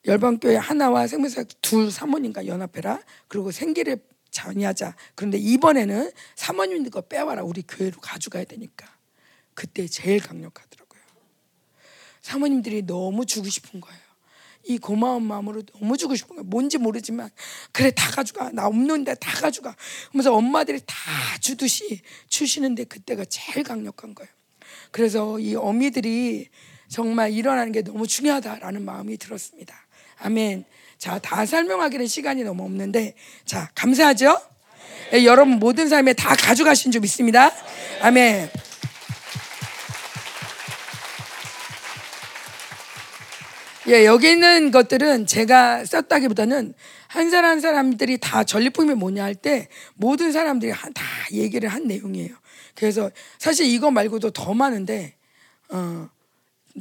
열방교회 0.06 0.56
하나와 0.56 1.06
생명사 1.06 1.44
둘 1.60 1.90
사모님과 1.90 2.46
연합해라. 2.46 3.02
그리고 3.28 3.50
생기를 3.50 3.98
전이하자. 4.34 4.96
그런데 5.14 5.38
이번에는 5.38 6.10
사모님들 6.34 6.90
거 6.90 7.00
빼와라. 7.00 7.42
우리 7.44 7.62
교회로 7.62 8.00
가져가야 8.00 8.44
되니까. 8.44 8.86
그때 9.54 9.86
제일 9.86 10.20
강력하더라고요. 10.20 11.00
사모님들이 12.20 12.82
너무 12.82 13.24
주고 13.24 13.48
싶은 13.48 13.80
거예요. 13.80 14.04
이 14.66 14.78
고마운 14.78 15.24
마음으로 15.24 15.62
너무 15.62 15.96
주고 15.96 16.16
싶은 16.16 16.36
거예요. 16.36 16.48
뭔지 16.48 16.78
모르지만 16.78 17.30
그래 17.70 17.92
다 17.92 18.10
가져가. 18.10 18.50
나 18.50 18.66
없는데 18.66 19.14
다 19.14 19.40
가져가. 19.40 19.76
그러면서 20.08 20.34
엄마들이 20.34 20.80
다 20.84 20.96
주듯이 21.40 22.00
주시는데 22.28 22.84
그때가 22.84 23.24
제일 23.26 23.62
강력한 23.62 24.14
거예요. 24.14 24.30
그래서 24.90 25.38
이 25.38 25.54
어미들이 25.54 26.48
정말 26.88 27.32
일어나는 27.32 27.72
게 27.72 27.82
너무 27.82 28.06
중요하다라는 28.06 28.84
마음이 28.84 29.16
들었습니다. 29.16 29.86
아멘. 30.18 30.64
자, 31.04 31.18
다 31.18 31.44
설명하기는 31.44 32.06
시간이 32.06 32.44
너무 32.44 32.62
없는데, 32.64 33.12
자, 33.44 33.68
감사하죠? 33.74 34.40
예, 35.12 35.24
여러분 35.26 35.58
모든 35.58 35.86
삶에 35.86 36.14
다 36.14 36.34
가져가신 36.34 36.92
줄 36.92 37.02
믿습니다. 37.02 37.50
아멘. 38.00 38.48
예, 43.88 44.06
여기 44.06 44.30
있는 44.30 44.70
것들은 44.70 45.26
제가 45.26 45.84
썼다기보다는 45.84 46.72
한 47.08 47.30
사람 47.30 47.50
한 47.50 47.60
사람들이 47.60 48.16
다 48.16 48.42
전리품이 48.42 48.94
뭐냐 48.94 49.24
할 49.24 49.34
때 49.34 49.68
모든 49.96 50.32
사람들이 50.32 50.72
다 50.72 51.04
얘기를 51.32 51.68
한 51.68 51.86
내용이에요. 51.86 52.34
그래서 52.74 53.10
사실 53.38 53.66
이거 53.66 53.90
말고도 53.90 54.30
더 54.30 54.54
많은데 54.54 55.16
어, 55.68 56.08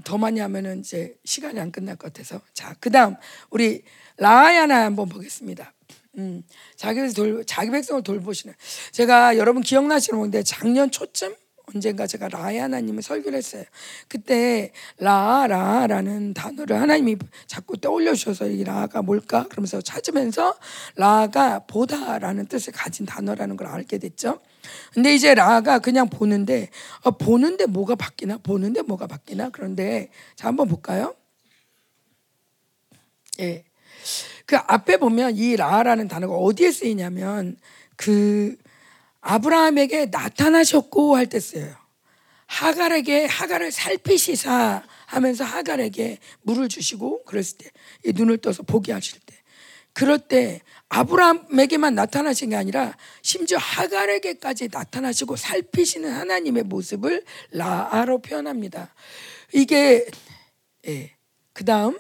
더 0.06 0.18
많이 0.18 0.40
하면은 0.40 0.80
이제 0.80 1.14
시간이 1.26 1.60
안 1.60 1.74
끝날 1.74 1.98
것 1.98 2.14
같아서 2.14 2.40
자 2.54 2.74
그 2.80 2.90
다음 2.90 3.16
우리 3.50 3.84
라야나 4.18 4.86
한번 4.86 5.10
보겠습니다. 5.10 5.74
음, 6.18 6.44
자기 6.76 7.12
돌 7.14 7.44
자기 7.46 7.72
백성을 7.72 8.04
돌보시는 8.04 8.54
제가 8.92 9.38
여러분 9.38 9.64
기억나시는 9.64 10.20
건데 10.20 10.44
작년 10.44 10.92
초쯤 10.92 11.36
언젠가 11.74 12.06
제가 12.06 12.28
라야 12.28 12.64
하나님을 12.64 13.02
설교를 13.02 13.38
했어요. 13.38 13.64
그때 14.08 14.72
라라라는 14.98 16.34
단어를 16.34 16.80
하나님이 16.80 17.18
자꾸 17.48 17.78
떠올려 17.78 18.14
주셔서 18.14 18.48
이 18.48 18.64
라가 18.64 19.02
뭘까 19.02 19.48
그러면서 19.48 19.82
찾으면서 19.82 20.56
라가 20.96 21.60
보다라는 21.60 22.48
뜻을 22.48 22.74
가진 22.74 23.06
단어라는 23.06 23.56
걸 23.56 23.68
알게 23.68 23.98
됐죠. 23.98 24.40
근데 24.94 25.16
이제 25.16 25.34
라가 25.34 25.80
그냥 25.80 26.10
보는데 26.10 26.70
어, 27.02 27.12
보는데 27.12 27.66
뭐가 27.66 27.96
바뀌나 27.96 28.38
보는데 28.38 28.82
뭐가 28.82 29.08
바뀌나 29.08 29.50
그런데 29.50 30.10
자 30.36 30.50
한번 30.50 30.68
볼까요? 30.68 31.16
예. 33.40 33.64
그 34.46 34.58
앞에 34.58 34.98
보면 34.98 35.36
이 35.36 35.56
라라는 35.56 36.08
단어가 36.08 36.36
어디에 36.36 36.72
쓰이냐면 36.72 37.58
그 37.96 38.58
아브라함에게 39.22 40.08
나타나셨고 40.08 41.16
할때 41.16 41.40
써요. 41.40 41.74
하갈에게 42.46 43.26
하갈을 43.26 43.72
살피시사 43.72 44.84
하면서 45.08 45.44
하갈에게 45.44 46.20
물을 46.42 46.68
주시고 46.68 47.24
그랬을 47.24 47.58
때 47.58 47.72
눈을 48.14 48.38
떠서 48.38 48.64
보게 48.64 48.92
하실 48.92 49.20
때 49.26 49.36
그럴 49.94 50.20
때 50.20 50.62
아브라함에게만 50.90 51.96
나타나신 51.96 52.50
게 52.50 52.56
아니라 52.56 52.96
심지어 53.22 53.58
하갈에게까지 53.58 54.70
나타나시고 54.72 55.36
살피시는 55.36 56.12
하나님의 56.12 56.64
모습을 56.64 57.24
라아로 57.52 58.20
표현합니다. 58.20 58.94
이게 59.54 60.06
예. 60.88 61.12
그다음 61.54 62.00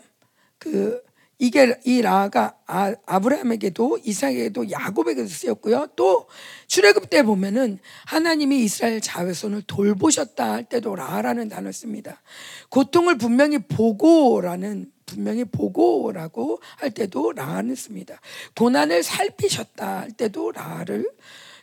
그 0.58 1.02
이게 1.40 1.78
이 1.84 2.02
라가 2.02 2.56
아, 2.68 2.94
아브라함에게도 3.06 4.00
이삭에게도 4.04 4.72
야곱에게도 4.72 5.28
쓰였고요. 5.28 5.88
또 5.96 6.28
출애굽 6.68 7.10
때 7.10 7.24
보면은 7.24 7.80
하나님이 8.06 8.64
이스라엘 8.64 9.02
자손을 9.02 9.64
돌보셨다 9.64 10.52
할 10.52 10.64
때도 10.64 10.96
라라는 10.96 11.50
단어를 11.50 11.74
씁니다. 11.74 12.22
고통을 12.70 13.18
분명히 13.18 13.58
보고라는 13.60 14.92
분명히 15.06 15.44
보고라고 15.44 16.60
할 16.78 16.92
때도 16.92 17.34
라를 17.34 17.76
씁니다. 17.76 18.20
고난을 18.56 19.04
살피셨다 19.04 20.02
할 20.02 20.12
때도 20.12 20.52
라를 20.52 21.10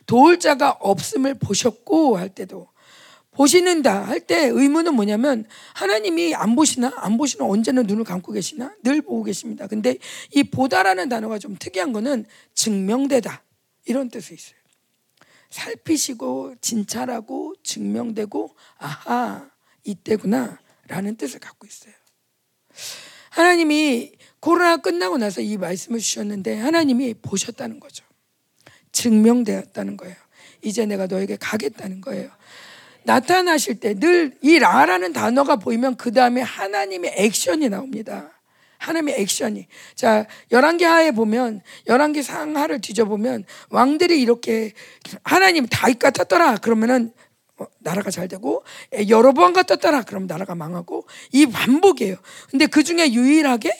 도울 0.05 0.39
자가 0.39 0.71
없음을 0.79 1.35
보셨고 1.35 2.17
할 2.17 2.29
때도 2.29 2.67
보시는다 3.31 4.05
할 4.07 4.19
때 4.21 4.47
의문은 4.47 4.93
뭐냐면 4.93 5.45
하나님이 5.73 6.35
안 6.35 6.55
보시나 6.55 6.91
안 6.97 7.17
보시나 7.17 7.45
언제나 7.45 7.81
눈을 7.81 8.03
감고 8.03 8.33
계시나 8.33 8.73
늘 8.83 9.01
보고 9.01 9.23
계십니다. 9.23 9.67
근데 9.67 9.97
이 10.33 10.43
보다라는 10.43 11.09
단어가 11.09 11.39
좀 11.39 11.55
특이한 11.57 11.91
거는 11.93 12.25
증명되다 12.53 13.43
이런 13.85 14.09
뜻이 14.09 14.33
있어요. 14.33 14.59
살피시고 15.49 16.55
진찰하고 16.61 17.55
증명되고 17.63 18.55
아하 18.77 19.49
이때구나라는 19.83 21.15
뜻을 21.17 21.39
갖고 21.39 21.67
있어요. 21.67 21.93
하나님이 23.31 24.11
코로나 24.39 24.77
끝나고 24.77 25.17
나서 25.17 25.41
이 25.41 25.57
말씀을 25.57 25.99
주셨는데 25.99 26.57
하나님이 26.59 27.15
보셨다는 27.15 27.79
거죠. 27.79 28.03
증명되었다는 28.91 29.97
거예요. 29.97 30.15
이제 30.61 30.85
내가 30.85 31.07
너에게 31.07 31.37
가겠다는 31.37 32.01
거예요. 32.01 32.29
나타나실 33.03 33.79
때 33.79 33.93
늘 33.95 34.33
이 34.41 34.59
라라는 34.59 35.13
단어가 35.13 35.55
보이면 35.55 35.95
그 35.97 36.11
다음에 36.11 36.41
하나님의 36.41 37.13
액션이 37.17 37.69
나옵니다. 37.69 38.31
하나님의 38.77 39.21
액션이. 39.21 39.67
자, 39.93 40.25
11개 40.51 40.83
하에 40.83 41.11
보면, 41.11 41.61
11개 41.87 42.23
상하를 42.23 42.81
뒤져보면, 42.81 43.45
왕들이 43.69 44.19
이렇게, 44.19 44.73
하나님 45.23 45.67
다윗 45.67 45.99
같았더라. 45.99 46.57
그러면은, 46.57 47.13
어, 47.57 47.65
나라가 47.79 48.09
잘 48.09 48.27
되고, 48.27 48.63
여러 49.07 49.33
번 49.33 49.53
같았더라. 49.53 50.01
그럼 50.03 50.25
나라가 50.25 50.55
망하고, 50.55 51.05
이 51.31 51.45
반복이에요. 51.45 52.15
근데 52.49 52.65
그 52.65 52.83
중에 52.83 53.13
유일하게 53.13 53.71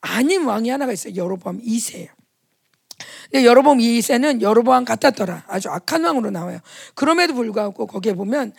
아닌 0.00 0.44
왕이 0.44 0.70
하나가 0.70 0.92
있어요. 0.92 1.14
여로보암 1.16 1.60
2세예요. 1.60 2.15
여로보암 3.32 3.78
2세는 3.78 4.40
여로보암 4.40 4.84
같았더라. 4.84 5.44
아주 5.48 5.68
악한 5.68 6.04
왕으로 6.04 6.30
나와요. 6.30 6.60
그럼에도 6.94 7.34
불구하고 7.34 7.86
거기에 7.86 8.14
보면 8.14 8.52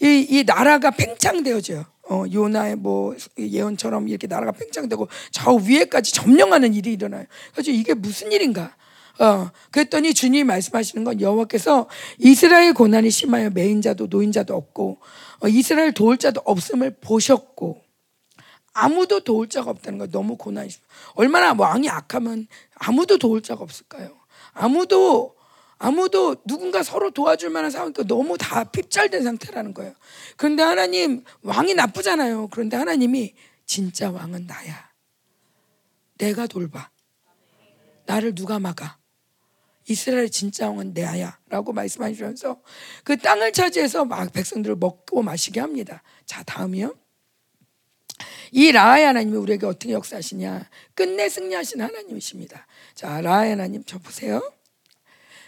이, 0.00 0.26
이 0.28 0.44
나라가 0.44 0.90
팽창되어져요. 0.90 1.84
어, 2.10 2.24
요나의 2.32 2.76
뭐 2.76 3.14
예언처럼 3.38 4.08
이렇게 4.08 4.26
나라가 4.26 4.52
팽창되고 4.52 5.08
저 5.30 5.52
위에까지 5.54 6.12
점령하는 6.12 6.74
일이 6.74 6.92
일어나요. 6.92 7.24
그래서 7.52 7.70
이게 7.70 7.94
무슨 7.94 8.32
일인가? 8.32 8.74
어, 9.18 9.50
그랬더니 9.70 10.14
주님이 10.14 10.44
말씀하시는 10.44 11.04
건 11.04 11.20
여호와께서 11.20 11.88
이스라엘 12.18 12.72
고난이 12.72 13.10
심하여 13.10 13.50
매인자도 13.50 14.06
노인자도 14.08 14.54
없고 14.54 14.98
어, 15.40 15.48
이스라엘 15.48 15.92
도울 15.92 16.16
자도 16.16 16.40
없음을 16.44 16.96
보셨고 17.00 17.81
아무도 18.72 19.20
도울 19.20 19.48
자가 19.48 19.70
없다는 19.70 19.98
거 19.98 20.06
너무 20.06 20.36
고난이 20.36 20.70
얼마나 21.14 21.52
왕이 21.52 21.88
악하면 21.88 22.46
아무도 22.74 23.18
도울 23.18 23.42
자가 23.42 23.62
없을까요? 23.62 24.16
아무도 24.52 25.36
아무도 25.78 26.36
누군가 26.46 26.84
서로 26.84 27.10
도와줄 27.10 27.50
만한 27.50 27.70
상황이니까 27.70 28.04
너무 28.04 28.38
다 28.38 28.62
핍잘된 28.62 29.24
상태라는 29.24 29.74
거예요. 29.74 29.94
그런데 30.36 30.62
하나님 30.62 31.24
왕이 31.42 31.74
나쁘잖아요. 31.74 32.48
그런데 32.52 32.76
하나님이 32.76 33.34
진짜 33.66 34.10
왕은 34.10 34.46
나야. 34.46 34.90
내가 36.18 36.46
돌봐. 36.46 36.90
나를 38.06 38.34
누가 38.34 38.60
막아? 38.60 38.98
이스라엘 39.88 40.30
진짜 40.30 40.68
왕은 40.68 40.92
내야 40.94 41.38
라고 41.48 41.72
말씀하시면서 41.72 42.60
그 43.02 43.16
땅을 43.16 43.52
차지해서 43.52 44.04
막 44.04 44.32
백성들을 44.32 44.76
먹고 44.76 45.22
마시게 45.22 45.58
합니다. 45.58 46.02
자 46.24 46.44
다음이요. 46.44 46.94
이 48.52 48.70
라하의 48.70 49.06
하나님이 49.06 49.36
우리에게 49.38 49.66
어떻게 49.66 49.92
역사하시냐? 49.92 50.68
끝내 50.94 51.28
승리하신 51.28 51.80
하나님이십니다. 51.80 52.66
자, 52.94 53.20
라하의 53.20 53.52
하나님 53.52 53.82
저 53.84 53.98
보세요. 53.98 54.52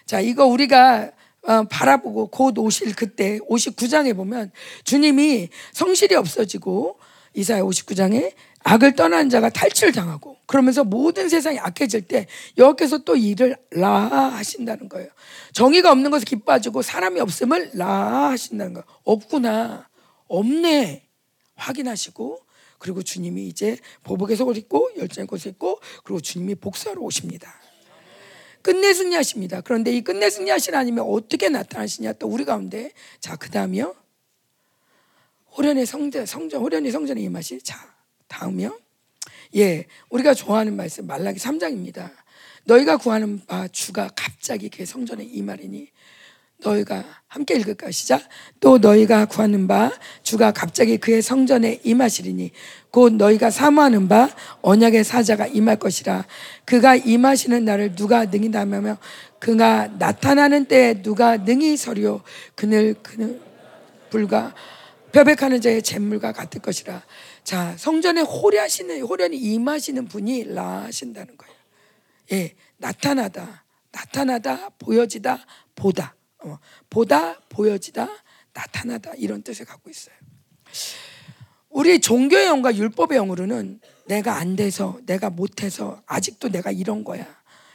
자, 0.07 0.20
이거 0.20 0.46
우리가 0.46 1.12
어, 1.42 1.64
바라보고 1.64 2.28
곧 2.28 2.59
오실 2.59 2.94
그때 2.96 3.38
59장에 3.40 4.16
보면 4.16 4.50
주님이 4.84 5.50
성실이 5.72 6.14
없어지고 6.14 6.98
이사야 7.34 7.61
59장에 7.62 8.32
악을 8.66 8.94
떠난 8.94 9.28
자가 9.28 9.50
탈출당하고 9.50 10.38
그러면서 10.46 10.84
모든 10.84 11.28
세상이 11.28 11.59
악해질 11.59 12.09
때 12.09 12.26
여호께서 12.57 12.98
또 12.98 13.14
일을 13.14 13.57
라 13.72 13.90
하신다는 14.32 14.88
거예요. 14.88 15.11
정의가 15.52 15.92
없는 15.92 16.11
것을 16.11 16.24
기뻐하고 16.24 16.80
사람이 16.80 17.20
없음을 17.20 17.72
라 17.74 18.30
하신다는 18.30 18.72
거예요. 18.72 18.84
없구나. 19.05 19.90
없네. 20.28 21.07
확인하시고 21.57 22.43
그리고 22.85 23.03
주님이 23.03 23.49
이제 23.49 23.78
보복의 24.03 24.37
속을 24.37 24.59
입고 24.59 24.91
열정의 24.99 25.26
꽃을 25.26 25.47
입고 25.47 25.80
그리고 26.05 26.20
주님이 26.20 26.55
복수하러 26.57 27.01
오십니다. 27.01 27.59
끝내 28.61 28.93
승리하십니다. 28.93 29.62
그런데 29.62 29.91
이 29.91 30.03
끝내 30.03 30.28
승리하신 30.28 30.74
하나님이 30.74 31.01
어떻게 31.01 31.49
나타나시냐 31.49 32.12
또 32.14 32.28
우리 32.28 32.45
가운데 32.45 32.93
자 33.20 33.37
그다음이요 33.37 33.97
호련의 35.57 35.87
성전 35.87 36.26
성전 36.26 36.61
호련의 36.61 36.93
성전에 36.93 37.22
임하시 37.22 37.62
자 37.62 37.78
다음이요 38.28 38.78
예 39.57 39.87
우리가 40.11 40.35
좋아하는 40.35 40.76
말씀 40.76 41.07
말라기 41.07 41.39
3장입니다. 41.39 42.12
너희가 42.64 42.99
구하는 42.99 43.41
바 43.47 43.66
주가 43.68 44.11
갑자기 44.14 44.68
그 44.68 44.85
성전에 44.85 45.24
임하리니 45.24 45.89
너희가 46.59 47.05
함께 47.26 47.55
읽을까 47.57 47.90
시작. 47.90 48.22
또 48.61 48.78
너희가 48.78 49.26
구하는 49.26 49.66
바 49.66 49.92
주가 50.22 50.52
갑자기 50.52 50.98
그의 50.98 51.20
성전에 51.20 51.80
임하시리니 51.82 52.52
곧 52.90 53.14
너희가 53.14 53.50
사모하는 53.50 54.09
바 54.09 54.30
언약의 54.62 55.05
사자가 55.05 55.46
임할 55.46 55.76
것이라. 55.78 56.24
그가 56.64 56.94
임하시는 56.96 57.64
날을 57.64 57.94
누가 57.96 58.24
능히 58.26 58.50
담으며 58.50 58.98
그가 59.40 59.88
나타나는 59.98 60.66
때에 60.66 61.02
누가 61.02 61.36
능히 61.36 61.76
서리오. 61.76 62.22
그늘 62.55 62.94
그늘 63.02 63.40
불과 64.11 64.55
벼백하는 65.12 65.61
자의 65.61 65.82
잿물과 65.82 66.32
같을 66.32 66.61
것이라. 66.61 67.02
자 67.42 67.74
성전에 67.76 68.20
호련하시는 68.20 69.02
호련히 69.02 69.36
임하시는 69.36 70.07
분이 70.07 70.55
라 70.55 70.84
하신다는 70.84 71.36
거예요. 71.36 71.55
예 72.32 72.55
나타나다 72.78 73.64
나타나다 73.90 74.70
보여지다 74.78 75.44
보다. 75.74 76.14
어, 76.45 76.59
보다 76.90 77.38
보여지다 77.49 78.09
나타나다 78.53 79.12
이런 79.16 79.42
뜻을 79.42 79.66
갖고 79.66 79.90
있어요. 79.90 80.14
우리 81.70 82.01
종교의 82.01 82.47
영과 82.47 82.74
율법의 82.74 83.16
영으로는 83.18 83.80
내가 84.07 84.36
안 84.36 84.55
돼서 84.55 84.99
내가 85.07 85.30
못해서 85.30 86.03
아직도 86.07 86.51
내가 86.51 86.70
이런 86.70 87.03
거야 87.03 87.26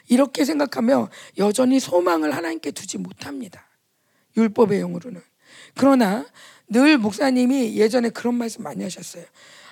이렇게 0.08 0.44
생각하며 0.44 1.10
여전히 1.38 1.78
소망을 1.78 2.34
하나님께 2.34 2.70
두지 2.70 2.98
못합니다. 2.98 3.68
율법의 4.36 4.80
영으로는 4.80 5.20
그러나 5.74 6.26
늘 6.68 6.98
목사님이 6.98 7.76
예전에 7.76 8.10
그런 8.10 8.34
말씀 8.36 8.62
많이 8.62 8.82
하셨어요. 8.82 9.24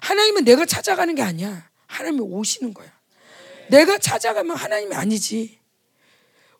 하나님은 0.03 0.45
내가 0.45 0.67
찾아가는 0.67 1.15
게 1.15 1.23
아니야. 1.23 1.71
하나님이 1.87 2.21
오시는 2.23 2.75
거야. 2.75 2.91
내가 3.71 3.99
찾아가면 3.99 4.57
하나님이 4.57 4.95
아니지. 4.95 5.59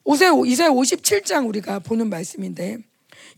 이사야 0.05 0.71
57장 0.71 1.49
우리가 1.49 1.81
보는 1.81 2.09
말씀인데 2.09 2.79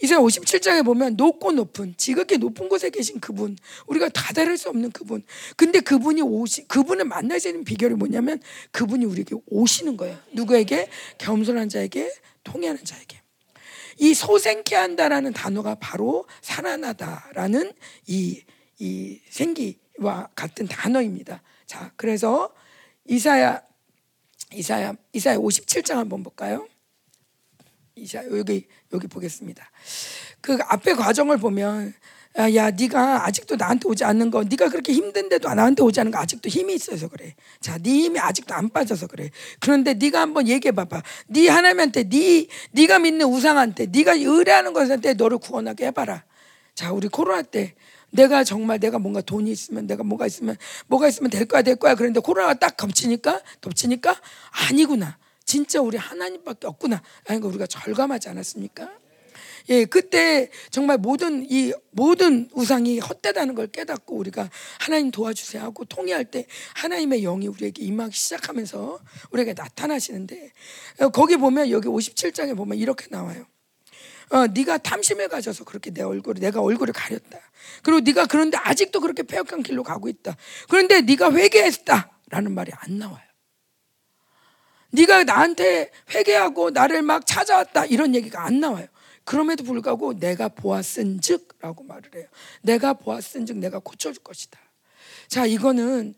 이사야 0.02 0.18
57장에 0.20 0.84
보면 0.84 1.16
높고 1.16 1.52
높은 1.52 1.94
지극히 1.96 2.38
높은 2.38 2.68
곳에 2.68 2.90
계신 2.90 3.20
그분 3.20 3.56
우리가 3.86 4.08
다다를 4.08 4.56
수 4.56 4.68
없는 4.68 4.92
그분. 4.92 5.22
근데 5.56 5.80
그분이 5.80 6.22
오시 6.22 6.68
그분을 6.68 7.04
만날 7.04 7.38
수 7.40 7.48
있는 7.48 7.64
비결이 7.64 7.94
뭐냐면 7.94 8.40
그분이 8.70 9.04
우리에게 9.04 9.36
오시는 9.46 9.96
거예요. 9.96 10.18
누구에게? 10.32 10.88
겸손한 11.18 11.68
자에게 11.68 12.10
통해하는 12.44 12.84
자에게. 12.84 13.20
이 13.98 14.14
소생케 14.14 14.74
한다라는 14.74 15.34
단어가 15.34 15.74
바로 15.74 16.26
살아나다라는 16.40 17.72
이, 18.06 18.42
이 18.78 19.20
생기와 19.28 20.28
같은 20.34 20.66
단어입니다. 20.66 21.42
자 21.66 21.92
그래서 21.96 22.54
이사야 23.06 23.60
이사야 24.52 24.94
이사야 25.12 25.36
57장 25.36 25.94
한번 25.94 26.22
볼까요? 26.22 26.66
이사 27.94 28.24
여기 28.36 28.66
여기 28.92 29.06
보겠습니다. 29.06 29.70
그 30.40 30.58
앞에 30.68 30.94
과정을 30.94 31.38
보면 31.38 31.94
야, 32.38 32.54
야 32.54 32.70
네가 32.70 33.26
아직도 33.26 33.56
나한테 33.56 33.88
오지 33.88 34.04
않는 34.04 34.30
거 34.30 34.44
네가 34.44 34.68
그렇게 34.68 34.92
힘든데도 34.92 35.52
나한테 35.52 35.82
오지 35.82 36.00
않는 36.00 36.12
거 36.12 36.18
아직도 36.18 36.48
힘이 36.48 36.74
있어서 36.74 37.08
그래. 37.08 37.34
자, 37.60 37.76
네 37.78 37.90
힘이 37.90 38.20
아직도 38.20 38.54
안 38.54 38.68
빠져서 38.68 39.08
그래. 39.08 39.30
그런데 39.58 39.94
네가 39.94 40.20
한번 40.20 40.46
얘기해 40.46 40.72
봐봐. 40.72 41.02
네 41.28 41.48
하나님한테 41.48 42.08
네 42.08 42.46
네가 42.72 43.00
믿는 43.00 43.26
우상한테 43.26 43.86
네가 43.86 44.14
의뢰하는 44.14 44.72
것한테 44.72 45.14
너를 45.14 45.38
구원하게 45.38 45.86
해 45.86 45.90
봐라. 45.90 46.24
자, 46.74 46.92
우리 46.92 47.08
코로나 47.08 47.42
때 47.42 47.74
내가 48.10 48.44
정말 48.44 48.78
내가 48.78 48.98
뭔가 48.98 49.20
돈이 49.20 49.50
있으면 49.50 49.86
내가 49.86 50.02
뭐가 50.02 50.26
있으면 50.26 50.56
뭐가 50.86 51.08
있으면 51.08 51.30
될 51.30 51.46
거야 51.46 51.62
될 51.62 51.76
거야 51.76 51.94
그런데 51.94 52.20
코로나가 52.20 52.54
딱 52.54 52.76
겹치니까 52.76 53.40
덮치니까 53.60 54.20
아니구나 54.68 55.18
진짜 55.44 55.80
우리 55.80 55.96
하나님밖에 55.96 56.66
없구나 56.66 57.02
라는 57.26 57.40
거 57.40 57.48
우리가 57.48 57.66
절감하지 57.66 58.28
않았습니까? 58.28 58.88
예, 59.68 59.84
그때 59.84 60.50
정말 60.70 60.98
모든 60.98 61.46
이 61.48 61.72
모든 61.90 62.48
우상이 62.52 62.98
헛되다는 62.98 63.54
걸 63.54 63.66
깨닫고 63.66 64.16
우리가 64.16 64.48
하나님 64.78 65.10
도와주세요 65.10 65.62
하고 65.62 65.84
통회할 65.84 66.24
때 66.24 66.46
하나님의 66.74 67.22
영이 67.22 67.46
우리에게 67.48 67.82
임하기 67.82 68.16
시작하면서 68.16 69.00
우리에게 69.30 69.54
나타나시는데 69.54 70.52
어, 71.00 71.08
거기 71.10 71.36
보면 71.36 71.70
여기 71.70 71.88
57장에 71.88 72.56
보면 72.56 72.78
이렇게 72.78 73.06
나와요. 73.10 73.44
어, 74.30 74.46
네가 74.46 74.78
탐심에 74.78 75.26
가져서 75.26 75.64
그렇게 75.64 75.90
내 75.90 76.02
얼굴을 76.02 76.40
내가 76.40 76.60
얼굴을 76.60 76.92
가렸다. 76.92 77.38
그리고 77.82 78.00
네가 78.00 78.26
그런데 78.26 78.56
아직도 78.56 79.00
그렇게 79.00 79.22
폐역한 79.22 79.62
길로 79.62 79.82
가고 79.82 80.08
있다. 80.08 80.36
그런데 80.68 81.00
네가 81.00 81.32
회개했다라는 81.32 82.52
말이 82.54 82.72
안 82.74 82.98
나와요. 82.98 83.24
네가 84.92 85.24
나한테 85.24 85.90
회개하고 86.14 86.70
나를 86.70 87.02
막 87.02 87.26
찾아왔다 87.26 87.86
이런 87.86 88.14
얘기가 88.14 88.44
안 88.44 88.60
나와요. 88.60 88.86
그럼에도 89.24 89.64
불구하고 89.64 90.18
내가 90.18 90.48
보았은즉라고 90.48 91.84
말을 91.84 92.10
해요. 92.16 92.26
내가 92.62 92.94
보았은즉 92.94 93.58
내가 93.58 93.78
고쳐줄 93.78 94.22
것이다. 94.22 94.58
자, 95.28 95.46
이거는 95.46 96.14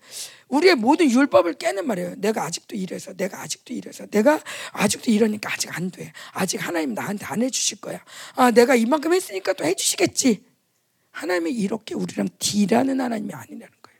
우리의 0.53 0.75
모든 0.75 1.11
율법을 1.11 1.55
깨는 1.55 1.87
말이에요. 1.87 2.15
내가 2.19 2.45
아직도 2.45 2.77
이래서, 2.77 3.15
내가 3.15 3.41
아직도 3.41 3.73
이래서, 3.73 4.07
내가 4.07 4.39
아직도 4.73 5.11
이러니까 5.11 5.51
아직 5.51 5.75
안 5.75 5.91
돼. 5.91 6.13
아직 6.33 6.59
하나님 6.59 6.93
나한테 6.93 7.25
안 7.25 7.43
해주실 7.43 7.81
거야. 7.81 8.05
아, 8.35 8.51
내가 8.51 8.75
이만큼 8.75 9.15
했으니까 9.15 9.55
또 9.55 9.65
해주시겠지. 9.65 10.45
하나님이 11.11 11.53
이렇게 11.53 11.95
우리랑 11.95 12.29
딜하는 12.39 13.01
하나님이 13.01 13.33
아니라는 13.33 13.61
거예요. 13.83 13.99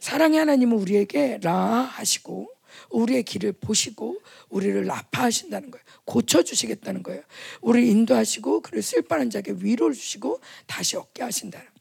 사랑의 0.00 0.38
하나님은 0.40 0.76
우리에게 0.76 1.38
라 1.42 1.54
하시고, 1.56 2.50
우리의 2.90 3.22
길을 3.22 3.52
보시고, 3.52 4.20
우리를 4.50 4.84
나파하신다는 4.84 5.70
거예요. 5.70 5.84
고쳐주시겠다는 6.04 7.02
거예요. 7.02 7.22
우리를 7.62 7.88
인도하시고, 7.88 8.60
그를 8.60 8.82
슬퍼하는 8.82 9.30
자에게 9.30 9.54
위로를 9.60 9.94
주시고, 9.94 10.40
다시 10.66 10.98
얻게 10.98 11.22
하신다는 11.22 11.64
거예요. 11.64 11.77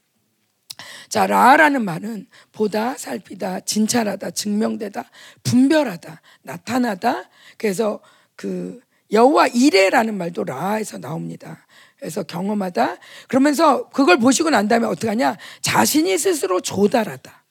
자, 1.09 1.27
라라는 1.27 1.83
말은 1.83 2.27
보다, 2.51 2.95
살피다, 2.97 3.61
진찰하다, 3.61 4.31
증명되다, 4.31 5.05
분별하다, 5.43 6.21
나타나다. 6.43 7.29
그래서 7.57 7.99
그 8.35 8.79
여호와 9.11 9.47
이레라는 9.47 10.17
말도 10.17 10.43
라에서 10.43 10.97
나옵니다. 10.97 11.65
그래서 11.97 12.23
경험하다. 12.23 12.97
그러면서 13.27 13.89
그걸 13.89 14.17
보시고 14.17 14.49
난 14.49 14.67
다음에 14.67 14.85
어떻게 14.85 15.07
하냐? 15.07 15.37
자신이 15.61 16.17
스스로 16.17 16.61
조달하다. 16.61 17.45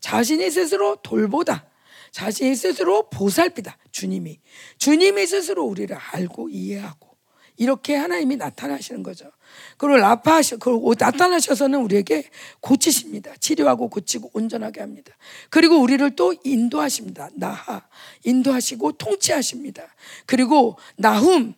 자신이 0.00 0.50
스스로 0.50 0.96
돌보다. 1.02 1.66
자신이 2.12 2.54
스스로 2.54 3.08
보살피다. 3.10 3.76
주님이. 3.90 4.40
주님이 4.78 5.26
스스로 5.26 5.64
우리를 5.64 5.96
알고 5.96 6.48
이해하고. 6.48 7.07
이렇게 7.58 7.96
하나님이 7.96 8.36
나타나시는 8.36 9.02
거죠. 9.02 9.30
그리고 9.76 9.96
라파하셔, 9.96 10.56
그리고 10.56 10.94
나타나셔서는 10.98 11.80
우리에게 11.80 12.24
고치십니다. 12.60 13.34
치료하고 13.40 13.90
고치고 13.90 14.30
온전하게 14.32 14.80
합니다. 14.80 15.12
그리고 15.50 15.76
우리를 15.76 16.16
또 16.16 16.34
인도하십니다. 16.44 17.28
나하, 17.34 17.82
인도하시고 18.24 18.92
통치하십니다. 18.92 19.82
그리고 20.24 20.78
나훔, 20.96 21.54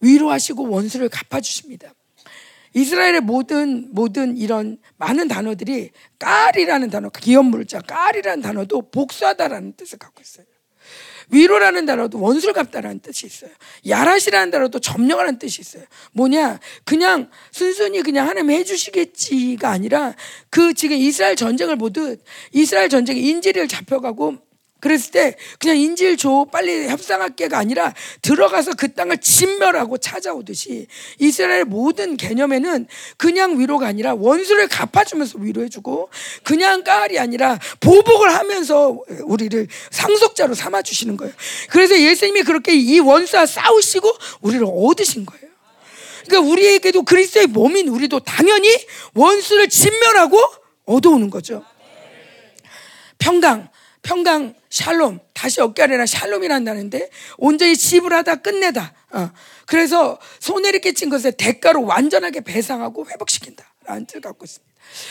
위로하시고 0.00 0.68
원수를 0.68 1.08
갚아주십니다. 1.08 1.94
이스라엘의 2.74 3.20
모든 3.22 3.88
모든 3.92 4.36
이런 4.36 4.78
많은 4.98 5.28
단어들이 5.28 5.90
깔이라는 6.18 6.90
단어, 6.90 7.08
기업 7.10 7.46
물자 7.46 7.80
깔이라는 7.80 8.42
단어도 8.42 8.90
복수하다라는 8.90 9.74
뜻을 9.76 9.98
갖고 9.98 10.20
있어요. 10.20 10.46
위로라는 11.30 11.86
단어도 11.86 12.20
원수를 12.20 12.54
갚다라는 12.54 13.00
뜻이 13.00 13.26
있어요. 13.26 13.50
야라시라는 13.86 14.50
단어도 14.50 14.78
점령하는 14.78 15.38
뜻이 15.38 15.60
있어요. 15.60 15.84
뭐냐? 16.12 16.58
그냥 16.84 17.30
순순히 17.52 18.02
그냥 18.02 18.28
하나님 18.28 18.50
해주시겠지가 18.50 19.68
아니라 19.68 20.14
그 20.50 20.74
지금 20.74 20.96
이스라엘 20.96 21.36
전쟁을 21.36 21.76
보듯 21.76 22.22
이스라엘 22.52 22.88
전쟁에 22.88 23.20
인질을 23.20 23.68
잡혀가고 23.68 24.47
그랬을 24.80 25.10
때 25.10 25.36
그냥 25.58 25.76
인질 25.76 26.16
줘 26.16 26.46
빨리 26.50 26.88
협상할게가 26.88 27.58
아니라 27.58 27.94
들어가서 28.22 28.74
그 28.74 28.92
땅을 28.92 29.18
진멸하고 29.18 29.98
찾아오듯이 29.98 30.86
이스라엘 31.18 31.64
모든 31.64 32.16
개념에는 32.16 32.86
그냥 33.16 33.58
위로가 33.58 33.86
아니라 33.86 34.14
원수를 34.14 34.68
갚아주면서 34.68 35.38
위로해주고 35.38 36.10
그냥 36.44 36.84
깔이 36.84 37.18
아니라 37.18 37.58
보복을 37.80 38.32
하면서 38.34 38.98
우리를 39.24 39.66
상속자로 39.90 40.54
삼아주시는 40.54 41.16
거예요. 41.16 41.34
그래서 41.70 41.98
예수님이 41.98 42.42
그렇게 42.42 42.74
이 42.74 43.00
원수와 43.00 43.46
싸우시고 43.46 44.10
우리를 44.42 44.64
얻으신 44.64 45.26
거예요. 45.26 45.48
그러니까 46.26 46.52
우리에게도 46.52 47.02
그리스도의 47.02 47.46
몸인 47.46 47.88
우리도 47.88 48.20
당연히 48.20 48.68
원수를 49.14 49.68
진멸하고 49.68 50.38
얻어오는 50.84 51.30
거죠. 51.30 51.64
평강 53.18 53.68
평강 54.02 54.54
샬롬 54.70 55.20
다시 55.32 55.60
어깨 55.60 55.82
아래라 55.82 56.06
샬롬이란다는데 56.06 57.10
온전히 57.38 57.76
지불하다 57.76 58.36
끝내다. 58.36 58.92
어. 59.12 59.30
그래서 59.66 60.18
손해를 60.40 60.80
끼친 60.80 61.08
것에 61.08 61.30
대가로 61.32 61.84
완전하게 61.84 62.40
배상하고 62.40 63.06
회복시킨다라는 63.10 64.06
뜻을 64.06 64.20
갖고 64.20 64.44
있습니다. 64.44 64.68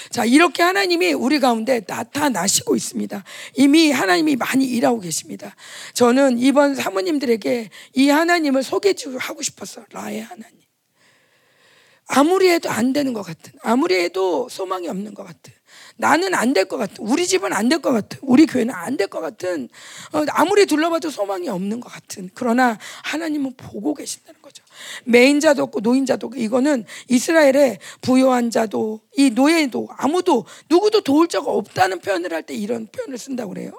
자 0.10 0.26
이렇게 0.26 0.64
하나님이 0.64 1.14
우리 1.14 1.40
가운데 1.40 1.82
나타나시고 1.88 2.76
있습니다. 2.76 3.24
이미 3.56 3.92
하나님이 3.92 4.36
많이 4.36 4.66
일하고 4.66 5.00
계십니다. 5.00 5.56
저는 5.94 6.40
이번 6.40 6.76
사모님들에게 6.76 7.70
이 7.94 8.10
하나님을 8.10 8.64
소개하고 8.64 9.42
싶었어. 9.42 9.86
라의 9.92 10.22
하나님. 10.22 10.58
아무리 12.08 12.50
해도 12.50 12.70
안 12.70 12.94
되는 12.94 13.14
것 13.14 13.22
같은, 13.22 13.52
아무리 13.62 13.96
해도 13.96 14.48
소망이 14.50 14.88
없는 14.88 15.14
것 15.14 15.24
같은, 15.26 15.54
나는 15.98 16.34
안 16.36 16.54
될 16.54 16.66
것 16.66 16.78
같은, 16.78 16.96
우리 17.00 17.28
집은 17.28 17.54
안 17.54 17.70
될 17.70 17.80
것 17.82 17.92
같은, 17.92 18.20
우리 18.22 18.46
교회는 18.46 18.74
안 18.74 18.98
될 18.98 19.08
것 19.08 19.20
같은, 19.20 19.68
어, 20.14 20.24
아무리 20.30 20.66
둘러봐도 20.66 21.10
소망이 21.10 21.50
없는 21.50 21.80
것 21.80 21.92
같은. 21.92 22.30
그러나 22.34 22.78
하나님은 23.04 23.56
보고 23.58 23.94
계신다는 23.94 24.42
거죠. 24.42 24.64
메인자도 25.06 25.64
없고 25.64 25.82
노인 25.82 26.06
자도 26.06 26.28
없고 26.28 26.40
이거는 26.40 26.86
이스라엘의 27.10 27.80
부요한 28.02 28.52
자도 28.52 29.02
이 29.18 29.32
노예도 29.32 29.90
아무도 29.98 30.46
누구도 30.70 31.02
도울 31.02 31.28
자가 31.28 31.50
없다는 31.52 32.00
표현을 32.00 32.32
할 32.34 32.44
때 32.44 32.54
이런 32.54 32.88
표현을 32.88 33.18
쓴다고 33.18 33.54
그래요. 33.54 33.72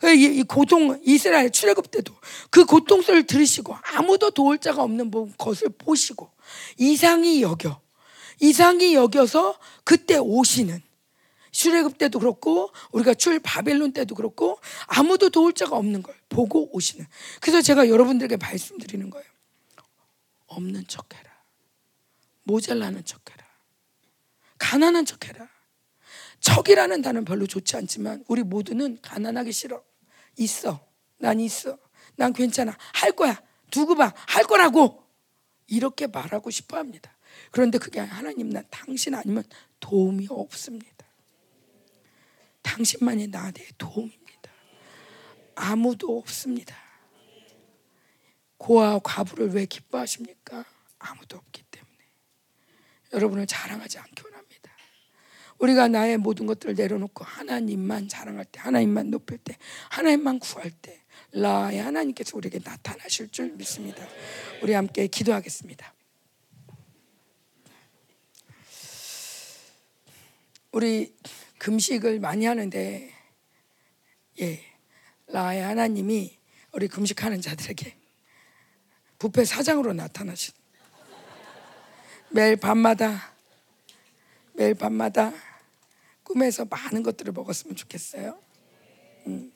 그이 0.00 0.42
고통 0.44 1.00
이스라엘 1.04 1.50
출애굽 1.50 1.90
때도 1.90 2.12
그 2.50 2.64
고통 2.64 3.02
소리를 3.02 3.26
들으시고 3.26 3.74
아무도 3.94 4.30
도울 4.30 4.58
자가 4.58 4.82
없는 4.82 5.10
것을 5.38 5.68
보시고 5.76 6.30
이상히 6.76 7.42
여겨 7.42 7.80
이상히 8.40 8.94
여겨서 8.94 9.58
그때 9.84 10.16
오시는 10.16 10.80
출애굽 11.58 11.98
때도 11.98 12.20
그렇고 12.20 12.70
우리가 12.92 13.14
출 13.14 13.40
바벨론 13.40 13.92
때도 13.92 14.14
그렇고 14.14 14.60
아무도 14.86 15.28
도울 15.28 15.52
자가 15.52 15.76
없는 15.76 16.04
걸 16.04 16.14
보고 16.28 16.72
오시는. 16.72 17.04
그래서 17.40 17.60
제가 17.60 17.88
여러분들에게 17.88 18.36
말씀드리는 18.36 19.10
거예요. 19.10 19.26
없는 20.46 20.86
척해라. 20.86 21.28
모자라는 22.44 23.04
척해라. 23.04 23.44
가난한 24.58 25.04
척해라. 25.04 25.48
척이라는 26.38 27.02
단어는 27.02 27.24
별로 27.24 27.44
좋지 27.44 27.76
않지만 27.76 28.24
우리 28.28 28.44
모두는 28.44 29.00
가난하기 29.02 29.50
싫어. 29.50 29.82
있어. 30.36 30.86
난 31.16 31.40
있어. 31.40 31.76
난 32.14 32.32
괜찮아. 32.32 32.78
할 32.94 33.10
거야. 33.10 33.42
두고 33.72 33.96
봐. 33.96 34.14
할 34.28 34.44
거라고. 34.44 35.02
이렇게 35.66 36.06
말하고 36.06 36.50
싶어 36.50 36.76
합니다. 36.76 37.16
그런데 37.50 37.78
그게 37.78 37.98
하나님 37.98 38.48
난 38.48 38.64
당신 38.70 39.16
아니면 39.16 39.42
도움이 39.80 40.28
없습니다. 40.30 41.07
당신만이 42.68 43.28
나한테 43.28 43.66
도움입니다. 43.78 44.50
아무도 45.54 46.18
없습니다. 46.18 46.76
고아 48.58 48.98
과부를 49.02 49.54
왜 49.54 49.64
기뻐하십니까? 49.64 50.64
아무도 50.98 51.38
없기 51.38 51.62
때문에. 51.70 51.96
여러분을 53.14 53.46
자랑하지 53.46 53.98
않기 53.98 54.22
원합니다. 54.22 54.70
우리가 55.58 55.88
나의 55.88 56.18
모든 56.18 56.46
것들을 56.46 56.74
내려놓고 56.74 57.24
하나님만 57.24 58.08
자랑할 58.08 58.44
때, 58.44 58.60
하나님만 58.60 59.10
높일 59.10 59.38
때, 59.38 59.56
하나님만 59.90 60.38
구할 60.38 60.70
때, 60.70 61.02
라의 61.32 61.78
하나님께서 61.80 62.36
우리에게 62.36 62.60
나타나실 62.62 63.30
줄 63.30 63.52
믿습니다. 63.52 64.06
우리 64.62 64.74
함께 64.74 65.06
기도하겠습니다. 65.06 65.94
우리 70.72 71.16
금식을 71.58 72.20
많이 72.20 72.46
하는데, 72.46 73.12
예, 74.40 74.64
라의 75.26 75.62
하나님이 75.62 76.38
우리 76.72 76.88
금식하는 76.88 77.40
자들에게 77.40 77.94
부패 79.18 79.44
사장으로 79.44 79.92
나타나신 79.92 80.54
매일 82.30 82.56
밤마다 82.56 83.32
매일 84.54 84.74
밤마다 84.74 85.32
꿈에서 86.22 86.64
많은 86.66 87.02
것들을 87.02 87.32
먹었으면 87.32 87.76
좋겠어요. 87.76 88.38
음. 89.26 89.52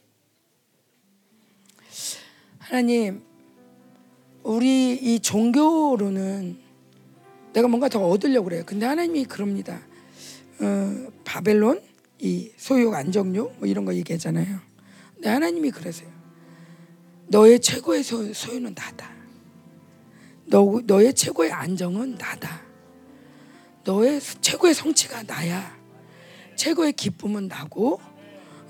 하나님, 2.58 3.22
우리 4.42 4.94
이 4.94 5.20
종교로는 5.20 6.58
내가 7.52 7.68
뭔가 7.68 7.88
더 7.88 8.06
얻으려고 8.06 8.44
그래요. 8.44 8.62
근데 8.64 8.86
하나님이 8.86 9.24
그럽니다. 9.26 9.82
어, 10.60 11.12
바벨론, 11.24 11.82
이 12.22 12.52
소욕, 12.56 12.94
안정욕 12.94 13.56
뭐 13.58 13.66
이런 13.66 13.84
거 13.84 13.92
얘기하잖아요. 13.94 14.60
근데 15.14 15.28
하나님이 15.28 15.72
그러세요. 15.72 16.08
너의 17.26 17.58
최고의 17.58 18.04
소, 18.04 18.32
소유는 18.32 18.74
나다. 18.76 19.10
너, 20.46 20.80
너의 20.84 21.14
최고의 21.14 21.50
안정은 21.50 22.14
나다. 22.14 22.62
너의 23.82 24.20
최고의 24.20 24.72
성취가 24.72 25.24
나야. 25.24 25.76
최고의 26.54 26.92
기쁨은 26.92 27.48
나고, 27.48 28.00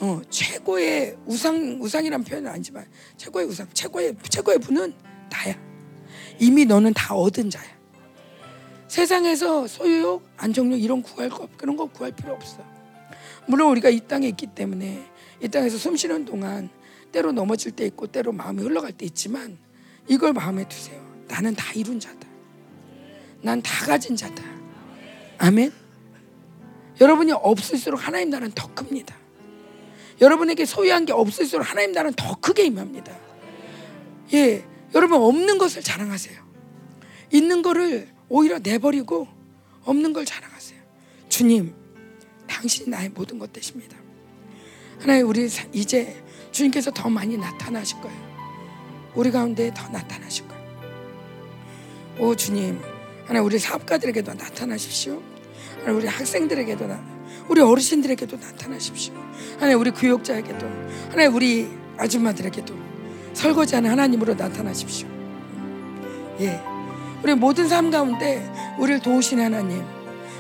어, 0.01 0.23
최고의 0.31 1.19
우상 1.27 1.79
우상이란 1.83 2.25
표현은 2.25 2.51
아니지만 2.51 2.87
최고의 3.19 3.47
우상, 3.47 3.69
최고의 3.75 4.17
최고의 4.31 4.61
분은 4.61 4.95
나야. 5.31 5.55
이미 6.41 6.65
너는 6.65 6.95
다 6.95 7.15
얻은 7.15 7.51
자야. 7.51 7.71
세상에서 8.89 9.67
소유욕, 9.67 10.27
안정욕 10.39 10.81
이런 10.81 11.03
구할 11.03 11.29
거 11.29 11.47
그런 11.59 11.77
거 11.77 11.85
구할 11.85 12.13
필요 12.13 12.33
없어. 12.33 12.72
물론 13.47 13.71
우리가 13.71 13.89
이 13.91 14.01
땅에 14.01 14.29
있기 14.29 14.49
때문에 14.49 15.05
이 15.43 15.49
땅에서 15.49 15.77
숨 15.79 15.97
쉬는 15.97 16.25
동안 16.25 16.71
때로 17.11 17.33
넘어질 17.33 17.73
때 17.73 17.85
있고 17.87 18.07
때로 18.07 18.33
마음이 18.33 18.63
흘러갈 18.63 18.93
때 18.93 19.05
있지만 19.07 19.59
이걸 20.09 20.33
마음에 20.33 20.67
두세요. 20.69 21.01
나는 21.29 21.55
다 21.55 21.73
이룬 21.75 22.01
자다. 22.01 22.29
난 23.43 23.61
다 23.61 23.87
가진 23.87 24.15
자다. 24.17 24.43
아멘. 25.39 25.73
여러분이 27.01 27.33
없을수록 27.33 28.07
하나님 28.07 28.31
나라는 28.31 28.53
더 28.55 28.73
큽니다. 28.73 29.17
여러분에게 30.21 30.65
소유한 30.65 31.05
게 31.05 31.13
없을수록 31.13 31.69
하나님 31.69 31.93
나라는 31.93 32.15
더 32.15 32.37
크게 32.37 32.65
임합니다. 32.67 33.17
예, 34.35 34.65
여러분 34.95 35.21
없는 35.21 35.59
것을 35.59 35.83
자랑하세요. 35.83 36.41
있는 37.33 37.63
거를 37.63 38.09
오히려 38.29 38.59
내버리고 38.61 39.27
없는 39.85 40.13
걸 40.13 40.25
자랑하세요. 40.25 40.81
주님, 41.29 41.75
당신이 42.53 42.91
나의 42.91 43.09
모든 43.09 43.39
것 43.39 43.53
되십니다. 43.53 43.97
하나님 45.01 45.27
우리 45.27 45.49
이제 45.73 46.23
주님께서 46.51 46.91
더 46.91 47.09
많이 47.09 47.37
나타나실 47.37 48.01
거예요. 48.01 48.33
우리 49.15 49.31
가운데 49.31 49.73
더 49.75 49.89
나타나실 49.89 50.47
거예요. 50.49 50.63
오 52.19 52.37
주님, 52.37 52.79
하나님 53.25 53.47
우리 53.47 53.59
사업가들에게도 53.59 54.35
나타나십시오. 54.35 55.23
하나님 55.79 55.97
우리 55.97 56.07
학생들에게도 56.07 56.87
나, 56.87 57.03
우리 57.49 57.61
어르신들에게도 57.61 58.37
나타나십시오. 58.37 59.15
하나님 59.55 59.81
우리 59.81 59.91
구역자에게도, 59.91 60.67
하나님 61.11 61.35
우리 61.35 61.69
아줌마들에게도 61.97 62.75
설거지하는 63.33 63.91
하나님으로 63.91 64.35
나타나십시오. 64.35 65.09
예, 66.41 66.61
우리 67.23 67.35
모든 67.35 67.69
삶 67.69 67.91
가운데 67.91 68.47
우리를 68.79 69.01
도우신 69.01 69.41
하나님, 69.41 69.83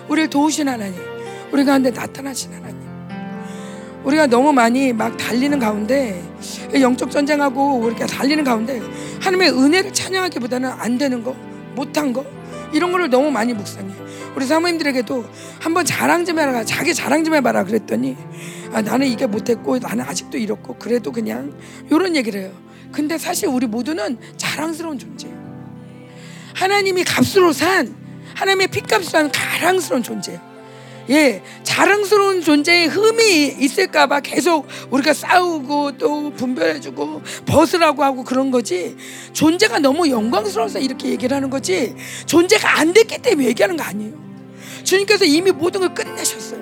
우리를 0.08 0.28
도우신 0.30 0.68
하나님, 0.68 1.11
우리 1.52 1.64
가운데 1.64 1.90
나타나신 1.90 2.52
하나님. 2.54 2.80
우리가 4.04 4.26
너무 4.26 4.52
많이 4.52 4.92
막 4.92 5.16
달리는 5.16 5.58
가운데 5.58 6.20
영적 6.74 7.10
전쟁하고 7.10 7.76
우리가 7.76 8.06
달리는 8.06 8.42
가운데 8.42 8.80
하나님의 9.20 9.50
은혜를 9.50 9.92
찬양하기보다는 9.92 10.70
안 10.70 10.98
되는 10.98 11.22
거, 11.22 11.36
못한 11.74 12.12
거 12.12 12.24
이런 12.72 12.90
거를 12.90 13.10
너무 13.10 13.30
많이 13.30 13.52
묵상해. 13.52 13.92
우리 14.34 14.46
사모님들에게도 14.46 15.24
한번 15.60 15.84
자랑 15.84 16.24
좀 16.24 16.38
해라, 16.38 16.64
자기 16.64 16.94
자랑 16.94 17.22
좀 17.22 17.34
해봐라 17.34 17.64
그랬더니 17.64 18.16
아, 18.72 18.80
나는 18.80 19.06
이게 19.06 19.26
못했고 19.26 19.78
나는 19.78 20.04
아직도 20.04 20.38
이렇고 20.38 20.76
그래도 20.78 21.12
그냥 21.12 21.52
이런 21.90 22.16
얘기를 22.16 22.40
해요. 22.40 22.52
근데 22.90 23.18
사실 23.18 23.48
우리 23.48 23.66
모두는 23.66 24.18
자랑스러운 24.38 24.98
존재예요. 24.98 25.36
하나님이 26.54 27.04
값으로 27.04 27.52
산 27.52 27.94
하나님의 28.34 28.68
피값으로 28.68 29.10
산 29.10 29.32
자랑스러운 29.32 30.02
존재예요. 30.02 30.51
예, 31.10 31.42
자랑스러운 31.62 32.42
존재의 32.42 32.88
흠이 32.88 33.56
있을까봐 33.58 34.20
계속 34.20 34.66
우리가 34.90 35.12
싸우고 35.12 35.98
또 35.98 36.30
분별해주고 36.30 37.22
벗으라고 37.46 38.04
하고 38.04 38.24
그런 38.24 38.50
거지. 38.50 38.96
존재가 39.32 39.80
너무 39.80 40.08
영광스러워서 40.08 40.78
이렇게 40.78 41.08
얘기를 41.08 41.36
하는 41.36 41.50
거지. 41.50 41.94
존재가 42.26 42.78
안 42.78 42.92
됐기 42.92 43.18
때문에 43.18 43.48
얘기하는 43.48 43.76
거 43.76 43.82
아니에요. 43.82 44.12
주님께서 44.84 45.24
이미 45.24 45.50
모든 45.50 45.80
걸 45.80 45.94
끝내셨어요. 45.94 46.60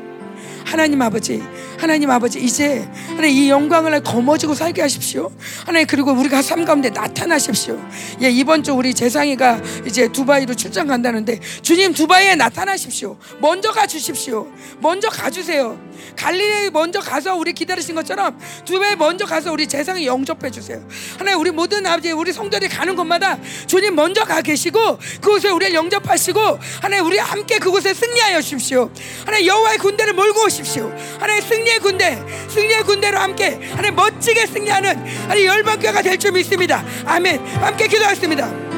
하나님 0.64 1.02
아버지, 1.02 1.42
하나님 1.80 2.10
아버지, 2.10 2.38
이제 2.38 2.86
하나님 3.08 3.30
이 3.30 3.48
영광을 3.48 4.02
거머쥐고 4.02 4.54
살게 4.54 4.82
하십시오. 4.82 5.32
하나님 5.64 5.86
그리고 5.86 6.12
우리가 6.12 6.42
삶 6.42 6.66
가운데 6.66 6.90
나타나십시오. 6.90 7.80
예, 8.20 8.28
이번 8.28 8.62
주 8.62 8.74
우리 8.74 8.92
재상이가 8.92 9.62
이제 9.86 10.12
두바이로 10.12 10.54
출장 10.54 10.86
간다는데 10.86 11.40
주님 11.62 11.94
두바이에 11.94 12.34
나타나십시오. 12.34 13.16
먼저 13.40 13.72
가 13.72 13.86
주십시오. 13.86 14.46
먼저 14.80 15.08
가 15.08 15.30
주세요. 15.30 15.80
갈릴리 16.16 16.70
먼저 16.70 17.00
가서 17.00 17.34
우리 17.36 17.52
기다리신 17.52 17.94
것처럼 17.94 18.38
두바이 18.64 18.96
먼저 18.96 19.24
가서 19.24 19.50
우리 19.50 19.66
재상이 19.66 20.06
영접해 20.06 20.50
주세요. 20.50 20.86
하나님 21.18 21.40
우리 21.40 21.50
모든 21.50 21.86
아버지 21.86 22.12
우리 22.12 22.32
성도들이 22.32 22.68
가는 22.68 22.94
곳마다 22.94 23.38
주님 23.66 23.94
먼저 23.94 24.24
가 24.24 24.42
계시고 24.42 24.98
그곳에 25.20 25.48
우리를 25.48 25.74
영접하시고 25.74 26.58
하나님 26.82 27.06
우리 27.06 27.18
함께 27.18 27.58
그곳에 27.58 27.94
승리하여 27.94 28.42
주십시오. 28.42 28.90
하나님 29.24 29.46
여호와의 29.46 29.78
군대를 29.78 30.12
몰고 30.12 30.44
오십시오. 30.44 30.92
하나님 31.18 31.42
승리 31.42 31.69
의 31.70 31.78
군대, 31.78 32.18
승리의 32.48 32.82
군대로 32.82 33.18
함께 33.18 33.58
하나님 33.70 33.94
멋지게 33.96 34.46
승리하는 34.46 34.96
하나님 35.22 35.46
열방교가 35.46 36.02
될 36.02 36.18
줄 36.18 36.32
믿습니다. 36.32 36.84
아멘. 37.06 37.38
함께 37.62 37.86
기도하겠습니다. 37.88 38.69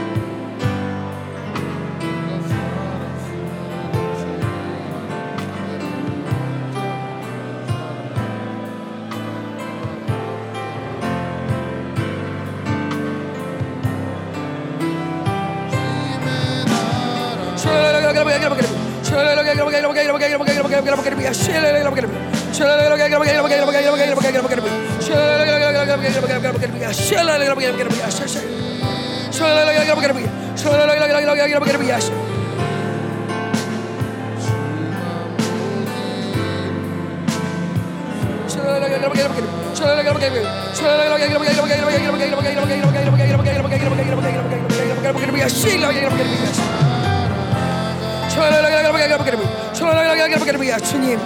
주님 50.78 51.18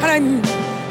하나님 0.00 0.63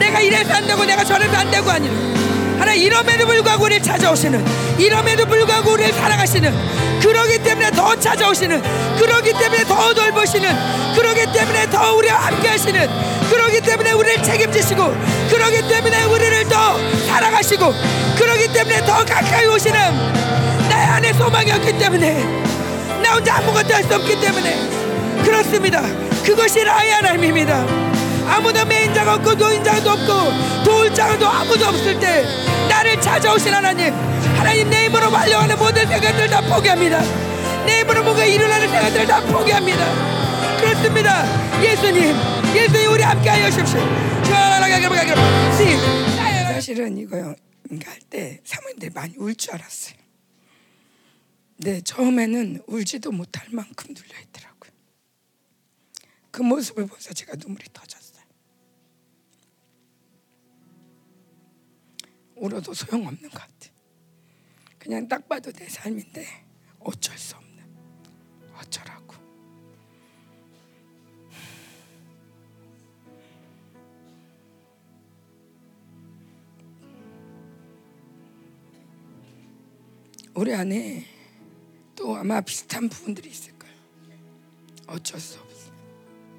내가 0.00 0.20
이래서 0.20 0.54
안 0.54 0.66
되고 0.66 0.84
내가 0.84 1.04
저래서 1.04 1.36
안 1.36 1.50
되고 1.50 1.70
아니라 1.70 1.94
하나 2.58 2.74
이럼에도 2.74 3.26
불구하고 3.26 3.64
우리를 3.64 3.82
찾아오시는 3.82 4.44
이럼에도 4.78 5.24
불구하고 5.26 5.72
우리를 5.72 5.92
사랑하시는 5.92 7.00
그러기 7.00 7.38
때문에 7.38 7.70
더 7.70 7.98
찾아오시는 7.98 8.62
그러기 8.98 9.32
때문에 9.32 9.64
더 9.64 9.94
돌보시는 9.94 10.94
그러기 10.94 11.32
때문에 11.32 11.70
더 11.70 11.94
우리와 11.94 12.16
함께 12.16 12.48
하시는 12.48 12.88
그러기 13.30 13.60
때문에 13.60 13.92
우리를 13.92 14.22
책임지시고 14.22 14.94
그러기 15.30 15.68
때문에 15.68 16.04
우리를 16.04 16.48
더 16.48 16.76
사랑하시고 17.06 17.74
그러기 18.18 18.52
때문에 18.52 18.84
더 18.84 19.04
가까이 19.04 19.46
오시는 19.46 19.78
나의 20.68 20.86
안에 20.86 21.12
소망이 21.14 21.50
없기 21.52 21.78
때문에 21.78 22.22
나 23.02 23.14
혼자 23.14 23.36
아무것도 23.36 23.74
할 23.74 23.82
수 23.84 23.94
없기 23.94 24.20
때문에. 24.20 24.68
그렇습니다. 25.24 25.82
그것이 26.24 26.62
나의 26.64 26.90
하나님입니다 26.92 27.89
아무도 28.30 28.64
메인 28.64 28.94
자가 28.94 29.14
없고 29.16 29.34
노인 29.34 29.62
자도 29.64 29.90
없고 29.90 30.64
도울 30.64 30.94
자도 30.94 31.26
아무도 31.26 31.66
없을 31.66 31.98
때 31.98 32.24
나를 32.68 33.00
찾아오신 33.00 33.52
하나님 33.52 33.92
하나님 34.36 34.70
내 34.70 34.86
힘으로 34.86 35.10
완료하는 35.10 35.56
모든 35.58 35.86
생각들 35.86 36.28
다 36.28 36.40
포기합니다. 36.42 37.00
내 37.66 37.80
힘으로 37.80 38.04
뭔가 38.04 38.24
일어나는 38.24 38.68
생각들 38.68 39.06
다 39.06 39.20
포기합니다. 39.22 40.58
그렇습니다. 40.60 41.62
예수님 41.62 42.14
예수님 42.54 42.92
우리 42.92 43.02
함께 43.02 43.28
하여 43.28 43.50
주십시오. 43.50 43.80
사실은 46.52 46.96
이거 46.98 47.34
할때 47.84 48.40
사모님들이 48.44 48.90
많이 48.94 49.14
울 49.16 49.34
줄 49.34 49.54
알았어요. 49.54 49.94
네 51.58 51.80
처음에는 51.82 52.62
울지도 52.66 53.10
못할 53.12 53.46
만큼 53.50 53.94
눌려있더라고요. 53.94 54.70
그 56.30 56.42
모습을 56.42 56.86
보면서 56.86 57.12
제가 57.12 57.32
눈물이 57.38 57.66
터졌어요 57.72 57.89
울어도 62.40 62.72
소용없는 62.72 63.28
것 63.28 63.38
같아. 63.38 63.70
그냥 64.78 65.06
딱 65.06 65.28
봐도 65.28 65.52
내 65.52 65.68
삶인데 65.68 66.26
어쩔 66.78 67.16
수 67.18 67.36
없는 67.36 67.50
어쩌라고. 68.56 69.14
우리 80.34 80.54
안에 80.54 81.04
또 81.94 82.16
아마 82.16 82.40
비슷한 82.40 82.88
부분들이 82.88 83.28
있을 83.28 83.58
거예요. 83.58 83.76
어쩔 84.86 85.20
수 85.20 85.38
없어. 85.38 85.70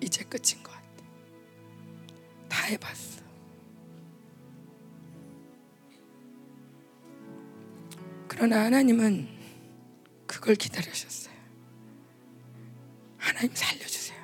이제 0.02 0.24
끝인 0.24 0.64
것 0.64 0.72
같아. 0.72 1.04
다 2.50 2.64
해봤어. 2.66 3.11
그러나 8.32 8.64
하나님은 8.64 9.28
그걸 10.26 10.56
기다리셨어요. 10.56 11.36
하나님 13.18 13.52
살려주세요. 13.54 14.18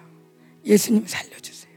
예수님 0.63 1.05
살려주세요. 1.05 1.73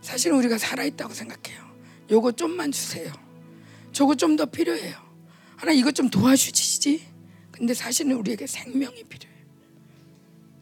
사실 0.00 0.32
우리가 0.32 0.58
살아있다고 0.58 1.14
생각해요. 1.14 1.64
요거 2.10 2.32
좀만 2.32 2.72
주세요. 2.72 3.12
저거 3.92 4.16
좀 4.16 4.34
더 4.34 4.46
필요해요. 4.46 4.96
하나 5.54 5.70
이것 5.70 5.94
좀 5.94 6.10
도와주시지. 6.10 7.06
근데 7.52 7.72
사실은 7.72 8.16
우리에게 8.16 8.48
생명이 8.48 9.04
필요해요. 9.04 9.46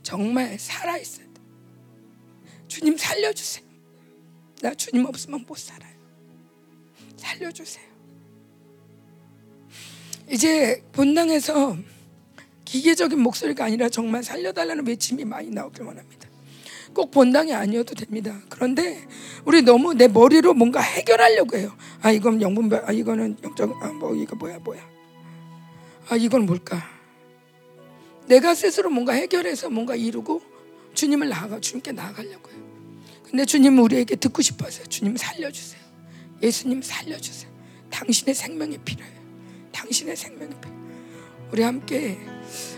정말 0.03 0.59
살아있어야 0.59 1.26
돼. 1.26 1.40
주님 2.68 2.99
살려주세요. 2.99 3.64
나 4.61 4.74
주님 4.74 5.07
없으면 5.07 5.47
못 5.47 5.57
살아요. 5.57 5.97
살려주세요. 7.16 7.95
이제 10.31 10.83
본당에서 10.93 11.77
기계적인 12.64 13.20
목소리가 13.20 13.64
아니라 13.64 13.89
정말 13.89 14.24
살려달라는 14.24 14.87
외침이 14.87 15.24
많이 15.24 15.51
나오길 15.51 15.85
원합니다. 15.85 16.29
꼭 16.93 17.11
본당이 17.11 17.53
아니어도 17.53 17.95
됩니다. 17.95 18.41
그런데 18.49 19.07
우리 19.45 19.62
너무 19.62 19.95
내 19.95 20.09
머리로 20.09 20.55
뭔가 20.55 20.81
해결하려고 20.81 21.57
해요. 21.57 21.77
아 22.01 22.11
이건 22.11 22.41
영분별, 22.41 22.85
아 22.87 22.93
이거는 22.93 23.37
영적, 23.43 23.83
아뭐 23.83 24.16
이거 24.16 24.35
뭐야 24.35 24.59
뭐야. 24.61 24.83
아 26.09 26.16
이건 26.16 26.47
뭘까? 26.47 26.83
내가 28.27 28.55
스스로 28.55 28.91
뭔가 28.91 29.12
해결해서 29.12 29.70
뭔가 29.70 29.95
이루고 29.95 30.43
주님을 30.95 31.29
나아가 31.29 31.61
주님께 31.61 31.93
나아가려고 31.93 32.51
해요. 32.51 32.66
근데 33.24 33.45
주님은 33.45 33.79
우리에게 33.79 34.16
듣고 34.16 34.43
싶어서요. 34.43 34.87
주님 34.87 35.16
살려주세요. 35.16 35.81
예수님 36.43 36.83
살려주세요. 36.83 37.51
당신의 37.91 38.35
생명이 38.35 38.79
필요해요. 38.79 39.15
당신의 39.77 40.16
생명이. 40.16 40.55
우리 41.53 41.62
함께 41.62 42.18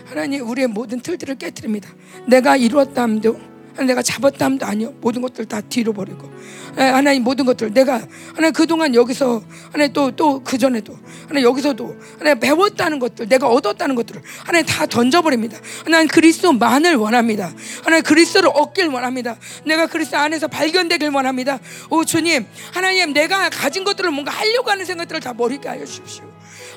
하나님 0.05 0.47
우리의 0.47 0.67
모든 0.67 0.99
틀들을 0.99 1.35
깨뜨립니다. 1.35 1.89
내가 2.27 2.57
이루었다 2.57 3.03
함도 3.03 3.39
내가 3.85 4.01
잡았다 4.01 4.43
함도 4.45 4.65
아니요. 4.65 4.93
모든 4.99 5.21
것들 5.21 5.45
다 5.45 5.61
뒤로 5.61 5.93
버리고 5.93 6.29
하나님 6.75 7.23
모든 7.23 7.45
것들 7.45 7.73
내가 7.73 8.01
하나님 8.35 8.51
그동안 8.51 8.93
여기서 8.93 9.41
하나님 9.71 9.93
또또 9.93 10.43
그 10.43 10.57
전에도 10.57 10.97
하나님 11.27 11.47
여기서도 11.47 11.95
하나님 12.17 12.39
배웠다는 12.39 12.99
것들 12.99 13.29
내가 13.29 13.47
얻었다는 13.47 13.95
것들을 13.95 14.21
하나님 14.45 14.65
다 14.65 14.85
던져버립니다. 14.85 15.57
하나님 15.85 16.09
그리스도만을 16.09 16.95
원합니다. 16.95 17.53
하나님 17.83 18.03
그리스도를 18.03 18.49
얻길 18.53 18.87
원합니다. 18.87 19.37
내가 19.65 19.87
그리스도 19.87 20.17
안에서 20.17 20.47
발견되길 20.47 21.09
원합니다. 21.09 21.59
오 21.89 22.03
주님 22.03 22.45
하나님 22.73 23.13
내가 23.13 23.49
가진 23.49 23.85
것들을 23.85 24.11
뭔가 24.11 24.31
하려고 24.31 24.69
하는 24.69 24.83
생각들을 24.83 25.21
다 25.21 25.33
버리게 25.33 25.69
하여 25.69 25.85
주십시오. 25.85 26.28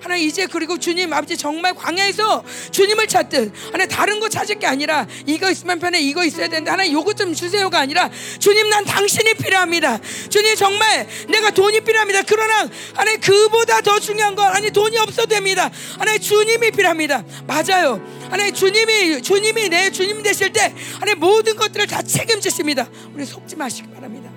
하나님 0.02 0.26
이제 0.26 0.46
그리고 0.46 0.78
주님 0.78 1.12
아버지 1.12 1.36
정말 1.36 1.74
광야에서 1.74 2.42
주님을 2.72 3.06
찾듯 3.06 3.52
하나님 3.66 3.88
다른 3.88 4.18
거 4.18 4.28
찾을 4.28 4.58
게 4.58 4.66
아니라 4.66 5.06
이거 5.26 5.50
있으면 5.50 5.78
편해 5.78 6.00
이거 6.00 6.24
있어야 6.24 6.48
되는데 6.48 6.70
하나님 6.70 6.92
요거 6.94 7.14
좀 7.14 7.32
주세요가 7.32 7.78
아니라 7.78 8.10
주님 8.40 8.68
난 8.68 8.84
당신이 8.84 9.34
필요합니다. 9.34 10.00
주님 10.28 10.56
정말 10.56 11.06
내가 11.28 11.50
돈이 11.50 11.80
필요합니다. 11.82 12.22
그러나 12.26 12.68
하나님 12.94 13.20
그보다 13.20 13.80
더 13.80 14.00
중요한 14.00 14.34
건 14.34 14.52
아니 14.52 14.70
돈이 14.70 14.98
없어도 14.98 15.28
됩니다. 15.28 15.70
하나님 15.98 16.20
주님이 16.20 16.72
필요합니다. 16.72 17.24
맞아요. 17.46 18.00
하나님 18.28 18.52
주님이 18.54 19.22
주님이 19.22 19.68
내 19.68 19.90
주님 19.92 20.22
되실 20.22 20.52
때 20.52 20.74
하나님 20.98 21.20
모든 21.20 21.54
것들을 21.54 21.86
다 21.86 22.02
책임지십니다. 22.02 22.88
우리 23.14 23.24
속지 23.24 23.54
마시기 23.54 23.88
바랍니다 23.90 24.31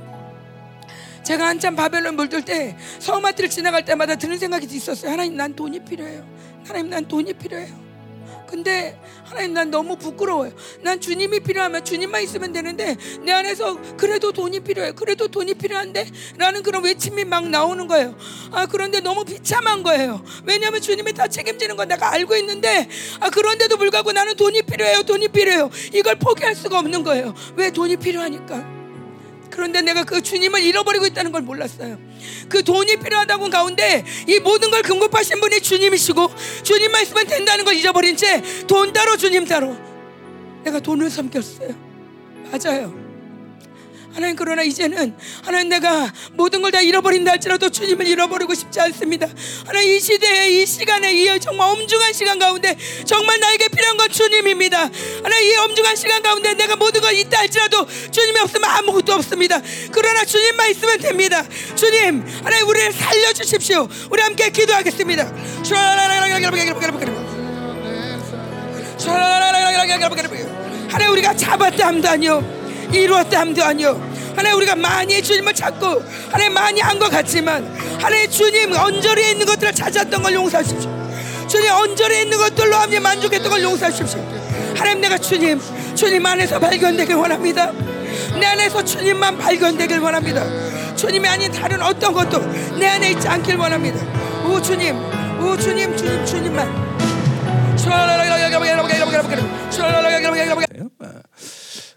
제가 1.26 1.48
한참 1.48 1.76
바벨론 1.76 2.16
물들 2.16 2.46
때 2.46 2.78
서마트를 3.00 3.50
지나갈 3.50 3.84
때마다 3.84 4.16
드는 4.16 4.38
생각이 4.38 4.68
있었어요. 4.74 5.12
하나님 5.12 5.36
난 5.36 5.56
돈이 5.56 5.84
필요해요. 5.84 6.24
하나님 6.66 6.90
난 6.90 7.08
돈이 7.08 7.34
필요해요. 7.34 7.86
근데 8.48 9.00
하나님 9.24 9.54
난 9.54 9.72
너무 9.72 9.98
부끄러워요. 9.98 10.54
난 10.82 11.02
주님이 11.02 11.40
필요하면 11.40 11.84
주님만 11.84 12.22
있으면 12.24 12.54
되는데 12.54 12.96
내 13.24 13.32
안에서 13.32 13.80
그래도 13.98 14.32
돈이 14.32 14.60
필요해. 14.60 14.92
그래도 14.92 15.28
돈이 15.28 15.56
필요한데 15.56 16.08
라는 16.38 16.62
그런 16.62 16.84
외침이 16.84 17.26
막 17.26 17.50
나오는 17.50 17.88
거예요. 17.88 18.16
아 18.52 18.68
그런데 18.68 19.00
너무 19.00 19.26
비참한 19.26 19.82
거예요. 19.82 20.24
왜냐하면 20.46 20.80
주님이 20.80 21.14
다 21.14 21.28
책임지는 21.28 21.76
건 21.76 21.88
내가 21.88 22.12
알고 22.14 22.36
있는데 22.38 22.88
아 23.20 23.32
그런데도 23.32 23.78
불구하고 23.78 24.12
나는 24.12 24.36
돈이 24.36 24.62
필요해요. 24.62 25.02
돈이 25.02 25.30
필요해요. 25.30 25.72
이걸 25.92 26.16
포기할 26.18 26.56
수가 26.56 26.80
없는 26.80 27.04
거예요. 27.04 27.34
왜 27.56 27.72
돈이 27.72 27.98
필요하니까. 27.98 28.75
그런데 29.56 29.82
내가 29.82 30.04
그 30.04 30.22
주님을 30.22 30.62
잃어버리고 30.62 31.06
있다는 31.06 31.32
걸 31.32 31.42
몰랐어요. 31.42 31.98
그 32.50 32.62
돈이 32.64 32.98
필요하다고 32.98 33.50
가운데 33.50 34.04
이 34.28 34.40
모든 34.40 34.70
걸 34.70 34.82
근급하신 34.82 35.40
분이 35.40 35.62
주님이시고 35.62 36.30
주님만 36.64 37.04
있으면 37.04 37.26
된다는 37.28 37.64
걸 37.64 37.74
잊어버린 37.76 38.18
채 38.18 38.42
돈 38.68 38.92
따로 38.94 39.16
주님 39.16 39.46
따로 39.46 39.76
내가 40.64 40.80
돈을 40.80 41.10
섬겼어요. 41.10 41.70
맞아요. 42.52 43.05
하나님 44.16 44.36
그러나 44.38 44.64
이제는 44.64 45.14
하나님 45.44 45.70
내가 45.70 46.12
모든 46.34 46.62
걸 46.62 46.72
다 46.76 46.82
잃어버린다 46.82 47.32
할지라도 47.32 47.70
주님을 47.70 48.08
잃어버리고 48.08 48.54
싶지 48.54 48.80
않습니다. 48.82 49.28
하나님 49.66 49.94
이 49.94 50.00
시대에 50.00 50.50
이 50.50 50.66
시간에 50.66 51.14
이 51.14 51.40
정말 51.40 51.70
엄중한 51.70 52.12
시간 52.12 52.40
가운데 52.40 52.76
정말 53.06 53.40
나에게 53.40 53.68
필요한 53.70 53.96
건 53.98 54.10
주님입니다. 54.10 54.90
하나님 55.24 55.52
이 55.52 55.56
엄중한 55.56 55.96
시간 55.96 56.22
가운데 56.24 56.54
내가 56.54 56.76
모든 56.76 57.00
걸 57.02 57.14
있다 57.14 57.40
할지라도 57.40 57.86
주님이 58.12 58.40
없으면 58.40 58.70
아무것도 58.70 59.14
없습니다. 59.14 59.62
그러나 59.92 60.26
주님만 60.26 60.72
있으면 60.72 60.98
됩니다. 61.00 61.44
주님 61.76 62.26
하나님 62.44 62.68
우리를 62.68 62.92
살려주십시오. 62.94 63.88
우리 64.10 64.22
함께 64.22 64.50
기도하겠습니다. 64.50 65.32
하나님 70.90 71.12
우리가 71.14 71.36
잡았다 71.36 71.88
함도 71.88 72.10
아니요 72.10 72.65
이루었다 72.92 73.40
함도 73.42 73.64
아니요 73.64 74.02
하나님 74.36 74.58
우리가 74.58 74.76
많이 74.76 75.22
주님을 75.22 75.54
찾고 75.54 76.04
하나님 76.32 76.54
많이 76.54 76.82
한 76.82 77.00
것 77.00 77.10
같지만 77.10 77.66
하나님 78.00 78.30
주님 78.30 78.74
언저리에 78.74 79.32
있는 79.32 79.46
것들을 79.46 79.74
찾았던 79.74 80.24
걸 80.24 80.34
용서하십시오 80.34 81.48
주님 81.48 81.72
언저리에 81.72 82.22
있는 82.24 82.38
것들로 82.38 82.76
하나님 82.76 83.04
만족했던 83.04 83.50
걸 83.50 83.62
용서하십시오 83.64 84.20
하나님 84.76 85.02
내가 85.02 85.18
주님 85.18 85.60
주님 85.96 86.26
안에서 86.26 86.60
발견되길 86.60 87.16
원합니다 87.16 87.72
내 88.40 88.46
안에서 88.46 88.84
주님만 88.84 89.38
발견되길 89.38 90.00
원합니다 90.00 90.44
주님이 90.96 91.28
아닌 91.28 91.52
다른 91.52 91.82
어떤 91.82 92.14
것도 92.14 92.40
내 92.78 92.88
안에 92.88 93.12
있지 93.12 93.28
않길 93.28 93.56
원합니다 93.58 94.00
오 94.48 94.62
주님 94.62 94.96
오 95.42 95.58
주님 95.58 95.96
주님 95.98 96.26
주님만 96.26 96.86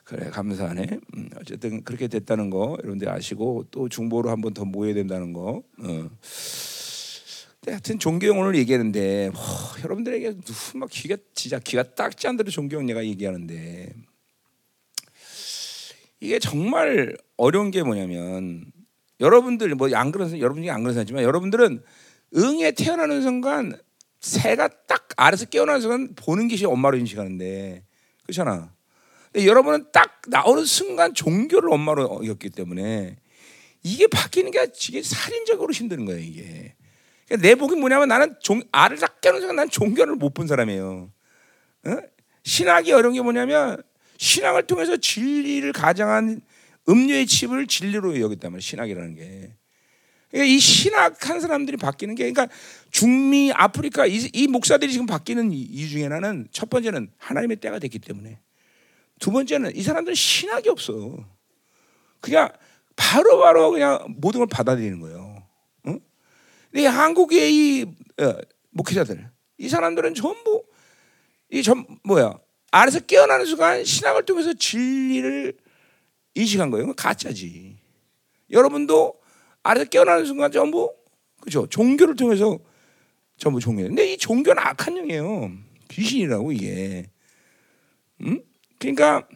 그래 0.09 0.30
감사하네. 0.30 0.86
음, 1.16 1.28
어쨌든 1.38 1.84
그렇게 1.84 2.09
됐다는 2.09 2.48
거 2.48 2.78
여러분들 2.80 3.11
아시고 3.11 3.66
또 3.70 3.88
중보로 3.90 4.30
한 4.30 4.40
번 4.40 4.54
더 4.54 4.64
모여야 4.64 4.94
된다는 4.94 5.34
거. 5.34 5.62
어. 5.82 6.11
하여튼 7.66 7.98
종교형 7.98 8.38
오늘 8.38 8.54
얘기하는데 8.56 9.30
뭐, 9.30 9.42
여러분들에게 9.84 10.32
막 10.76 10.88
귀가 10.90 11.16
진짜 11.34 11.59
귀가 11.59 11.82
딱지 11.82 12.26
안 12.26 12.38
대로 12.38 12.48
종교형 12.50 12.86
내가 12.86 13.04
얘기하는데 13.04 13.92
이게 16.20 16.38
정말 16.38 17.14
어려운 17.36 17.70
게 17.70 17.82
뭐냐면 17.82 18.64
여러분들 19.20 19.74
뭐 19.74 19.88
안 19.94 20.11
그런 20.11 20.38
여러분이 20.38 20.70
안 20.70 20.82
그런 20.82 20.94
사지만 20.94 21.22
여러분들은 21.22 21.82
응에 22.34 22.70
태어나는 22.72 23.20
순간 23.20 23.78
새가 24.20 24.68
딱 24.86 25.09
아래서 25.18 25.44
깨어나는 25.44 25.80
순간 25.82 26.14
보는 26.14 26.48
것이 26.48 26.64
엄마로 26.64 26.96
인식하는데 26.96 27.84
그렇잖아. 28.22 28.72
여러분은 29.34 29.86
딱 29.92 30.20
나오는 30.28 30.64
순간 30.64 31.14
종교를 31.14 31.70
엄마로 31.72 32.20
여겼기 32.24 32.50
때문에 32.50 33.16
이게 33.82 34.06
바뀌는 34.06 34.50
게 34.50 34.66
이게 34.88 35.02
살인적으로 35.02 35.72
힘든 35.72 36.04
거예요 36.04 36.20
이게. 36.20 36.74
그러니까 37.26 37.48
내 37.48 37.54
복이 37.54 37.76
뭐냐면 37.76 38.08
나는 38.08 38.34
종, 38.40 38.62
알을 38.72 38.98
딱 38.98 39.20
깨는 39.20 39.40
순간 39.40 39.56
난 39.56 39.70
종교를 39.70 40.16
못 40.16 40.34
본 40.34 40.46
사람이에요. 40.46 41.12
어? 41.86 41.96
신학이 42.44 42.92
어려운 42.92 43.14
게 43.14 43.20
뭐냐면 43.20 43.82
신학을 44.16 44.66
통해서 44.66 44.96
진리를 44.96 45.70
가장한 45.72 46.40
음료의 46.88 47.26
칩을 47.26 47.66
진리로 47.66 48.18
여겼단 48.20 48.50
말이에요 48.52 48.60
신학이라는 48.60 49.14
게. 49.14 49.54
그러니까 50.30 50.52
이 50.52 50.58
신학한 50.58 51.40
사람들이 51.40 51.76
바뀌는 51.76 52.14
게 52.14 52.30
그러니까 52.30 52.54
중미 52.90 53.52
아프리카 53.54 54.06
이, 54.06 54.28
이 54.32 54.46
목사들이 54.46 54.92
지금 54.92 55.06
바뀌는 55.06 55.52
이유 55.52 55.88
중에 55.88 56.04
하나는 56.04 56.48
첫 56.50 56.68
번째는 56.68 57.10
하나님의 57.18 57.58
때가 57.58 57.78
됐기 57.78 57.98
때문에 57.98 58.38
두 59.18 59.30
번째는 59.30 59.74
이 59.76 59.82
사람들은 59.82 60.14
신학이 60.14 60.68
없어. 60.68 61.16
그냥 62.20 62.50
바로바로 62.96 63.40
바로 63.40 63.70
그냥 63.70 64.16
모든 64.18 64.38
걸 64.40 64.46
받아들이는 64.48 65.00
거예요. 65.00 65.42
응? 65.86 66.00
근데 66.70 66.86
한국의 66.86 67.54
이 67.54 67.82
어, 68.20 68.34
목회자들, 68.70 69.30
이 69.58 69.68
사람들은 69.68 70.14
전부 70.14 70.62
이 71.50 71.62
전 71.62 71.86
뭐야 72.04 72.38
아래서 72.70 73.00
깨어나는 73.00 73.46
순간 73.46 73.84
신학을 73.84 74.24
통해서 74.26 74.52
진리를 74.52 75.56
인식한 76.34 76.70
거예요. 76.70 76.92
가짜지. 76.94 77.78
여러분도 78.50 79.14
아래서 79.62 79.86
깨어나는 79.86 80.26
순간 80.26 80.52
전부 80.52 80.92
그죠? 81.40 81.66
종교를 81.68 82.16
통해서 82.16 82.58
전부 83.38 83.60
종교. 83.60 83.82
근데 83.84 84.12
이 84.12 84.18
종교는 84.18 84.60
악한 84.62 84.94
영이에요. 84.96 85.50
귀신이라고 85.88 86.52
이게. 86.52 87.06
음? 88.22 88.42
그러니까 88.78 89.26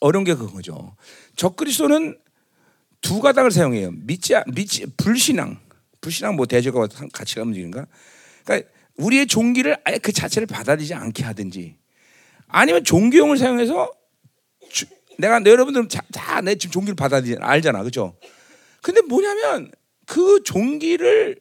어려운 0.00 0.24
게 0.24 0.34
그거죠. 0.34 0.96
적그리스도는 1.36 2.18
두 3.00 3.20
가닥을 3.20 3.50
사용해요. 3.50 3.92
믿지 3.92 4.34
믿지 4.54 4.86
불신앙, 4.96 5.60
불신앙 6.00 6.36
뭐 6.36 6.46
대적과 6.46 6.88
같이 7.12 7.36
가면 7.36 7.54
되는가? 7.54 7.86
그러니까 8.44 8.68
우리의 8.96 9.26
종기를 9.26 9.76
아예 9.84 9.98
그 9.98 10.12
자체를 10.12 10.46
받아들이지 10.46 10.94
않게 10.94 11.22
하든지, 11.22 11.76
아니면 12.48 12.84
종교용을 12.84 13.36
사용해서 13.38 13.92
주, 14.70 14.86
내가 15.18 15.40
여러분들 15.44 15.86
다내 16.12 16.56
지금 16.56 16.72
종기를 16.72 16.94
받아들이 16.96 17.36
알잖아, 17.38 17.80
그렇죠? 17.80 18.18
근데 18.82 19.02
뭐냐면 19.02 19.70
그 20.06 20.42
종기를 20.44 21.40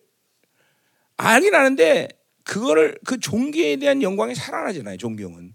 알긴 1.17 1.55
아는데 1.55 2.09
그거를 2.43 2.99
그 3.05 3.19
종교에 3.19 3.77
대한 3.77 4.01
영광이 4.01 4.35
살아나잖아요. 4.35 4.97
종교는. 4.97 5.54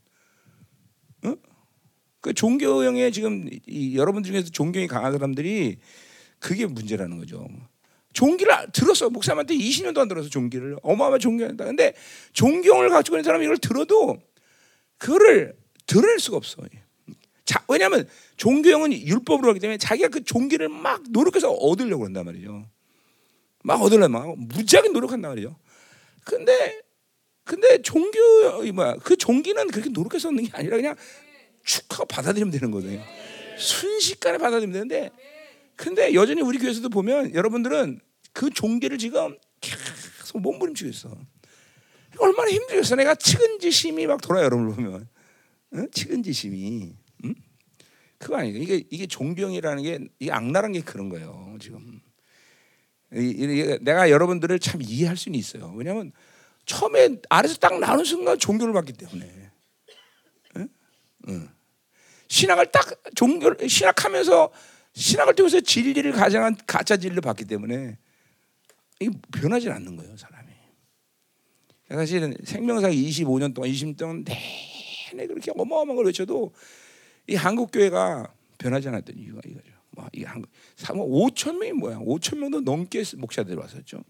그 2.20 2.34
종교형에 2.34 3.10
지금 3.10 3.48
여러분 3.94 4.22
중에서 4.22 4.50
종교이 4.50 4.86
강한 4.86 5.12
사람들이 5.12 5.78
그게 6.38 6.66
문제라는 6.66 7.18
거죠. 7.18 7.46
종기를 8.12 8.54
들었어 8.72 9.08
목사님한테 9.10 9.54
20년도 9.54 9.98
안 9.98 10.08
들어서 10.08 10.28
종기를 10.28 10.76
어마어마한 10.82 11.20
종교한다. 11.20 11.64
근데 11.64 11.94
종교를 12.32 12.90
가지고 12.90 13.16
있는 13.16 13.24
사람이 13.24 13.44
이걸 13.44 13.56
들어도 13.58 14.18
그거를 14.98 15.56
드러낼 15.86 16.18
수가 16.18 16.36
없어. 16.36 16.62
자, 17.44 17.64
왜냐하면 17.68 18.06
종교형은 18.36 18.92
율법으로 18.92 19.48
하기 19.50 19.60
때문에 19.60 19.78
자기가 19.78 20.08
그 20.08 20.24
종기를 20.24 20.68
막 20.68 21.02
노력해서 21.10 21.50
얻으려고 21.50 22.04
한단 22.04 22.24
말이죠. 22.24 22.66
막 23.62 23.82
얻으려고 23.82 24.08
막 24.08 24.38
무지하게 24.38 24.90
노력한단 24.90 25.30
말이죠. 25.30 25.56
근데 26.24 26.80
근데 27.44 27.82
종교 27.82 28.18
뭐야 28.72 28.94
그 29.02 29.16
종기는 29.16 29.68
그렇게 29.68 29.90
노력해서 29.90 30.28
얻는 30.28 30.44
게 30.44 30.50
아니라 30.52 30.76
그냥 30.76 30.94
축하고 31.70 32.06
받아들이면 32.06 32.50
되는 32.50 32.70
거거든요. 32.72 33.00
순식간에 33.56 34.38
받아들이면 34.38 34.72
되는데 34.72 35.10
근데 35.76 36.14
여전히 36.14 36.42
우리 36.42 36.58
교회에서도 36.58 36.88
보면 36.88 37.34
여러분들은 37.34 38.00
그 38.32 38.50
종교를 38.50 38.98
지금 38.98 39.38
계속 39.60 40.40
몸부림치고 40.40 40.90
있어. 40.90 41.16
얼마나 42.18 42.50
힘들겠어. 42.50 42.96
내가 42.96 43.14
측은지심이 43.14 44.06
막 44.06 44.20
돌아요, 44.20 44.44
여러분을 44.44 44.74
보면. 44.74 45.08
응? 45.74 45.88
측은지심이. 45.92 46.96
응? 47.24 47.34
그거 48.18 48.36
아니에요. 48.36 48.58
이게, 48.58 48.84
이게 48.90 49.06
종교형이라는 49.06 49.82
게, 49.82 49.98
이게 50.18 50.32
악랄한 50.32 50.72
게 50.72 50.80
그런 50.80 51.08
거예요, 51.08 51.56
지금. 51.60 52.00
이, 53.14 53.20
이, 53.20 53.78
내가 53.80 54.10
여러분들을 54.10 54.58
참 54.58 54.82
이해할 54.82 55.16
수는 55.16 55.38
있어요. 55.38 55.72
왜냐하면 55.76 56.12
처음에 56.66 57.16
아래서 57.28 57.56
딱 57.56 57.78
나오는 57.78 58.04
순간 58.04 58.38
종교를 58.38 58.74
받기 58.74 58.92
때문에. 58.92 59.50
응? 60.56 60.68
응. 61.28 61.59
신학을 62.30 62.66
딱 62.70 62.86
종교를 63.16 63.68
신학하면서 63.68 64.50
신학을 64.94 65.34
통해서 65.34 65.60
진리를 65.60 66.12
가장한 66.12 66.56
가짜 66.64 66.96
진리를 66.96 67.20
받기 67.20 67.44
때문에 67.44 67.98
이게 69.00 69.10
변하지 69.32 69.68
않는 69.68 69.96
거예요, 69.96 70.16
사람이. 70.16 70.48
사실은 71.88 72.36
생명사 72.44 72.88
25년 72.88 73.52
동안 73.52 73.68
20년 73.70 73.96
동안 73.96 74.24
내내 74.24 75.26
그렇게 75.26 75.50
어마어마한 75.56 75.96
걸 75.96 76.06
외쳐도 76.06 76.54
이 77.26 77.34
한국 77.34 77.72
교회가 77.72 78.32
변하지 78.58 78.88
않았던 78.88 79.18
이유가 79.18 79.40
이거죠. 79.44 79.72
뭐 79.90 80.08
이게 80.12 80.24
한국 80.24 80.48
5천 80.78 81.58
명이 81.58 81.72
뭐야? 81.72 81.98
5천 81.98 82.38
명도 82.38 82.60
넘게 82.60 83.02
목사들 83.16 83.56
왔었죠. 83.56 84.04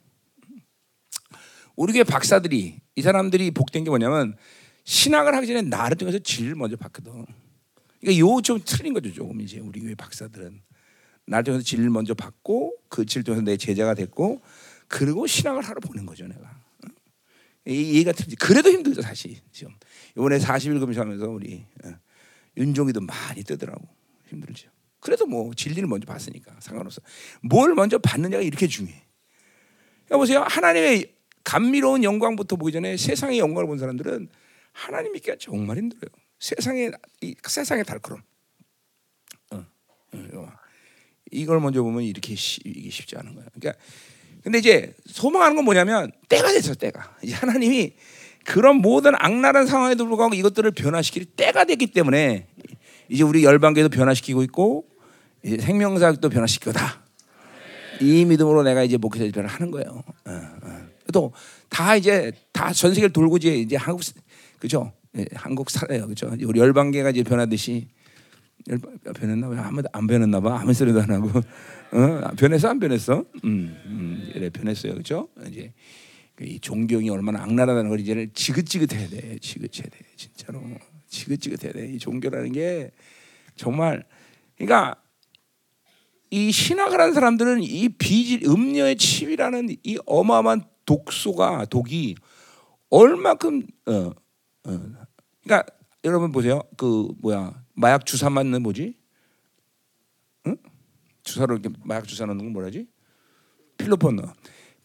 우리 1.75 1.95
교회 1.95 2.05
박사들이 2.05 2.81
이 2.97 3.03
사람들이 3.03 3.51
복된 3.53 3.85
게 3.85 3.89
뭐냐면 3.89 4.37
신학을 4.85 5.35
하기 5.37 5.47
전에 5.47 5.63
나를 5.63 5.97
통해서 5.97 6.19
진리를 6.19 6.55
먼저 6.57 6.77
받거든. 6.77 7.25
그러니까 8.01 8.21
요좀 8.21 8.61
틀린 8.65 8.95
거죠 8.95 9.13
조금 9.13 9.41
이제 9.41 9.59
우리 9.59 9.81
교회 9.81 9.95
박사들은 9.95 10.63
날 11.27 11.45
통해서 11.45 11.63
진리를 11.63 11.91
먼저 11.91 12.15
받고 12.15 12.75
그 12.89 13.05
진리를 13.05 13.25
통해서 13.25 13.43
내 13.43 13.57
제자가 13.57 13.95
됐고 13.95 14.43
그리고 14.89 15.27
신학을 15.27 15.63
하러 15.63 15.81
보낸 15.81 16.05
거죠 16.05 16.27
내가. 16.27 16.61
이해가 17.67 18.13
틀리지. 18.13 18.37
그래도 18.37 18.71
힘들죠 18.71 19.03
사실 19.03 19.37
지금 19.53 19.75
이번에 20.17 20.39
40일 20.39 20.81
금식하면서 20.81 21.29
우리 21.29 21.65
어, 21.85 21.93
윤종이도 22.57 23.03
많이 23.03 23.45
뜨더라고 23.45 23.87
힘들죠. 24.29 24.69
그래도 24.99 25.27
뭐 25.27 25.53
진리를 25.55 25.87
먼저 25.87 26.07
봤으니까 26.07 26.57
상관없어. 26.61 27.01
뭘 27.43 27.75
먼저 27.75 27.99
받느냐가 27.99 28.43
이렇게 28.43 28.67
중요해. 28.67 29.03
그러니까 30.07 30.17
보세요 30.17 30.41
하나님의 30.49 31.15
감미로운 31.45 32.03
영광부터 32.03 32.57
보기 32.57 32.73
전에 32.73 32.97
세상의 32.97 33.39
영광을 33.39 33.67
본 33.67 33.79
사람들은 33.79 34.29
하나님 34.73 35.13
믿기가 35.13 35.37
정말 35.39 35.79
힘들어요. 35.79 36.11
세상의 36.41 36.93
이 37.21 37.35
세상의 37.47 37.85
달크럼. 37.85 38.23
어, 39.53 39.65
어, 40.15 40.53
이걸 41.31 41.61
먼저 41.61 41.83
보면 41.83 42.03
이렇게 42.03 42.35
쉬, 42.35 42.61
이게 42.65 42.91
쉽지 42.91 43.17
않은 43.17 43.35
거예요. 43.35 43.49
그러니까 43.55 43.83
근데 44.43 44.59
이제 44.59 44.95
소망하는 45.07 45.55
건 45.55 45.65
뭐냐면 45.65 46.11
때가 46.29 46.51
됐어 46.51 46.75
때가 46.75 47.17
이제 47.23 47.35
하나님이 47.35 47.93
그런 48.45 48.77
모든 48.77 49.13
악랄한 49.15 49.67
상황에도 49.67 50.07
불구하고 50.07 50.35
이것들을 50.35 50.71
변화시킬 50.73 51.27
때가 51.27 51.65
됐기 51.65 51.89
때문에 51.89 52.49
이제 53.09 53.23
우리 53.23 53.45
열방계도 53.45 53.91
변화시키고 53.91 54.43
있고 54.45 54.87
이제 55.45 55.59
생명사역도 55.59 56.31
변화시킬 56.31 56.73
거다. 56.73 57.05
이 58.01 58.25
믿음으로 58.25 58.63
내가 58.63 58.83
이제 58.83 58.97
목회자 58.97 59.27
집회를 59.27 59.47
하는 59.47 59.71
거예요. 59.71 60.03
어, 60.25 60.33
어. 60.63 60.91
또다 61.13 61.97
이제 61.97 62.33
다 62.53 62.73
전 62.73 62.95
세계를 62.95 63.13
돌고 63.13 63.37
이제 63.37 63.55
이제 63.55 63.77
한국 63.77 64.03
그죠? 64.59 64.93
예, 65.19 65.27
한국 65.35 65.71
살아요, 65.71 66.07
그죠? 66.07 66.31
우리 66.45 66.61
열방계가 66.61 67.11
이제 67.11 67.23
변하듯이 67.23 67.89
열방 68.69 68.99
변했나 69.15 69.49
봐. 69.49 69.67
아무도 69.67 69.89
안 69.93 70.07
변했나 70.07 70.41
봐. 70.41 70.61
아무 70.61 70.73
소리도 70.73 71.01
안 71.01 71.11
하고. 71.11 71.29
어? 71.93 72.31
변했어 72.37 72.69
안 72.69 72.79
변했어? 72.79 73.25
음, 73.45 73.77
음, 73.87 74.31
그래 74.33 74.51
변했어요, 74.51 74.95
그죠? 74.95 75.29
이제 75.49 75.73
이 76.41 76.59
존경이 76.61 77.11
얼마나 77.11 77.43
악랄하다는 77.43 77.91
걸 77.91 78.01
이제 78.01 78.29
지긋지긋해야 78.33 79.09
돼, 79.09 79.39
지긋해야 79.41 79.89
돼, 79.91 79.99
진짜로 80.17 80.63
지긋지긋해야 81.09 81.73
돼. 81.73 81.93
이 81.93 81.99
종교라는 81.99 82.53
게 82.53 82.93
정말 83.57 84.05
그러니까 84.57 84.97
이 86.31 86.53
신학을 86.53 87.01
하는 87.01 87.13
사람들은 87.13 87.63
이 87.63 87.89
비질 87.91 88.45
음녀의 88.47 88.97
칩이라는 88.97 89.77
이 89.83 89.99
어마어마한 90.07 90.63
독소가 90.87 91.67
독이 91.67 92.15
얼마큼 92.89 93.67
어, 93.87 94.13
어 94.65 95.00
그러니까 95.45 95.71
여러분 96.05 96.33
보세요. 96.33 96.63
그 96.77 97.09
뭐야? 97.21 97.63
마약 97.75 98.07
주사 98.07 98.31
맞는 98.31 98.63
뭐지? 98.63 98.97
응? 100.47 100.57
주사로 101.23 101.57
이렇게 101.57 101.77
마약 101.85 102.07
주사 102.07 102.27
넣는 102.27 102.45
건 102.45 102.53
뭐라지? 102.53 102.87
필로폰. 103.79 104.21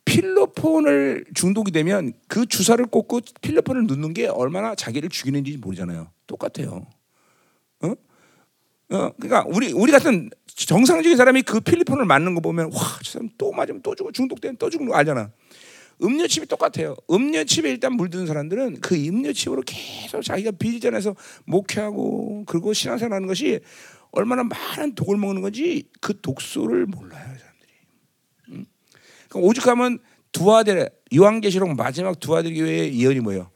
필로폰을 0.06 1.26
중독이 1.34 1.72
되면 1.72 2.14
그 2.28 2.46
주사를 2.46 2.86
꽂고 2.86 3.22
필로폰을 3.42 3.88
넣는 3.88 4.14
게 4.14 4.28
얼마나 4.28 4.76
자기를 4.76 5.10
죽이는지 5.10 5.58
모르잖아요. 5.58 6.12
똑같아요. 6.28 6.86
어? 7.82 7.88
어, 7.88 9.12
그러니까 9.20 9.46
우리 9.48 9.74
우리 9.74 9.92
같은 9.92 10.30
정상적인 10.48 11.18
사람이 11.18 11.42
그 11.42 11.60
필리폰을 11.60 12.06
맞는 12.06 12.36
거 12.36 12.42
보면 12.42 12.72
와, 12.72 12.80
저 13.04 13.14
사람 13.14 13.30
또 13.38 13.52
맞으면 13.52 13.82
또 13.82 13.96
죽어. 13.96 14.12
중독되면 14.12 14.58
또 14.58 14.70
죽는 14.70 14.90
거 14.90 14.96
알잖아. 14.96 15.32
음료칩이 16.02 16.48
똑같아요. 16.48 16.96
음료칩에 17.10 17.70
일단 17.70 17.94
물드는 17.94 18.28
사람들은 18.28 18.82
그 18.82 18.96
음료칩으로 18.96 19.64
계속 19.66 20.22
자기가 20.22 20.52
비전에서 20.52 21.16
목회하고 21.46 22.44
그리고 22.46 22.74
신앙생활 22.74 23.14
하는 23.14 23.28
것이 23.28 23.60
얼마나 24.12 24.44
많은 24.44 24.96
독을 24.96 25.18
먹는 25.18 25.42
건지 25.42 25.90
그 26.02 26.20
독소를 26.22 26.86
몰라요, 26.86 27.24
사람들이. 27.24 27.72
음? 28.50 28.66
오죽하면 29.36 30.00
두 30.32 30.54
아들 30.54 30.90
요한계시록 31.14 31.76
마지막 31.76 32.20
두 32.20 32.36
아들 32.36 32.54
교회의 32.54 33.00
예언이 33.00 33.22
뭐예요? 33.22 33.52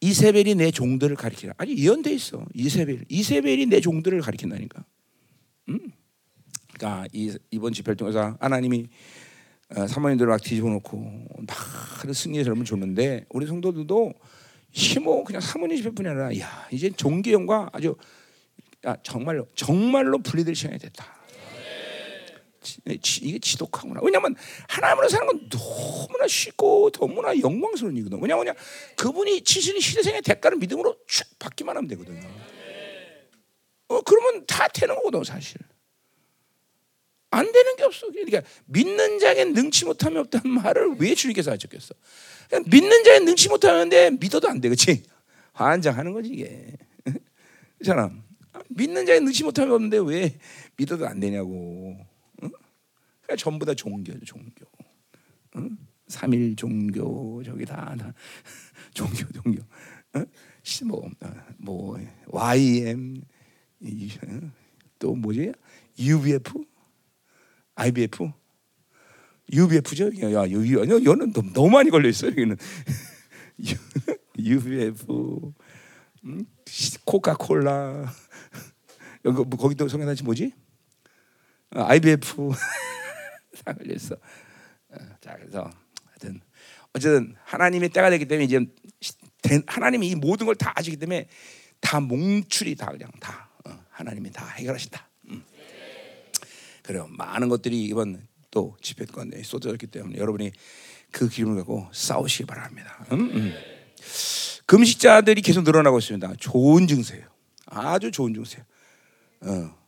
이세벨이 0.00 0.54
내 0.56 0.70
종들을 0.70 1.16
가리키라. 1.16 1.54
아니 1.56 1.76
예언돼 1.78 2.12
있어. 2.12 2.44
이세벨. 2.54 3.06
이세벨이 3.08 3.66
내 3.66 3.80
종들을 3.80 4.20
가리킨다니까. 4.20 4.84
음. 5.70 5.92
그러니까 6.74 7.08
이, 7.12 7.36
이번 7.50 7.72
집회를 7.72 7.96
통해서 7.96 8.36
하나님이 8.38 8.82
어, 8.82 8.88
사모님들을 9.88 10.30
막 10.30 10.40
뒤집어 10.40 10.68
놓고 10.68 11.26
막 11.46 12.14
승리의 12.14 12.44
젊을 12.44 12.64
줬는데 12.64 13.26
우리 13.30 13.46
성도들도 13.46 14.14
힘모 14.70 15.24
그냥 15.24 15.40
사모님 15.40 15.76
집회뿐이 15.76 16.08
아니라 16.08 16.38
야 16.38 16.68
이제 16.70 16.90
종교형과 16.90 17.70
아주 17.72 17.96
야, 18.86 18.96
정말로 19.02 19.46
정말로 19.54 20.18
분리될 20.18 20.54
시간이 20.54 20.78
됐다. 20.78 21.14
이게 22.86 23.38
지독하구나. 23.38 24.00
왜냐하면 24.02 24.34
하나님으로 24.68 25.08
사는 25.08 25.26
건 25.26 25.48
너무나 25.48 26.26
쉽고 26.26 26.90
너무나 26.90 27.38
영광스러운 27.38 27.94
일이거든. 27.96 28.20
왜냐하면 28.20 28.54
그분이 28.96 29.42
치시는 29.42 29.76
희생의 29.76 30.22
대가를 30.22 30.58
믿음으로 30.58 30.96
쭉 31.06 31.26
받기만 31.38 31.76
하면 31.76 31.88
되거든요. 31.88 32.26
어 33.88 34.00
그러면 34.00 34.46
다 34.46 34.66
되는 34.68 34.94
거거든 34.94 35.24
사실. 35.24 35.58
안 37.34 37.50
되는 37.50 37.76
게 37.76 37.82
없어. 37.82 38.06
그러니까 38.10 38.42
믿는 38.66 39.18
자에게 39.18 39.46
능치 39.46 39.84
못함이 39.84 40.16
없다는 40.18 40.50
말을 40.50 40.96
왜 40.98 41.14
주님께서 41.14 41.50
하셨겠어? 41.50 41.94
그러니까 42.48 42.70
믿는 42.70 43.04
자에 43.04 43.18
능치 43.20 43.48
못하는데 43.48 44.10
믿어도 44.12 44.48
안 44.48 44.60
돼, 44.60 44.68
그렇지? 44.68 45.02
환장하는 45.52 46.12
거지 46.12 46.30
이게. 46.30 46.76
그렇잖아. 47.78 48.10
믿는 48.68 49.04
자에 49.06 49.20
능치 49.20 49.44
못함이 49.44 49.72
없는데 49.72 49.98
왜 49.98 50.38
믿어도 50.76 51.06
안 51.06 51.18
되냐고. 51.18 51.96
그러니까 52.38 53.36
전부 53.36 53.66
다 53.66 53.74
종교. 53.74 54.12
응? 55.56 55.76
삼일 56.08 56.54
종교 56.56 57.42
저기 57.42 57.64
다, 57.64 57.96
다 57.98 58.12
종교 58.94 59.26
종교. 59.32 59.62
응? 60.16 60.26
뭐, 60.84 61.10
뭐 61.58 61.98
YM 62.26 63.22
또 64.98 65.14
뭐지? 65.14 65.52
UBF, 65.98 66.64
IBF, 67.74 68.30
UBF죠? 69.52 70.06
야, 70.32 70.50
여기 70.50 70.74
여는 70.74 71.32
너무 71.52 71.70
많이 71.70 71.90
걸려 71.90 72.08
있어요. 72.08 72.30
여기는 72.30 72.56
UBF, 74.38 75.52
음? 76.24 76.46
코카콜라. 77.04 78.12
여기 79.24 79.36
뭐 79.44 79.58
거기도 79.58 79.88
성현아씨 79.88 80.22
뭐지? 80.24 80.52
IBF. 81.70 82.52
다 83.64 83.72
걸렸어. 83.72 84.14
어, 84.90 84.96
자 85.20 85.36
그래서 85.36 85.70
하여튼 86.06 86.40
어쨌든 86.92 87.34
하나님의 87.44 87.88
때가 87.90 88.10
되기 88.10 88.26
때문에 88.26 88.44
이제 88.44 88.64
하나님이 89.66 90.08
이 90.08 90.14
모든 90.14 90.46
걸 90.46 90.54
다 90.54 90.72
아시기 90.76 90.96
때문에 90.96 91.26
다 91.80 92.00
몽출이 92.00 92.76
다 92.76 92.86
그냥 92.86 93.10
다 93.20 93.50
어, 93.64 93.84
하나님이 93.90 94.30
다 94.30 94.46
해결하신다. 94.46 95.08
음. 96.84 96.86
그래요. 96.86 97.08
많은 97.10 97.48
것들이 97.48 97.84
이번 97.84 98.26
또 98.50 98.76
집회 98.80 99.04
건데 99.04 99.42
쏟아졌기 99.42 99.88
때문에 99.88 100.18
여러분이 100.18 100.52
그 101.10 101.28
기름을 101.28 101.56
갖고 101.56 101.88
싸우시기 101.92 102.44
바랍니다. 102.46 103.04
음? 103.12 103.30
음. 103.34 103.54
금식자들이 104.66 105.42
계속 105.42 105.64
늘어나고 105.64 105.98
있습니다. 105.98 106.34
좋은 106.38 106.86
증세예요. 106.86 107.26
아주 107.66 108.10
좋은 108.10 108.34
증세예요. 108.34 108.64
어. 109.42 109.84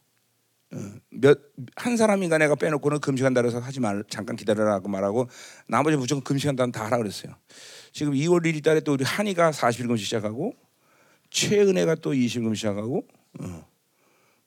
몇한 1.10 1.96
사람인가 1.96 2.38
내가 2.38 2.54
빼놓고는 2.54 3.00
금식한다 3.00 3.40
그래서 3.40 3.60
하지 3.60 3.80
말 3.80 4.04
잠깐 4.10 4.36
기다려라고 4.36 4.88
말하고 4.88 5.28
나머지 5.68 5.96
무조건 5.96 6.22
금식한다면 6.24 6.72
다 6.72 6.84
하라 6.84 6.98
그랬어요. 6.98 7.34
지금 7.92 8.12
2월 8.12 8.44
1일 8.44 8.62
달에 8.62 8.80
또 8.80 8.92
우리 8.92 9.04
한이가 9.04 9.52
40일 9.52 9.86
금식 9.86 10.06
시작하고 10.06 10.52
최은혜가 11.30 11.96
또 11.96 12.12
20일 12.12 12.44
금식 12.44 12.56
시작하고 12.56 13.06
어. 13.40 13.66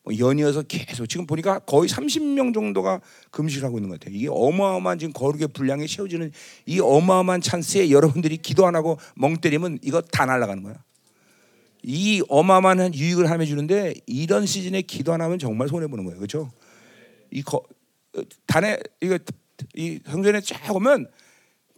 뭐 0.04 0.18
연이어서 0.18 0.64
계속 0.64 1.08
지금 1.08 1.26
보니까 1.26 1.60
거의 1.60 1.90
30명 1.90 2.54
정도가 2.54 3.02
금식을 3.32 3.66
하고 3.66 3.78
있는 3.78 3.90
것 3.90 4.00
같아요. 4.00 4.16
이게 4.16 4.28
어마어마한 4.30 5.00
지금 5.00 5.14
거룩의 5.14 5.50
분량이 5.50 5.88
채워지는 5.88 6.32
이 6.66 6.80
어마어마한 6.80 7.42
찬스에 7.42 7.92
여러분들이 7.92 8.38
기도 8.38 8.66
안 8.66 8.76
하고 8.76 8.98
멍 9.16 9.38
때리면 9.38 9.80
이거 9.82 10.02
다 10.02 10.26
날아가는 10.26 10.64
거야. 10.64 10.84
이 11.84 12.22
어마어마한 12.28 12.94
유익을 12.94 13.26
하나님 13.26 13.48
주는데 13.48 13.94
이런 14.06 14.46
시즌에 14.46 14.82
기도 14.82 15.14
안 15.14 15.22
하면 15.22 15.40
정말 15.40 15.68
손해 15.68 15.88
보는 15.88 16.06
거예요. 16.06 16.18
그렇죠? 16.18 16.52
이 17.32 17.42
거, 17.42 17.62
단에 18.48 18.78
이거 19.02 19.18
이 19.76 20.00
성전에 20.06 20.42
쫙 20.42 20.76
오면 20.76 21.08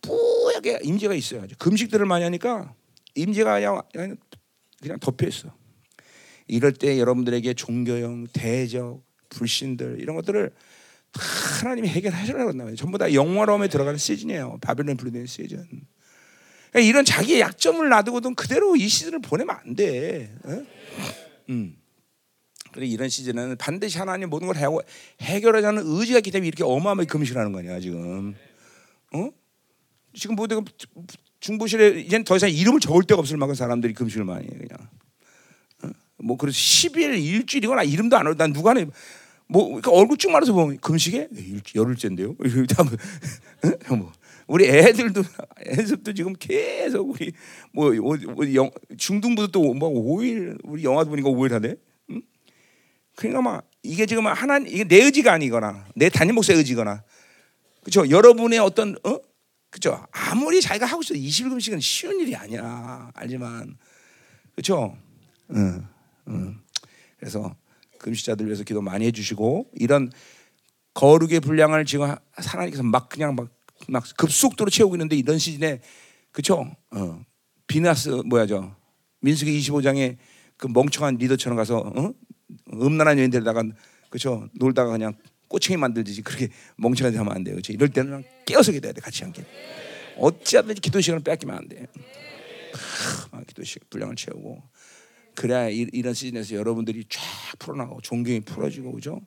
뿌옇게 0.01 0.79
임재가 0.83 1.13
있어요. 1.15 1.45
금식들을 1.57 2.05
많이 2.05 2.23
하니까 2.23 2.73
임재가 3.15 3.55
그냥, 3.91 4.17
그냥 4.81 4.99
덮여 4.99 5.27
있어. 5.27 5.60
이럴 6.51 6.73
때 6.73 6.99
여러분들에게 6.99 7.53
종교형, 7.53 8.27
대적, 8.33 9.01
불신들 9.29 9.99
이런 10.01 10.17
것들을 10.17 10.51
하나님이 11.13 11.87
해결하시라고 11.87 12.49
한다면 12.49 12.75
전부 12.75 12.97
다 12.97 13.13
영화로움에 13.13 13.69
들어가는 13.69 13.97
시즌이에요. 13.97 14.57
바벨론 14.61 14.97
분리된 14.97 15.27
시즌. 15.27 15.65
그러니까 16.71 16.89
이런 16.89 17.05
자기의 17.05 17.39
약점을 17.39 17.87
놔두고도 17.87 18.35
그대로 18.35 18.75
이 18.75 18.85
시즌을 18.89 19.19
보내면 19.21 19.55
안 19.55 19.75
돼. 19.75 20.35
어? 20.43 20.65
음. 21.49 21.77
이런 22.75 23.07
시즌은 23.07 23.55
반드시 23.55 23.97
하나님 23.97 24.29
모든 24.29 24.47
걸 24.47 24.57
해고 24.57 24.81
해결하자는 25.21 25.83
의지가 25.85 26.19
있기 26.19 26.31
때문에 26.31 26.49
이렇게 26.49 26.65
어마어마하게 26.65 27.05
금식하는 27.05 27.53
거냐 27.53 27.79
지금. 27.79 28.35
어? 29.13 29.29
지금 30.13 30.35
뭐 30.35 30.47
중부실에 31.39 32.01
이젠 32.01 32.25
더 32.25 32.35
이상 32.35 32.49
이름을 32.49 32.81
적을 32.81 33.03
데가 33.03 33.19
없을 33.19 33.37
만큼 33.37 33.55
사람들이 33.55 33.93
금식을 33.93 34.25
많이 34.25 34.47
해 34.47 34.49
그냥. 34.49 34.89
어? 36.21 36.23
뭐 36.23 36.37
그래서 36.37 36.57
10일 36.57 37.23
일주일이거나 37.23 37.83
이름도 37.83 38.17
안 38.17 38.27
올. 38.27 38.37
난 38.37 38.53
누가 38.53 38.73
내. 38.73 38.85
뭐 39.47 39.65
그러니까 39.65 39.91
얼굴 39.91 40.17
쭉 40.17 40.31
말아서 40.31 40.53
보면 40.53 40.77
금식에 40.79 41.27
열흘째인데요. 41.75 42.35
뭐 43.89 44.11
우리 44.47 44.65
애들도 44.65 45.23
애들도 45.65 46.13
지금 46.13 46.33
계속 46.39 47.09
우리 47.09 47.33
뭐, 47.73 47.91
뭐, 47.93 48.17
뭐 48.17 48.53
영, 48.53 48.71
중등부도 48.97 49.47
또뭐 49.51 50.17
5일 50.17 50.57
우리 50.63 50.83
영화도 50.83 51.09
보니까 51.09 51.29
5일 51.29 51.51
하네. 51.51 51.75
응? 52.11 52.21
그러니까 53.15 53.41
막 53.41 53.69
이게 53.83 54.05
지금 54.05 54.27
하나 54.27 54.57
이게 54.57 54.83
내 54.83 55.03
의지가 55.03 55.33
아니거나 55.33 55.85
내 55.95 56.09
담임 56.09 56.35
목사의 56.35 56.59
의지거나 56.59 57.03
그렇죠. 57.81 58.09
여러분의 58.09 58.59
어떤 58.59 58.95
어 59.03 59.19
그렇죠. 59.69 60.05
아무리 60.11 60.61
자기가 60.61 60.85
하고 60.85 61.01
있어 61.01 61.13
21금식은 61.13 61.81
쉬운 61.81 62.19
일이 62.19 62.35
아니야 62.35 63.09
알지만 63.15 63.77
그렇죠. 64.53 64.97
응, 65.55 65.87
응. 66.27 66.59
그래서 67.17 67.55
금식자들 67.99 68.45
위해서 68.45 68.63
기도 68.63 68.81
많이 68.81 69.05
해주시고 69.05 69.71
이런 69.75 70.11
거룩의 70.93 71.39
분량을 71.39 71.85
지금 71.85 72.13
하나님께서 72.31 72.83
막 72.83 73.09
그냥 73.09 73.35
막, 73.35 73.49
막 73.87 74.03
급속도로 74.17 74.69
채우고 74.69 74.95
있는데 74.95 75.15
이런 75.15 75.37
시즌에 75.37 75.81
그쵸? 76.31 76.65
어. 76.91 77.21
비나스 77.67 78.09
뭐야죠? 78.25 78.75
민수기 79.21 79.57
25장에 79.59 80.17
그 80.57 80.67
멍청한 80.67 81.15
리더처럼 81.15 81.55
가서 81.55 81.77
어? 81.77 82.13
음란한 82.73 83.17
여인 83.19 83.29
데다가 83.29 83.63
그쵸? 84.09 84.49
놀다가 84.55 84.91
그냥 84.91 85.13
꼬챙이 85.47 85.77
만들듯이 85.77 86.21
그렇게 86.21 86.49
멍청하게 86.77 87.17
하면 87.17 87.33
안 87.33 87.43
돼요. 87.43 87.55
그렇죠? 87.55 87.73
이럴 87.73 87.89
때는 87.89 88.23
깨어서 88.45 88.71
기도해야 88.71 88.93
돼. 88.93 89.01
같이 89.01 89.23
함께. 89.23 89.45
어찌하든지 90.17 90.81
기도 90.81 91.01
시간을 91.01 91.23
뺏기면 91.23 91.57
안 91.57 91.67
돼. 91.67 91.87
아, 93.31 93.41
기도 93.45 93.63
시간 93.63 93.87
분량을 93.89 94.15
채우고 94.15 94.61
그래야 95.35 95.69
이, 95.69 96.01
런 96.01 96.13
시즌에서 96.13 96.55
여러분들이 96.55 97.05
쫙 97.09 97.21
풀어나가고 97.59 98.01
존경이 98.01 98.41
풀어지고 98.41 98.91
그죠? 98.93 99.21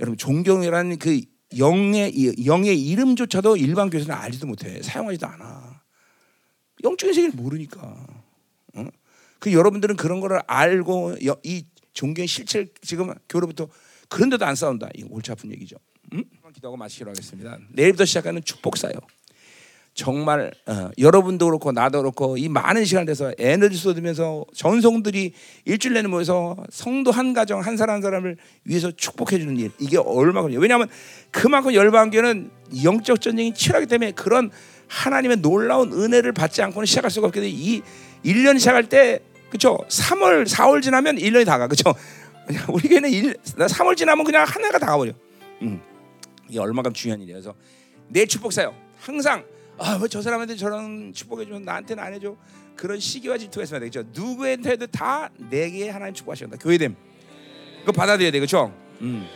여러분 0.00 0.16
존경이라는 0.16 0.98
그 0.98 1.20
영의 1.58 2.46
영의 2.46 2.80
이름조차도 2.82 3.56
일반 3.56 3.90
교회에서는 3.90 4.16
알지도 4.16 4.46
못해 4.46 4.82
사용하지도 4.82 5.26
않아. 5.26 5.82
영적인 6.82 7.14
세계를 7.14 7.36
모르니까. 7.36 8.06
어? 8.74 8.86
그 9.38 9.52
여러분들은 9.52 9.96
그런 9.96 10.20
거를 10.20 10.40
알고 10.46 11.16
이 11.42 11.66
존경의 11.92 12.26
실체를 12.26 12.68
지금 12.82 13.12
교로부터 13.28 13.68
그런데도 14.08 14.44
안 14.44 14.54
싸운다. 14.54 14.88
이 14.94 15.02
골치 15.04 15.30
아픈 15.30 15.50
얘기죠. 15.52 15.76
음? 16.12 16.24
기도하고 16.52 16.76
마치기로 16.76 17.10
하겠습니다. 17.10 17.58
내일부터 17.70 18.04
시작하는 18.04 18.42
축복사요. 18.42 18.92
정말 19.94 20.52
어, 20.66 20.90
여러분도 20.98 21.46
그렇고 21.46 21.70
나도 21.70 21.98
그렇고 21.98 22.36
이 22.36 22.48
많은 22.48 22.84
시간 22.84 23.06
돼서 23.06 23.32
에너지 23.38 23.76
쏟으면서 23.76 24.44
전성들이 24.52 25.32
일주일 25.64 25.94
내내 25.94 26.08
모여서 26.08 26.56
성도 26.68 27.12
한 27.12 27.32
가정 27.32 27.60
한 27.60 27.76
사람 27.76 27.94
한 27.94 28.02
사람을 28.02 28.36
위해서 28.64 28.90
축복해 28.90 29.38
주는 29.38 29.56
일. 29.56 29.70
이게 29.78 29.96
얼마큼 29.96 30.52
왜냐하면 30.60 30.88
그만큼 31.30 31.72
열방교는 31.74 32.50
영적 32.82 33.20
전쟁이 33.20 33.54
치열하기 33.54 33.86
때문에 33.86 34.12
그런 34.12 34.50
하나님의 34.88 35.38
놀라운 35.38 35.92
은혜를 35.92 36.32
받지 36.32 36.60
않고는 36.62 36.86
시작할 36.86 37.10
수가 37.10 37.28
없기 37.28 37.40
때문에 37.40 37.54
이 37.56 37.82
1년 38.24 38.58
시작할 38.58 38.88
때 38.88 39.20
그렇죠 39.48 39.78
3월 39.88 40.44
4월 40.46 40.82
지나면 40.82 41.16
1년이 41.16 41.46
다가 41.46 41.68
그렇죠 41.68 41.94
우리 42.68 42.88
교회는 42.88 43.10
1, 43.10 43.34
3월 43.44 43.96
지나면 43.96 44.24
그냥 44.24 44.44
한 44.44 44.64
해가 44.64 44.78
다 44.78 44.86
가버려. 44.86 45.12
음. 45.62 45.80
이게 46.48 46.58
얼마큼 46.58 46.92
중요한 46.92 47.24
그래서 47.24 47.54
내 48.08 48.26
축복사요 48.26 48.74
항상 48.98 49.44
아 49.78 49.98
왜 50.00 50.08
저 50.08 50.22
사람한테 50.22 50.56
저런 50.56 51.12
축복해 51.12 51.44
주면 51.46 51.62
나한테는 51.62 52.02
안 52.02 52.12
해줘. 52.14 52.36
그런 52.76 52.98
시기와 53.00 53.38
질투가 53.38 53.64
있으면 53.64 53.80
되겠죠. 53.80 54.04
누구한테도 54.12 54.86
다 54.88 55.30
내게 55.50 55.88
하나님 55.90 56.14
축복하신다. 56.14 56.56
교회됨. 56.58 56.94
그거 57.80 57.92
받아들여야 57.92 58.32
돼 58.32 58.38
그렇죠 58.38 58.72
음. 59.02 59.28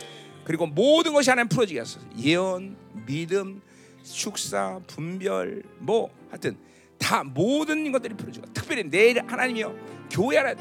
그리고 0.43 0.65
모든 0.65 1.13
것이 1.13 1.29
하나님 1.29 1.47
풀어지게 1.49 1.79
하소서. 1.79 2.05
예언 2.19 2.75
믿음 3.05 3.61
축사 4.03 4.79
분별 4.87 5.61
뭐 5.77 6.09
하여튼 6.29 6.57
다 6.97 7.23
모든 7.23 7.91
것들이 7.91 8.15
풀어지고 8.15 8.47
특별히 8.53 8.89
내일 8.89 9.21
하나님이요. 9.25 9.75
교회 10.09 10.37
하나 10.37 10.55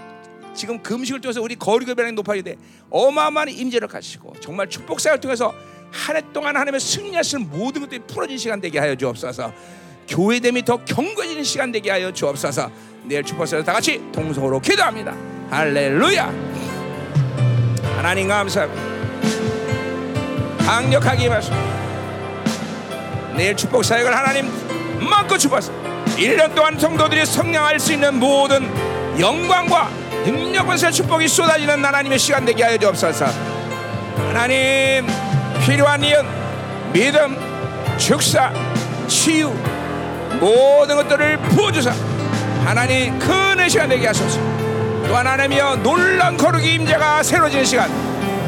지금 0.54 0.82
금식을 0.82 1.20
통해서 1.20 1.40
우리 1.40 1.56
높아지게 2.14 2.54
돼 2.54 2.60
어마어마한 2.90 3.48
임재를 3.48 3.88
가시고 3.88 4.34
정말 4.40 4.68
축복사를 4.68 5.20
통해서 5.20 5.54
한 5.92 6.16
해 6.16 6.22
동안 6.32 6.54
하나님의 6.54 6.80
승리하시는 6.80 7.48
모든 7.50 7.82
것들이 7.82 8.00
풀어진 8.06 8.38
시간 8.38 8.60
되게 8.60 8.78
하여 8.78 8.94
주옵소서. 8.94 9.52
교회됨이 10.08 10.64
더 10.64 10.82
견고해지는 10.84 11.44
시간 11.44 11.70
되게 11.70 11.90
하여 11.90 12.12
주옵소서. 12.12 12.70
내일 13.04 13.22
축복사를 13.22 13.64
다 13.64 13.72
같이 13.72 14.02
동성으로 14.12 14.60
기도합니다. 14.60 15.14
할렐루야. 15.50 16.32
하나님 17.96 18.28
감사합니다. 18.28 18.82
강력하게 20.64 21.24
임하소서. 21.26 21.54
내일 23.36 23.56
축복 23.56 23.84
사역을 23.84 24.14
하나님 24.14 24.50
마음껏 25.08 25.38
주옵소서. 25.38 25.72
1년 26.16 26.54
동안 26.54 26.78
성도들이 26.78 27.24
성장할 27.24 27.78
수 27.78 27.92
있는 27.92 28.18
모든 28.18 28.68
영광과 29.18 29.88
능력과 30.24 30.76
축복이 30.76 31.28
쏟아지는 31.28 31.84
하나님의 31.84 32.18
시간 32.18 32.44
되게 32.44 32.62
하여 32.64 32.76
주옵소서. 32.76 33.26
하나님 34.16 35.06
필요한 35.64 36.02
이은 36.02 36.26
믿음, 36.92 37.36
축사, 37.96 38.52
치유 39.06 39.52
모든 40.40 40.96
것들을 40.96 41.38
부어주사 41.38 41.92
하나님 42.64 43.18
큰 43.18 43.68
시간 43.68 43.88
되게 43.88 44.06
하소서. 44.06 44.38
또 45.06 45.16
하나님이여 45.16 45.76
놀란 45.76 46.36
거룩의 46.36 46.74
임재가 46.74 47.22
새로지는 47.22 47.64
시간 47.64 47.90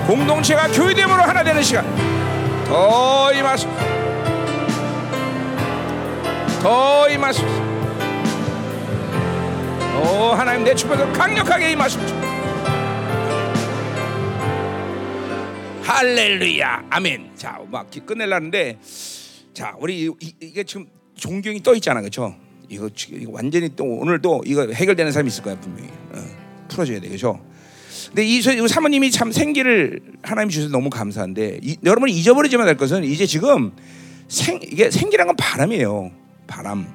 공동체가 0.07 0.69
교회됨으로 0.69 1.23
하나 1.23 1.43
되는 1.43 1.63
시간. 1.63 1.85
더 2.67 3.33
임하소서. 3.33 3.71
더 6.63 7.09
임하소서. 7.09 7.47
오 10.03 10.33
하나님 10.33 10.65
내 10.65 10.75
축복을 10.75 11.13
강력하게 11.13 11.73
임하소서 11.73 12.20
할렐루야. 15.83 16.85
아멘. 16.91 17.31
자 17.37 17.61
막 17.71 17.89
끝낼라는데 18.07 18.79
자 19.55 19.75
우리 19.79 20.11
이, 20.21 20.53
게 20.53 20.65
지금 20.65 20.87
존경이 21.15 21.63
떠 21.63 21.75
있잖아. 21.75 22.01
그렇죠 22.01 22.35
이거, 22.69 22.89
이거, 23.11 23.33
완전히 23.33 23.69
또 23.75 23.85
오늘 23.85 24.21
또 24.23 24.41
이거 24.47 24.67
해결되는 24.69 25.13
사람이 25.13 25.29
있을 25.29 25.43
거야 25.43 25.59
분명히. 25.61 25.89
어, 26.13 26.25
풀어 26.69 26.85
줘야 26.85 27.01
돼. 27.01 27.09
그렇죠 27.09 27.41
근데 28.09 28.25
이, 28.25 28.39
이 28.39 28.69
사모님이 28.69 29.11
참 29.11 29.33
생기를 29.33 30.01
하나님 30.23 30.49
주셔서 30.51 30.71
너무 30.71 30.91
감사한데 30.91 31.61
이, 31.63 31.77
여러분이 31.85 32.13
잊어버리지만 32.13 32.67
할 32.67 32.77
것은 32.77 33.05
이제 33.05 33.27
지금 33.27 33.73
생 34.29 34.61
이게 34.63 34.91
생기란 34.91 35.27
건 35.27 35.37
바람이에요. 35.37 36.11
바람. 36.47 36.87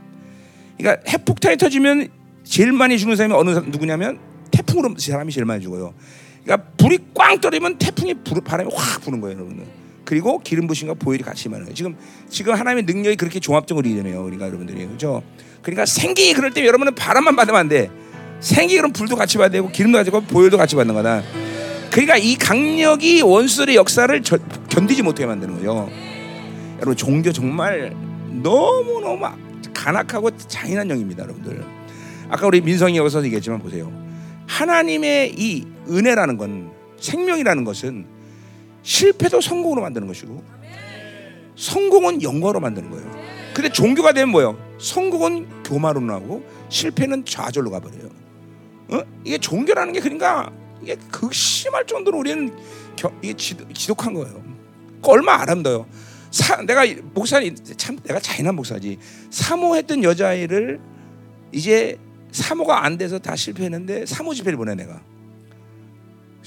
그러니까 0.77 1.09
핵폭탄이 1.09 1.57
터지면 1.57 2.09
제일 2.43 2.71
많이 2.71 2.97
죽는 2.97 3.15
사람이 3.15 3.33
어느 3.33 3.49
누구냐면 3.69 4.19
태풍으로 4.51 4.95
사람이 4.97 5.31
제일 5.31 5.45
많이 5.45 5.61
죽어요 5.61 5.93
그러니까 6.45 6.69
불이 6.77 6.99
꽝 7.15 7.41
떨어지면 7.41 7.79
태풍이 7.79 8.13
불, 8.23 8.39
바람이 8.41 8.69
확 8.73 9.01
부는 9.01 9.19
거예요, 9.19 9.35
여러분들. 9.37 9.65
그리고 10.05 10.39
기름 10.39 10.67
부심과 10.67 10.93
보혈이 10.93 11.23
같이 11.23 11.49
거예요. 11.49 11.73
지금 11.73 11.95
지금 12.29 12.53
하나님의 12.53 12.83
능력이 12.83 13.15
그렇게 13.17 13.39
종합적으로 13.39 13.89
일어나요, 13.89 14.23
우리가 14.23 14.45
여러분들이 14.45 14.85
그렇죠? 14.85 15.23
그러니까 15.63 15.87
생기 15.87 16.31
그럴 16.33 16.51
때 16.51 16.63
여러분은 16.65 16.93
바람만 16.93 17.35
받으면 17.35 17.59
안 17.59 17.67
돼. 17.67 17.89
생기 18.39 18.77
그럼 18.77 18.93
불도 18.93 19.15
같이 19.15 19.37
받아야 19.37 19.49
되고 19.49 19.71
기름도 19.71 19.97
같이 19.97 20.11
받고 20.11 20.27
보혈도 20.27 20.57
같이 20.57 20.75
받는 20.75 20.93
거다. 20.93 21.23
그러니까 21.89 22.17
이 22.17 22.35
강력이 22.35 23.23
원수의 23.23 23.75
역사를 23.75 24.21
저, 24.21 24.37
견디지 24.69 25.01
못하게 25.01 25.25
만드는 25.25 25.55
거예요. 25.55 25.89
여러분 26.75 26.95
종교 26.95 27.31
정말 27.31 27.95
너무 28.43 28.99
너무 29.01 29.25
간악하고 29.73 30.37
잔인한 30.37 30.89
영입니다, 30.91 31.23
여러분들. 31.23 31.63
아까 32.29 32.45
우리 32.45 32.61
민성이 32.61 32.97
여기서 32.97 33.23
얘기했지만 33.23 33.59
보세요. 33.59 33.91
하나님의 34.45 35.33
이 35.37 35.74
은혜라는 35.89 36.37
건 36.37 36.71
생명이라는 36.99 37.63
것은 37.63 38.05
실패도 38.83 39.41
성공으로 39.41 39.81
만드는 39.81 40.07
것이고 40.07 40.43
성공은 41.55 42.21
영광으로 42.21 42.59
만드는 42.59 42.89
거예요. 42.89 43.25
근데 43.53 43.69
종교가 43.69 44.11
되면 44.11 44.29
뭐예요? 44.29 44.57
성공은 44.79 45.63
교만으로 45.63 46.05
나고 46.05 46.43
실패는 46.69 47.25
좌절로 47.25 47.71
가버려요. 47.71 48.09
어? 48.89 49.01
이게 49.23 49.37
종교라는 49.37 49.93
게 49.93 49.99
그러니까 49.99 50.51
이게 50.81 50.97
극심할 51.11 51.85
정도로 51.87 52.19
우리는 52.19 52.53
겨, 52.95 53.11
이게 53.21 53.33
지독, 53.33 54.05
한 54.05 54.13
거예요. 54.13 54.43
그 55.01 55.11
얼마 55.11 55.41
아름다워요. 55.41 55.87
사, 56.31 56.61
내가 56.61 56.83
목사님 57.13 57.55
참 57.77 57.97
내가 58.03 58.19
잔인한 58.19 58.55
목사지 58.55 58.99
사모했던 59.29 60.03
여자아이를 60.03 60.79
이제 61.53 61.97
사모가 62.31 62.83
안 62.83 62.97
돼서 62.97 63.17
다 63.17 63.35
실패했는데 63.35 64.05
사모 64.05 64.33
집회를 64.33 64.57
보내 64.57 64.75
내가. 64.75 65.01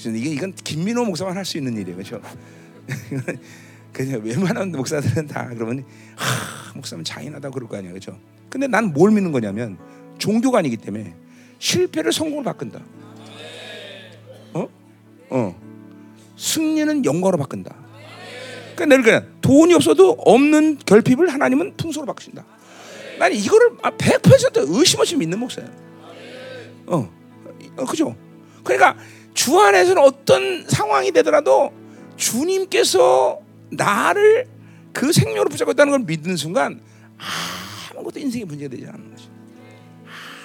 이게 0.05 0.29
이건 0.29 0.53
김민호 0.53 1.05
목사만 1.05 1.35
할 1.35 1.45
수 1.45 1.57
있는 1.57 1.73
일이에요, 1.77 1.97
그렇죠? 1.97 2.21
그냥 3.91 4.21
웬만한 4.23 4.71
목사들은 4.71 5.27
다 5.27 5.49
그러면 5.53 5.83
하, 6.15 6.73
목사는 6.73 7.03
잔인하다 7.03 7.49
그럴 7.49 7.67
거 7.67 7.77
아니야, 7.77 7.91
그렇죠? 7.91 8.17
근데 8.49 8.67
난 8.67 8.93
뭘 8.93 9.11
믿는 9.11 9.31
거냐면 9.31 9.77
종교가 10.17 10.59
아니기 10.59 10.77
때문에 10.77 11.13
실패를 11.59 12.11
성공으로 12.13 12.43
바꾼다. 12.45 12.79
어? 14.53 14.67
어. 15.29 15.61
승리는 16.37 17.03
영광으로 17.05 17.37
바꾼다. 17.37 17.75
그러니까 18.75 18.85
늘 18.85 19.03
그냥 19.03 19.27
돈이 19.41 19.73
없어도 19.73 20.11
없는 20.11 20.79
결핍을 20.85 21.27
하나님은 21.29 21.75
풍소로 21.75 22.05
바꾸신다. 22.05 22.45
난 23.19 23.33
이거를 23.33 23.71
100% 23.77 24.57
아, 24.57 24.63
의심 24.67 25.01
없이 25.01 25.17
믿는 25.17 25.37
목사야. 25.39 25.67
어, 26.87 27.11
어 27.75 27.85
그죠? 27.85 28.15
그러니까 28.63 28.95
주 29.33 29.59
안에서는 29.59 30.01
어떤 30.01 30.67
상황이 30.67 31.11
되더라도 31.11 31.71
주님께서 32.17 33.39
나를 33.71 34.47
그 34.93 35.11
생명으로 35.11 35.49
붙잡고 35.49 35.71
있다는 35.71 35.91
걸 35.91 35.99
믿는 36.01 36.35
순간 36.35 36.81
아무것도 37.91 38.19
인생에 38.19 38.45
문제가 38.45 38.69
되지 38.75 38.85
않는 38.87 39.11
거죠. 39.11 39.29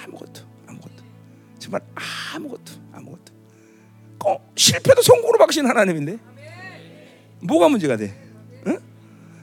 아무것도 0.05 0.43
아무것도 0.67 1.03
정말 1.59 1.81
아무것도 2.35 2.73
아무것도 2.93 3.33
어, 4.27 4.53
실패도 4.57 5.03
성공으로 5.03 5.39
바꾸신 5.39 5.67
하나님인데 5.67 6.19
뭐가 7.41 7.69
문제가 7.69 7.97
돼? 7.97 8.15
응? 8.67 8.79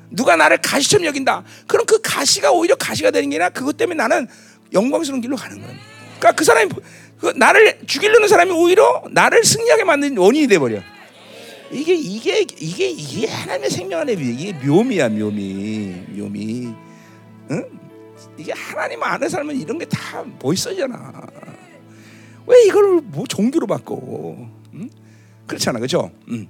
누가 0.10 0.36
나를 0.36 0.58
가시처럼 0.62 1.06
여긴다. 1.06 1.44
그럼 1.68 1.86
그 1.86 2.02
가시가 2.02 2.52
오히려 2.52 2.76
가시가 2.76 3.12
되는 3.12 3.30
게 3.30 3.36
아니라 3.36 3.50
그것 3.50 3.78
때문에 3.78 3.98
나는 3.98 4.28
영광스러운 4.74 5.22
길로 5.22 5.36
가는 5.36 5.60
거야. 5.60 5.72
그러니까 6.18 6.32
그 6.34 6.44
사람이 6.44 6.72
그 7.22 7.27
나를 7.38 7.77
죽이려는 7.85 8.27
사람이 8.27 8.52
오히려 8.52 9.03
나를 9.11 9.43
승리하게 9.43 9.84
만든 9.84 10.18
원인이 10.18 10.48
돼 10.48 10.57
버려. 10.60 10.81
이게 11.72 11.93
이게 11.93 12.39
이게 12.60 12.89
이게 12.89 13.27
하나님의 13.27 13.69
생명 13.69 14.02
안에 14.02 14.14
이게 14.14 14.52
묘미야 14.53 15.10
묘미 15.10 15.93
묘미. 16.10 16.73
응? 17.52 17.65
이게 18.38 18.52
하나님 18.53 19.02
안에 19.03 19.30
살면 19.30 19.56
이런 19.56 19.77
게 19.77 19.85
다 19.85 20.26
멋있어지잖아. 20.41 21.14
왜 22.48 22.64
이걸 22.65 23.02
뭐 23.03 23.26
종교로 23.27 23.68
바꿔? 23.68 23.95
응? 24.73 24.89
그렇잖아, 25.48 25.77
그렇죠? 25.80 26.11
응. 26.30 26.48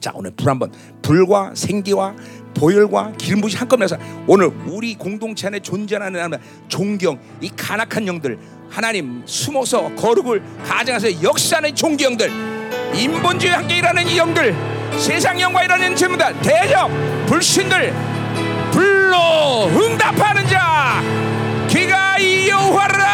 자 0.00 0.12
오늘 0.14 0.30
불 0.30 0.48
한번 0.48 0.72
불과 1.02 1.52
생기와 1.54 2.14
보혈과 2.54 3.12
기름 3.18 3.42
부으시 3.42 3.56
한꺼번에 3.58 3.86
서 3.86 3.96
오늘 4.26 4.50
우리 4.66 4.94
공동체 4.94 5.46
안에 5.46 5.60
존재하는 5.60 6.38
존경 6.68 7.18
이 7.40 7.50
간악한 7.54 8.06
영들 8.06 8.38
하나님 8.70 9.22
숨어서 9.26 9.94
거룩을 9.96 10.42
가정에서 10.64 11.22
역사하는 11.22 11.74
영들 12.00 12.30
인본주의 12.94 13.52
함께 13.52 13.76
일하는 13.78 14.06
이 14.06 14.16
영들 14.16 14.54
세상 14.98 15.38
영과 15.40 15.62
일하는 15.64 15.94
전부 15.94 16.16
다. 16.16 16.32
대적 16.40 16.90
불신들 17.26 17.94
불로 18.72 19.68
응답하는 19.68 20.46
자 20.48 21.02
기가 21.68 22.18
이여호와라. 22.18 23.04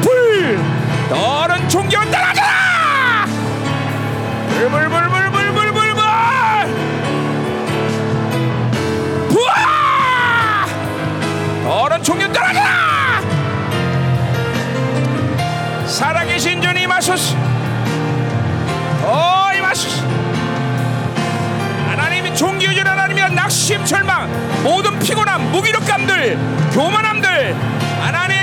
불 0.00 0.58
너는 1.10 1.68
존경을 1.68 2.10
따라가라 2.10 2.67
물물물물물물물 4.66 5.94
부하 9.28 10.66
더러운 11.64 12.02
총년 12.02 12.32
떠나가라 12.32 13.22
살아계신 15.86 16.60
주님 16.60 16.82
임하소서 16.82 17.36
더 19.02 19.54
임하소서 19.54 20.04
하나님이 21.90 22.34
종교주를 22.34 22.86
하나님이여 22.86 23.28
낙심 23.28 23.84
절망 23.84 24.28
모든 24.64 24.98
피곤함 24.98 25.52
무기력감들 25.52 26.36
교만함들 26.72 27.54
하나님 28.00 28.36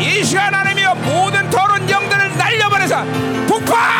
이 0.00 0.24
시간 0.24 0.52
하나님이여 0.52 0.94
모든 0.96 1.48
더러운 1.50 1.88
영들을 1.88 2.36
날려버려서 2.36 3.04
폭파 3.46 3.99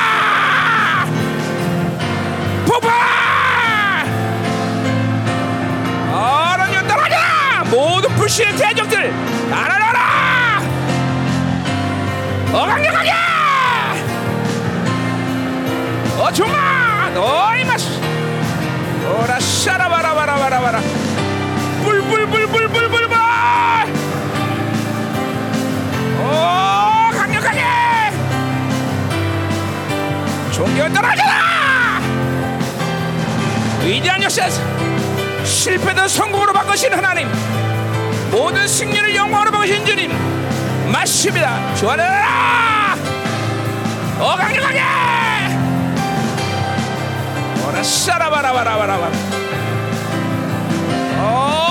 어른 6.12 6.74
연 6.74 6.86
떨어져라 6.86 7.64
모든 7.70 8.14
불신의 8.14 8.56
대적들 8.56 9.12
날아라 9.50 9.90
어 12.52 12.66
강력하게! 12.66 13.10
어 16.18 16.32
종아! 16.32 17.10
너 17.14 17.56
이마스 17.56 18.00
오라 19.06 19.38
샤라바라바라바라바라! 19.38 20.80
불불불불불불불 21.84 23.08
오 26.18 27.10
강력하게! 27.16 27.62
존경 30.50 30.92
떨어져라 30.92 31.49
위대한 33.90 34.22
역사에서 34.22 34.62
실패도 35.44 36.06
성공으로 36.06 36.52
바꾸신 36.52 36.94
하나님 36.94 37.28
모든 38.30 38.68
승리를 38.68 39.16
영광으로 39.16 39.50
바꾸신 39.50 39.84
주님 39.84 40.12
맞습니다. 40.92 41.74
주하라 41.74 42.94
어 44.20 44.36
강력하게! 44.36 44.80
오라 47.66 47.82
샤라바라바라바라바라. 47.82 49.10
어 51.18 51.69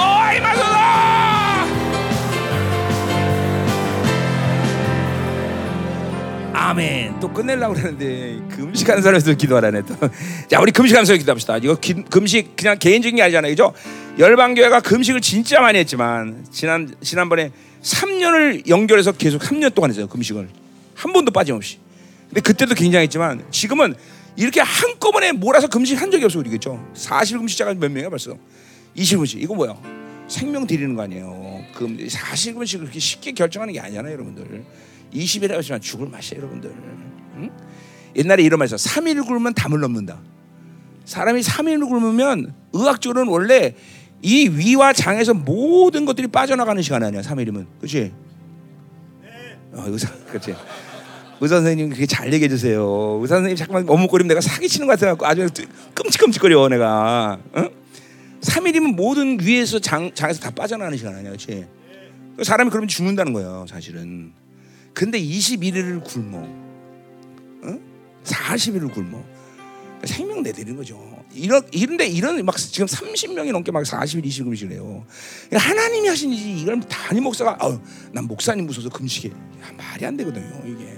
아멘. 6.70 7.20
또 7.20 7.34
끝내려고 7.34 7.74
그러는데 7.74 8.40
금식하는 8.56 9.02
사람에서 9.02 9.34
기도하라네 9.34 9.82
또. 9.88 9.96
자, 10.48 10.62
우리 10.62 10.72
금식하면서 10.72 11.16
기도합시다. 11.16 11.58
이거 11.58 11.74
기, 11.74 11.96
금식 11.96 12.56
그냥 12.56 12.78
개인적인 12.78 13.16
게 13.16 13.24
아니잖아요, 13.24 13.52
그죠? 13.52 13.74
열방 14.20 14.54
교회가 14.54 14.82
금식을 14.82 15.20
진짜 15.22 15.62
많이 15.62 15.80
했지만 15.80 16.46
지난 16.52 16.94
지난번에 17.02 17.52
3년을 17.82 18.68
연결해서 18.68 19.14
계속 19.14 19.42
3년 19.42 19.74
동안 19.74 19.90
했어요 19.90 20.06
금식을 20.06 20.48
한 20.94 21.12
번도 21.12 21.32
빠짐없이. 21.32 21.80
근데 22.28 22.42
그때도 22.42 22.76
굉장했지만 22.76 23.46
지금은 23.50 23.96
이렇게 24.36 24.62
한꺼번에 24.62 25.32
몰아서 25.32 25.66
금식 25.66 26.00
한 26.00 26.12
적이 26.12 26.26
없어 26.26 26.38
우리겠죠. 26.38 26.88
40일 26.94 27.40
금식자가 27.40 27.74
몇 27.74 27.92
명이야 27.92 28.10
벌써? 28.10 28.38
20금식 28.96 29.42
이거 29.42 29.56
뭐야? 29.56 29.76
생명 30.28 30.68
드리는 30.68 30.94
거 30.94 31.02
아니에요. 31.02 31.64
그 31.74 31.88
40일 31.88 32.54
금식 32.54 32.80
그렇게 32.82 33.00
쉽게 33.00 33.32
결정하는 33.32 33.74
게 33.74 33.80
아니잖아요, 33.80 34.14
여러분들. 34.14 34.66
20일 35.14 35.52
하지만 35.52 35.82
죽을 35.82 36.08
맛이야, 36.08 36.38
여러분들. 36.40 36.72
응? 37.38 37.50
옛날에 38.16 38.44
이런 38.44 38.60
말 38.60 38.66
있어. 38.68 38.76
3일 38.76 39.26
굶으면 39.26 39.54
담을 39.54 39.80
넘는다. 39.80 40.20
사람이 41.06 41.42
3일 41.42 41.88
굶으면 41.88 42.54
의학적으로는 42.74 43.32
원래 43.32 43.76
이 44.22 44.48
위와 44.50 44.94
장에서 44.94 45.34
모든 45.34 46.06
것들이 46.06 46.28
빠져나가는 46.28 46.82
시간 46.82 47.04
아니야. 47.04 47.22
3일이면. 47.22 47.66
그렇지? 47.80 48.12
어, 49.74 49.84
의사, 49.88 50.12
그렇지. 50.28 50.56
의사 51.42 51.56
선생님 51.56 51.90
그렇게 51.90 52.06
잘 52.06 52.34
얘기해 52.34 52.50
주세요. 52.50 53.20
의사 53.22 53.36
선생님 53.36 53.56
잠깐만 53.56 53.86
머뭇거리면 53.86 54.28
내가 54.28 54.42
사기치는 54.42 54.88
것 54.88 55.00
같아갖고 55.00 55.26
아주 55.26 55.48
끔찍끔찍거려 55.94 56.68
내가. 56.70 57.40
어? 57.54 57.70
3일이면 58.42 58.96
모든 58.96 59.38
위에서 59.42 59.80
장, 59.80 60.12
장에서 60.14 60.42
다 60.42 60.52
빠져나가는 60.52 60.98
시간 60.98 61.14
아니야, 61.16 61.32
그렇지? 61.32 61.66
사람이 62.42 62.70
그러면 62.70 62.88
죽는다는 62.88 63.34
거예요, 63.34 63.66
사실은. 63.70 64.32
근데 64.94 65.22
21일을 65.22 66.04
굶어, 66.04 66.40
어? 67.64 67.80
40일을 68.24 68.94
굶어. 68.94 69.24
생명 70.06 70.42
내드리는 70.44 70.78
거죠. 70.78 70.98
이런 71.34 71.62
이런데 71.72 72.08
이런 72.08 72.44
막 72.46 72.56
지금 72.58 72.88
30명이 72.88 73.52
넘게 73.52 73.72
막 73.72 73.84
40일 73.84 74.26
20일 74.26 74.46
금식이래요. 74.46 75.06
하나님이 75.54 76.08
하신 76.08 76.32
일이 76.32 76.62
이걸 76.62 76.80
단임 76.82 77.24
목사가 77.24 77.58
어, 77.62 77.80
난 78.14 78.26
목사님 78.26 78.66
무서워서 78.66 78.90
금식해. 78.90 79.30
야, 79.30 79.72
말이 79.78 80.06
안 80.06 80.16
되거든요, 80.18 80.62
이게. 80.66 80.98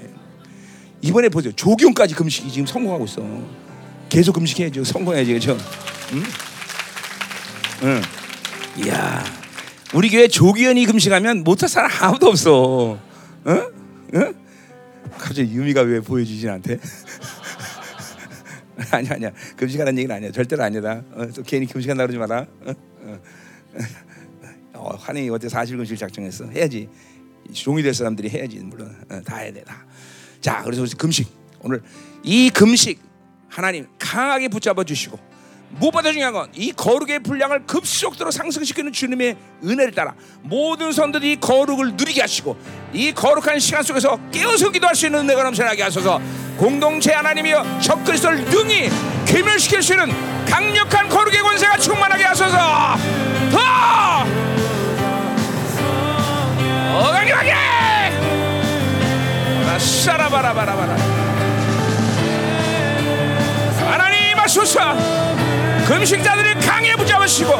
이번에 1.01 1.29
보세요. 1.29 1.51
조기용까지 1.53 2.13
금식이 2.13 2.51
지금 2.51 2.67
성공하고 2.67 3.05
있어. 3.05 3.23
계속 4.09 4.33
금식해야죠. 4.33 4.83
성공해야지, 4.83 5.31
그렇죠? 5.31 5.57
응? 6.13 6.23
응. 7.83 8.01
이야, 8.85 9.23
우리 9.93 10.09
교회 10.09 10.27
조기현이 10.27 10.85
금식하면 10.85 11.43
못할 11.43 11.67
사람 11.67 11.89
아무도 12.01 12.27
없어. 12.27 12.99
응? 13.47 13.80
응? 14.15 14.33
갑자기 15.17 15.53
유미가 15.53 15.81
왜 15.81 15.99
보여주지 15.99 16.45
나한테? 16.45 16.79
아니야 18.91 19.13
아니야 19.13 19.31
금식하라는 19.57 19.97
얘기는 19.99 20.15
아니야 20.15 20.31
절대로 20.31 20.63
아니다. 20.63 21.03
어, 21.13 21.27
또 21.27 21.43
괜히 21.43 21.65
금식한다 21.65 22.05
그러지 22.05 22.17
마라. 22.17 22.47
어? 22.65 22.73
어. 23.01 23.19
어, 24.73 24.95
환희 24.95 25.29
어제 25.29 25.47
사실 25.47 25.77
금식 25.77 25.97
작정했어 25.97 26.47
해야지. 26.47 26.89
종이 27.53 27.83
될 27.83 27.93
사람들이 27.93 28.29
해야지 28.29 28.59
물론 28.59 28.95
어, 29.09 29.21
다 29.21 29.37
해야 29.37 29.51
돼 29.51 29.63
다. 29.63 29.85
자 30.39 30.61
그래서 30.63 30.85
금식 30.97 31.27
오늘 31.61 31.81
이 32.23 32.49
금식 32.49 32.99
하나님 33.47 33.87
강하게 33.99 34.47
붙잡아 34.47 34.83
주시고 34.83 35.19
무엇보다 35.79 36.11
중요한 36.11 36.33
건 36.33 36.49
이 36.53 36.71
거룩의 36.73 37.19
분량을 37.19 37.65
급속도로 37.65 38.29
상승시키는 38.31 38.91
주님의 38.91 39.35
은혜를 39.63 39.93
따라 39.93 40.13
모든 40.41 40.91
성들이 40.91 41.37
거룩을 41.39 41.93
누리게 41.93 42.21
하시고 42.21 42.57
이 42.93 43.13
거룩한 43.13 43.59
시간 43.59 43.81
속에서 43.83 44.19
깨어서 44.31 44.69
기도할 44.71 44.95
수 44.95 45.05
있는 45.05 45.21
은혜가 45.21 45.43
넘쳐나게 45.43 45.83
하소서. 45.83 46.19
공동체 46.57 47.13
하나님이여 47.13 47.79
적그리스도를 47.81 48.43
능히 48.45 48.89
괴멸시킬 49.25 49.81
수 49.81 49.93
있는 49.93 50.11
강력한 50.45 51.07
거룩의 51.09 51.39
권세가 51.41 51.77
충만하게 51.77 52.23
하소서. 52.25 52.57
더! 53.51 53.61
어강력하게 56.99 57.53
아싸라바라바라바라. 59.75 60.95
하나님 63.89 64.37
하소서 64.37 64.95
금식자들을 65.91 66.53
강에 66.61 66.93
붙잡으시고 66.95 67.51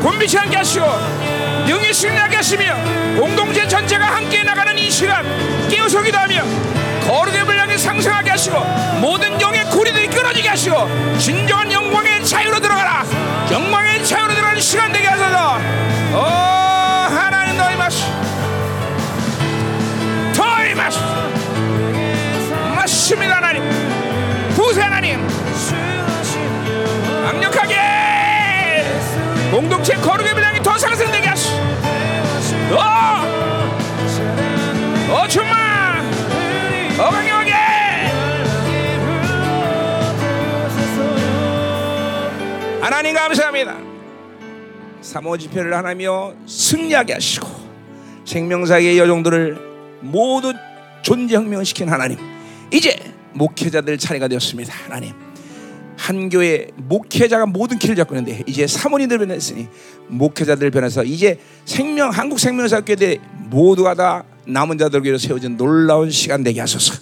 곤비치 0.00 0.38
않게 0.38 0.56
하시고 0.56 0.86
능히 1.66 1.92
승리하게 1.92 2.36
하시며 2.36 2.74
공동체 3.18 3.68
전체가 3.68 4.16
함께 4.16 4.42
나가는 4.42 4.78
이 4.78 4.90
시간 4.90 5.22
깨우서기도 5.68 6.16
하며 6.16 6.42
거룩의 7.06 7.44
분량이 7.44 7.76
상승하게 7.76 8.30
하시고 8.30 8.58
모든 9.02 9.38
영의 9.38 9.62
고리들이 9.66 10.08
끊어지게 10.08 10.48
하시고 10.48 10.88
진정한 11.18 11.70
영광의 11.70 12.24
자유로 12.24 12.58
들어가라. 12.60 13.04
영광의 13.50 14.02
자유로 14.06 14.34
들어가는 14.34 14.58
시간 14.58 14.90
되게 14.90 15.06
하소서. 15.06 15.58
오 16.14 16.18
하나님 16.18 17.58
너희 17.58 17.76
마시 17.76 18.04
너희 20.34 20.74
마시 20.74 20.98
맞습니다 22.74 23.36
하나님. 23.36 23.62
부세 24.54 24.80
하나님 24.80 25.35
강력하게! 27.26 27.74
공동체 29.50 29.94
거룩의 29.94 30.32
분량이 30.32 30.62
더 30.62 30.78
상승되게 30.78 31.26
하시! 31.26 31.54
어! 32.70 32.78
어 35.12 35.26
충만! 35.26 36.04
어 37.00 37.10
강력하게! 37.10 37.52
하나님 42.80 43.14
감사합니다. 43.16 43.76
사모 45.00 45.36
집회를 45.36 45.74
하나며 45.74 46.32
승리하게 46.46 47.14
하시고 47.14 47.48
생명사의 48.24 48.98
여종들을 48.98 49.98
모두 50.00 50.52
존재 51.02 51.34
혁명을 51.34 51.64
시킨 51.64 51.88
하나님 51.88 52.18
이제 52.72 52.96
목회자들 53.32 53.98
차례가 53.98 54.28
되었습니다. 54.28 54.72
하나님 54.84 55.25
한 56.06 56.28
교회 56.28 56.68
목회자가 56.76 57.46
모든 57.46 57.80
길을 57.80 57.96
잡고 57.96 58.14
있는데 58.14 58.44
이제 58.46 58.68
사모님들 58.68 59.18
변했으니 59.18 59.66
목회자들 60.06 60.70
변해서 60.70 61.02
이제 61.02 61.40
생명 61.64 62.10
한국 62.10 62.38
생명사교회 62.38 63.18
모두가 63.50 63.94
다 63.94 64.24
남은 64.46 64.78
자들 64.78 65.04
위로 65.04 65.18
세워진 65.18 65.56
놀라운 65.56 66.12
시간 66.12 66.44
되게 66.44 66.60
하소서. 66.60 66.94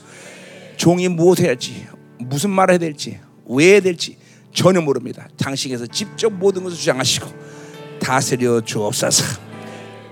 종이 0.78 1.08
무엇 1.08 1.40
해야 1.40 1.48
할지 1.48 1.86
무슨 2.18 2.48
말을 2.48 2.72
해야 2.72 2.78
될지 2.78 3.18
왜 3.46 3.72
해야 3.72 3.80
될지 3.80 4.16
전혀 4.54 4.80
모릅니다. 4.80 5.28
당신께서 5.36 5.86
직접 5.86 6.32
모든 6.32 6.64
것을 6.64 6.78
주장하시고 6.78 7.26
다스려 8.00 8.62
주옵소서. 8.62 9.22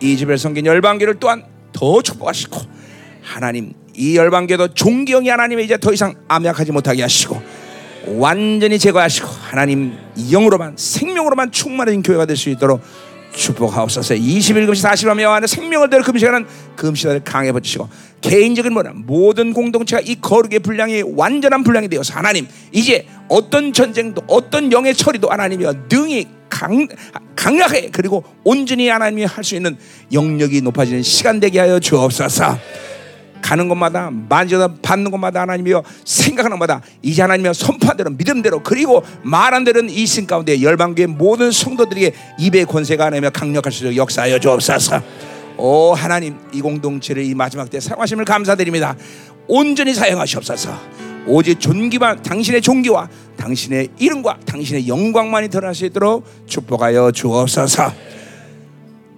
이 0.02 0.18
집을 0.18 0.36
섬긴 0.36 0.66
열방교를 0.66 1.14
또한 1.18 1.46
더 1.72 2.02
축복하시고 2.02 2.60
하나님 3.22 3.72
이 3.94 4.18
열방교도 4.18 4.74
존경이 4.74 5.30
하나님의 5.30 5.64
이제 5.64 5.78
더 5.78 5.94
이상 5.94 6.14
암약하지 6.28 6.72
못하게 6.72 7.00
하시고 7.00 7.61
완전히 8.06 8.78
제거하시고 8.78 9.28
하나님 9.28 9.96
영으로만 10.30 10.74
생명으로만 10.76 11.52
충만한 11.52 12.02
교회가 12.02 12.26
될 12.26 12.36
수 12.36 12.50
있도록 12.50 12.80
축복하옵소서. 13.34 14.14
21금시 14.14 14.82
40일하며 14.84 15.24
하는 15.28 15.48
생명을 15.48 15.88
대로 15.88 16.02
금시하는 16.02 16.46
금시를 16.76 17.22
강해 17.24 17.50
버치시고 17.52 17.88
개인적인 18.20 18.72
뭐냐 18.72 18.92
모든 18.94 19.52
공동체가 19.52 20.02
이 20.04 20.16
거룩의 20.20 20.58
분량이 20.58 21.02
완전한 21.14 21.64
분량이 21.64 21.88
되어서 21.88 22.14
하나님 22.14 22.46
이제 22.72 23.06
어떤 23.28 23.72
전쟁도 23.72 24.22
어떤 24.26 24.70
영의 24.70 24.94
처리도 24.94 25.30
하나님이 25.30 25.64
능히 25.88 26.26
강, 26.50 26.86
강력하게 27.34 27.88
그리고 27.90 28.22
온전히 28.44 28.88
하나님이 28.88 29.24
할 29.24 29.42
수 29.42 29.54
있는 29.56 29.78
영역이 30.12 30.60
높아지는 30.60 31.02
시간 31.02 31.40
되게 31.40 31.58
하여 31.58 31.80
주옵소서. 31.80 32.58
가는 33.42 33.68
곳마다 33.68 34.10
만져다 34.10 34.74
받는 34.80 35.10
곳마다 35.10 35.42
하나님이여 35.42 35.82
생각하는 36.04 36.56
곳마다 36.56 36.80
이제 37.02 37.20
하나님이여 37.22 37.52
선포한 37.52 37.96
대로 37.96 38.10
믿음대로 38.10 38.62
그리고 38.62 39.02
말한 39.22 39.64
대로 39.64 39.82
이신 39.82 40.26
가운데 40.26 40.62
열방교의 40.62 41.08
모든 41.08 41.50
성도들에게 41.50 42.14
입의 42.38 42.64
권세가 42.64 43.06
하나님이여 43.06 43.30
강력할 43.30 43.72
수 43.72 43.80
있도록 43.80 43.96
역사하여 43.96 44.38
주옵소서. 44.38 45.02
오 45.58 45.92
하나님 45.92 46.38
이 46.52 46.60
공동체를 46.60 47.24
이 47.24 47.34
마지막 47.34 47.68
때 47.68 47.78
사용하심을 47.80 48.24
감사드립니다. 48.24 48.96
온전히 49.48 49.92
사용하시옵소서. 49.92 51.02
오직 51.26 51.60
존귀만 51.60 52.22
당신의 52.22 52.62
존귀와 52.62 53.08
당신의 53.36 53.88
이름과 53.98 54.38
당신의 54.44 54.88
영광만이 54.88 55.48
드러날 55.48 55.74
수 55.74 55.84
있도록 55.84 56.24
축복하여 56.46 57.12
주옵소서. 57.12 57.92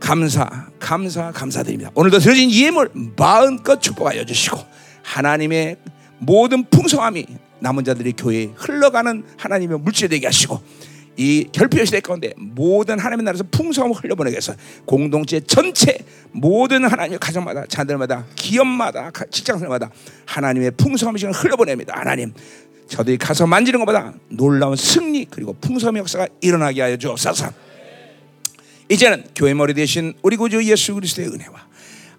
감사, 0.01 0.64
감사, 0.79 1.31
감사드립니다. 1.33 1.91
오늘도 1.95 2.19
드려진 2.19 2.51
예물 2.51 2.91
마음껏 3.17 3.81
축복하여 3.81 4.25
주시고 4.25 4.59
하나님의 5.03 5.77
모든 6.19 6.65
풍성함이 6.65 7.27
남은 7.61 7.85
자들의 7.85 8.15
교회에 8.17 8.51
흘러가는 8.57 9.25
하나님의 9.37 9.79
물질 9.79 10.09
되게 10.09 10.27
하시고 10.27 10.61
이 11.17 11.49
결핍의 11.53 11.87
시대 11.87 12.01
가운데 12.01 12.33
모든 12.37 12.99
하나님의 12.99 13.25
나라에서 13.25 13.45
풍성함을 13.51 13.97
흘려보내게 13.97 14.37
해서 14.37 14.55
공동체 14.85 15.41
전체 15.41 15.99
모든 16.33 16.85
하나님의 16.85 17.19
가정마다 17.19 17.65
자들마다 17.67 18.27
기업마다 18.35 19.11
직장생마다 19.31 19.91
하나님의 20.27 20.73
풍성함이 20.73 21.21
흘려보냅니다. 21.23 21.95
하나님 21.97 22.35
저들이 22.89 23.17
가서 23.17 23.47
만지는 23.47 23.81
것보다 23.81 24.13
놀라운 24.29 24.77
승리 24.77 25.27
그리고 25.31 25.55
풍성의 25.55 26.01
역사가 26.01 26.29
일어나게 26.41 26.83
하여 26.83 26.97
주옵소서. 26.97 27.64
이제는 28.89 29.25
교회 29.35 29.55
머리 29.55 29.75
대신 29.75 30.15
우리 30.23 30.37
구주 30.37 30.63
예수 30.65 30.95
그리스도의 30.95 31.29
은혜와 31.29 31.67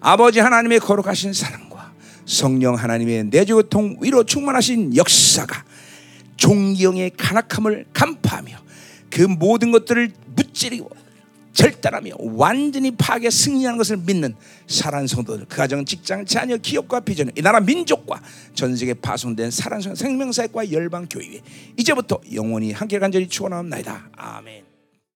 아버지 0.00 0.40
하나님의 0.40 0.80
거룩하신 0.80 1.32
사랑과 1.32 1.92
성령 2.24 2.74
하나님의 2.74 3.24
내주고통 3.24 3.98
위로 4.00 4.24
충만하신 4.24 4.96
역사가 4.96 5.64
종기형의 6.36 7.12
간악함을 7.16 7.86
간파하며 7.92 8.58
그 9.10 9.22
모든 9.22 9.70
것들을 9.70 10.12
무찌르고 10.34 10.90
절단하며 11.52 12.16
완전히 12.18 12.90
파괴 12.90 13.30
승리하는 13.30 13.78
것을 13.78 13.96
믿는 13.96 14.34
사랑 14.66 15.06
성도들 15.06 15.46
그 15.48 15.56
가정 15.56 15.86
직장 15.86 16.26
자녀 16.26 16.58
기업과 16.58 17.00
비전 17.00 17.30
이 17.34 17.40
나라 17.40 17.60
민족과 17.60 18.20
전 18.54 18.76
세계 18.76 18.92
파송된 18.92 19.50
사랑 19.50 19.80
생명사역과 19.80 20.70
열방 20.70 21.06
교회 21.08 21.40
이제부터 21.78 22.20
영원히 22.34 22.72
함께 22.72 22.98
간절히 22.98 23.26
축원하옵나이다 23.26 24.10
아멘. 24.16 24.65